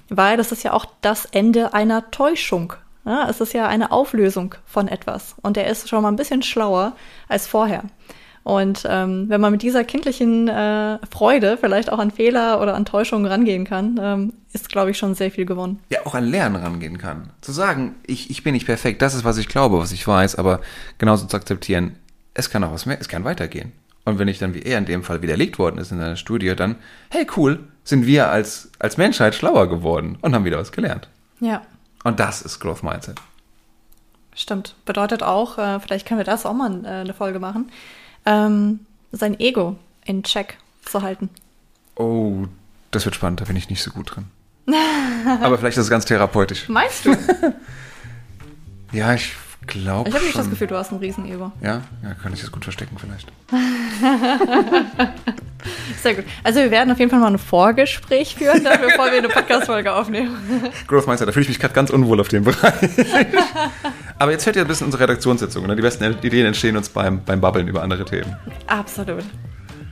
Weil 0.10 0.38
das 0.38 0.52
ist 0.52 0.64
ja 0.64 0.74
auch 0.74 0.86
das 1.02 1.26
Ende 1.26 1.74
einer 1.74 2.12
Täuschung. 2.12 2.74
Ja, 3.06 3.30
es 3.30 3.42
ist 3.42 3.54
ja 3.54 3.68
eine 3.68 3.92
Auflösung 3.92 4.56
von 4.66 4.88
etwas. 4.88 5.36
Und 5.42 5.58
er 5.58 5.68
ist 5.68 5.90
schon 5.90 6.04
mal 6.04 6.10
ein 6.10 6.16
bisschen 6.16 6.44
schlauer 6.44 6.96
als 7.28 7.48
vorher. 7.48 7.84
Und 8.44 8.86
ähm, 8.90 9.30
wenn 9.30 9.40
man 9.40 9.54
mit 9.54 9.62
dieser 9.62 9.86
kindlichen 9.86 10.50
äh, 10.50 11.00
Freude 11.10 11.58
vielleicht 11.58 11.92
auch 11.92 12.00
an 12.00 12.12
Fehler 12.12 12.62
oder 12.62 12.76
an 12.76 12.84
Täuschungen 12.84 13.26
rangehen 13.26 13.64
kann, 13.64 13.98
ähm, 14.02 14.34
ist, 14.52 14.70
glaube 14.70 14.92
ich, 14.92 14.98
schon 14.98 15.16
sehr 15.16 15.32
viel 15.32 15.46
gewonnen. 15.46 15.80
Ja, 15.90 16.06
auch 16.06 16.14
an 16.14 16.26
Lernen 16.26 16.58
rangehen 16.58 16.98
kann. 16.98 17.30
Zu 17.40 17.54
sagen, 17.54 17.96
ich, 18.06 18.30
ich 18.30 18.44
bin 18.44 18.54
nicht 18.54 18.66
perfekt, 18.66 19.02
das 19.02 19.16
ist, 19.16 19.24
was 19.24 19.38
ich 19.38 19.48
glaube, 19.48 19.80
was 19.80 19.94
ich 19.94 20.06
weiß, 20.06 20.36
aber 20.36 20.60
genauso 20.98 21.26
zu 21.26 21.38
akzeptieren, 21.38 21.96
es 22.34 22.50
kann 22.50 22.64
auch 22.64 22.74
was 22.74 22.86
mehr, 22.86 23.00
es 23.00 23.08
kann 23.08 23.24
weitergehen. 23.24 23.72
Und 24.06 24.20
wenn 24.20 24.28
ich 24.28 24.40
dann, 24.40 24.54
wie 24.54 24.64
er 24.64 24.78
in 24.78 24.86
dem 24.86 25.04
Fall 25.04 25.22
widerlegt 25.22 25.58
worden 25.58 25.78
ist 25.78 25.92
in 25.92 26.02
einer 26.02 26.18
Studie, 26.18 26.54
dann, 26.56 26.76
hey 27.10 27.26
cool, 27.38 27.60
sind 27.86 28.06
wir 28.06 28.30
als, 28.30 28.70
als 28.80 28.98
Menschheit 28.98 29.36
schlauer 29.36 29.70
geworden 29.70 30.18
und 30.22 30.36
haben 30.36 30.44
wieder 30.44 30.58
was 30.58 30.74
gelernt. 30.74 31.08
Ja. 31.40 31.62
Und 32.04 32.20
das 32.20 32.42
ist 32.42 32.60
Growth 32.60 32.84
Mindset. 32.84 33.22
Stimmt. 34.36 34.76
Bedeutet 34.86 35.24
auch, 35.24 35.58
äh, 35.58 35.80
vielleicht 35.80 36.08
können 36.08 36.20
wir 36.20 36.26
das 36.26 36.46
auch 36.46 36.54
mal 36.54 36.84
äh, 36.84 36.88
eine 36.88 37.14
Folge 37.14 37.40
machen, 37.40 37.70
ähm, 38.26 38.80
sein 39.12 39.40
Ego 39.40 39.78
in 40.06 40.24
Check 40.24 40.58
zu 40.86 41.02
halten. 41.02 41.30
Oh, 41.96 42.46
das 42.92 43.06
wird 43.06 43.16
spannend, 43.16 43.42
da 43.42 43.46
bin 43.46 43.56
ich 43.56 43.70
nicht 43.70 43.82
so 43.82 43.92
gut 43.92 44.16
drin. 44.16 44.26
Aber 45.42 45.58
vielleicht 45.58 45.78
ist 45.78 45.86
es 45.86 45.90
ganz 45.90 46.06
therapeutisch. 46.06 46.70
Meinst 46.70 47.06
du? 47.06 47.16
ja, 48.92 49.14
ich 49.14 49.34
glaube. 49.68 50.10
Ich 50.10 50.16
habe 50.16 50.26
nicht 50.26 50.38
das 50.38 50.50
Gefühl, 50.50 50.68
du 50.68 50.76
hast 50.76 50.92
ein 50.92 50.98
Riesen-Ego. 50.98 51.52
Ja? 51.62 51.82
Ja, 52.04 52.14
kann 52.22 52.34
ich 52.34 52.42
das 52.42 52.52
gut 52.52 52.64
verstecken 52.64 52.98
vielleicht. 53.00 53.32
Sehr 56.02 56.16
gut. 56.16 56.26
Also 56.44 56.60
wir 56.60 56.72
werden 56.72 56.92
auf 56.92 57.00
jeden 57.00 57.10
Fall 57.10 57.20
mal 57.20 57.32
ein 57.32 57.38
Vorgespräch 57.38 58.36
führen, 58.36 58.64
dann, 58.64 58.82
bevor 58.82 59.06
wir 59.06 59.18
eine 59.20 59.30
Podcast-Folge 59.30 59.94
aufnehmen. 59.94 60.36
Growth 60.88 61.08
Mindset, 61.08 61.28
da 61.28 61.32
fühle 61.32 61.44
ich 61.44 61.50
mich 61.50 61.60
gerade 61.60 61.74
ganz 61.74 61.90
unwohl 61.90 62.20
auf 62.20 62.28
dem 62.28 62.44
Bereich. 62.44 62.90
Aber 64.20 64.32
jetzt 64.32 64.44
fällt 64.44 64.56
ja 64.56 64.64
ein 64.64 64.68
bisschen 64.68 64.86
unsere 64.86 65.04
Redaktionssitzung. 65.04 65.66
Ne? 65.66 65.76
Die 65.76 65.82
besten 65.82 66.04
Ideen 66.22 66.46
entstehen 66.46 66.78
uns 66.78 66.90
beim, 66.90 67.24
beim 67.24 67.42
Babbeln 67.42 67.68
über 67.68 67.82
andere 67.82 68.06
Themen. 68.06 68.36
Absolut. 68.68 69.24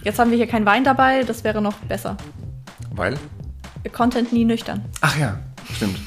Jetzt 0.04 0.20
haben 0.20 0.32
wir 0.32 0.38
hier 0.38 0.48
keinen 0.48 0.66
Wein 0.66 0.84
dabei, 0.84 1.24
das 1.24 1.44
wäre 1.44 1.62
noch 1.62 1.76
besser. 1.80 2.18
Weil? 2.94 3.18
Content 3.94 4.32
nie 4.34 4.46
nüchtern. 4.46 4.86
Ach 5.02 5.18
ja, 5.18 5.40
stimmt. 5.76 6.00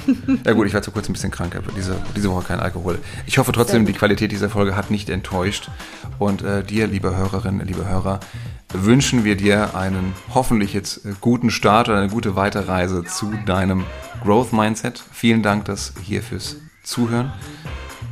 Ja 0.45 0.53
gut, 0.53 0.67
ich 0.67 0.75
war 0.75 0.83
zu 0.83 0.91
kurz 0.91 1.09
ein 1.09 1.13
bisschen 1.13 1.31
krank, 1.31 1.57
aber 1.57 1.73
diese, 1.73 1.97
diese 2.17 2.31
Woche 2.31 2.45
kein 2.45 2.61
Alkohol. 2.61 2.99
Ich 3.27 3.39
hoffe 3.39 3.53
trotzdem, 3.53 3.87
die 3.87 3.93
Qualität 3.93 4.33
dieser 4.33 4.51
Folge 4.51 4.77
hat 4.77 4.91
nicht 4.91 5.11
enttäuscht. 5.11 5.71
Und 6.19 6.43
äh, 6.43 6.63
dir, 6.63 6.87
liebe 6.87 7.17
Hörerinnen, 7.17 7.67
liebe 7.67 7.89
Hörer, 7.89 8.21
wünschen 8.73 9.25
wir 9.25 9.37
dir 9.37 9.75
einen 9.77 10.13
hoffentlich 10.33 10.73
jetzt 10.73 11.05
äh, 11.05 11.13
guten 11.21 11.51
Start 11.51 11.89
oder 11.89 11.99
eine 11.99 12.09
gute 12.09 12.37
Weiterreise 12.37 13.05
zu 13.05 13.33
deinem 13.47 13.85
Growth 14.23 14.53
Mindset. 14.53 15.03
Vielen 15.13 15.43
Dank 15.43 15.65
dass 15.67 15.95
hier 16.03 16.23
fürs 16.23 16.57
Zuhören. 16.83 17.33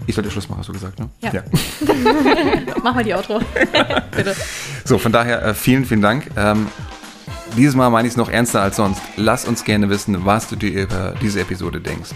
Ich 0.07 0.15
sollte 0.15 0.31
Schluss 0.31 0.49
machen, 0.49 0.59
hast 0.59 0.69
du 0.69 0.73
gesagt, 0.73 0.99
ne? 0.99 1.09
Ja. 1.21 1.33
ja. 1.33 1.43
Mach 2.83 2.95
mal 2.95 3.05
die 3.05 3.15
Outro. 3.15 3.41
Bitte. 4.17 4.35
So, 4.85 4.99
von 4.99 5.13
daher 5.13 5.45
äh, 5.45 5.55
vielen, 5.55 5.85
vielen 5.85 6.03
Dank. 6.03 6.31
Ähm, 6.37 6.67
dieses 7.57 7.75
Mal 7.75 7.91
meine 7.91 8.09
ich 8.09 8.13
es 8.13 8.17
noch 8.17 8.29
ernster 8.29 8.63
als 8.63 8.77
sonst. 8.77 9.01
Lass 9.17 9.45
uns 9.45 9.65
gerne 9.65 9.89
wissen, 9.89 10.25
was 10.25 10.49
du 10.49 10.57
dir 10.57 10.85
über 10.85 11.15
diese 11.21 11.41
Episode 11.41 11.81
denkst. 11.81 12.11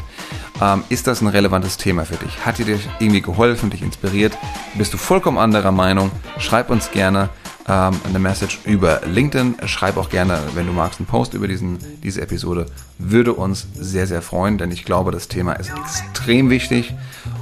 Ähm, 0.60 0.84
ist 0.88 1.06
das 1.06 1.20
ein 1.20 1.28
relevantes 1.28 1.76
Thema 1.76 2.04
für 2.04 2.16
dich? 2.16 2.44
Hat 2.44 2.58
dir 2.58 2.78
irgendwie 2.98 3.20
geholfen, 3.20 3.70
dich 3.70 3.82
inspiriert? 3.82 4.36
Bist 4.74 4.94
du 4.94 4.98
vollkommen 4.98 5.38
anderer 5.38 5.72
Meinung? 5.72 6.10
Schreib 6.38 6.70
uns 6.70 6.90
gerne 6.90 7.28
ähm, 7.68 8.00
eine 8.04 8.18
Message 8.18 8.60
über 8.64 9.00
LinkedIn. 9.06 9.56
Schreib 9.66 9.96
auch 9.96 10.08
gerne, 10.08 10.38
wenn 10.54 10.66
du 10.66 10.72
magst, 10.72 11.00
einen 11.00 11.06
Post 11.06 11.34
über 11.34 11.48
diesen, 11.48 11.78
diese 12.02 12.22
Episode. 12.22 12.66
Würde 12.98 13.32
uns 13.32 13.66
sehr, 13.74 14.06
sehr 14.06 14.22
freuen, 14.22 14.58
denn 14.58 14.70
ich 14.70 14.84
glaube, 14.84 15.10
das 15.10 15.28
Thema 15.28 15.52
ist 15.54 15.70
extrem 15.70 16.48
wichtig. 16.50 16.94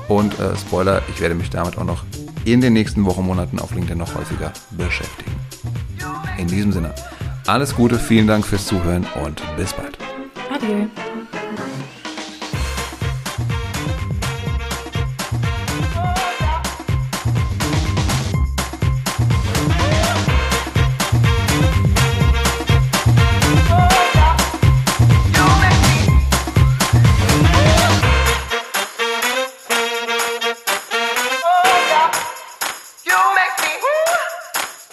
Und 0.08 0.38
äh, 0.40 0.56
Spoiler, 0.56 1.02
ich 1.08 1.20
werde 1.20 1.34
mich 1.34 1.50
damit 1.50 1.78
auch 1.78 1.84
noch 1.84 2.04
in 2.44 2.60
den 2.60 2.72
nächsten 2.72 3.04
Wochen, 3.04 3.24
Monaten 3.24 3.58
auf 3.58 3.74
LinkedIn 3.74 3.98
noch 3.98 4.14
häufiger 4.14 4.52
beschäftigen. 4.70 5.32
In 6.36 6.48
diesem 6.48 6.72
Sinne, 6.72 6.94
alles 7.46 7.74
Gute, 7.74 7.98
vielen 7.98 8.26
Dank 8.26 8.46
fürs 8.46 8.66
Zuhören 8.66 9.06
und 9.24 9.42
bis 9.56 9.72
bald. 9.72 9.98
Adieu. 10.52 10.86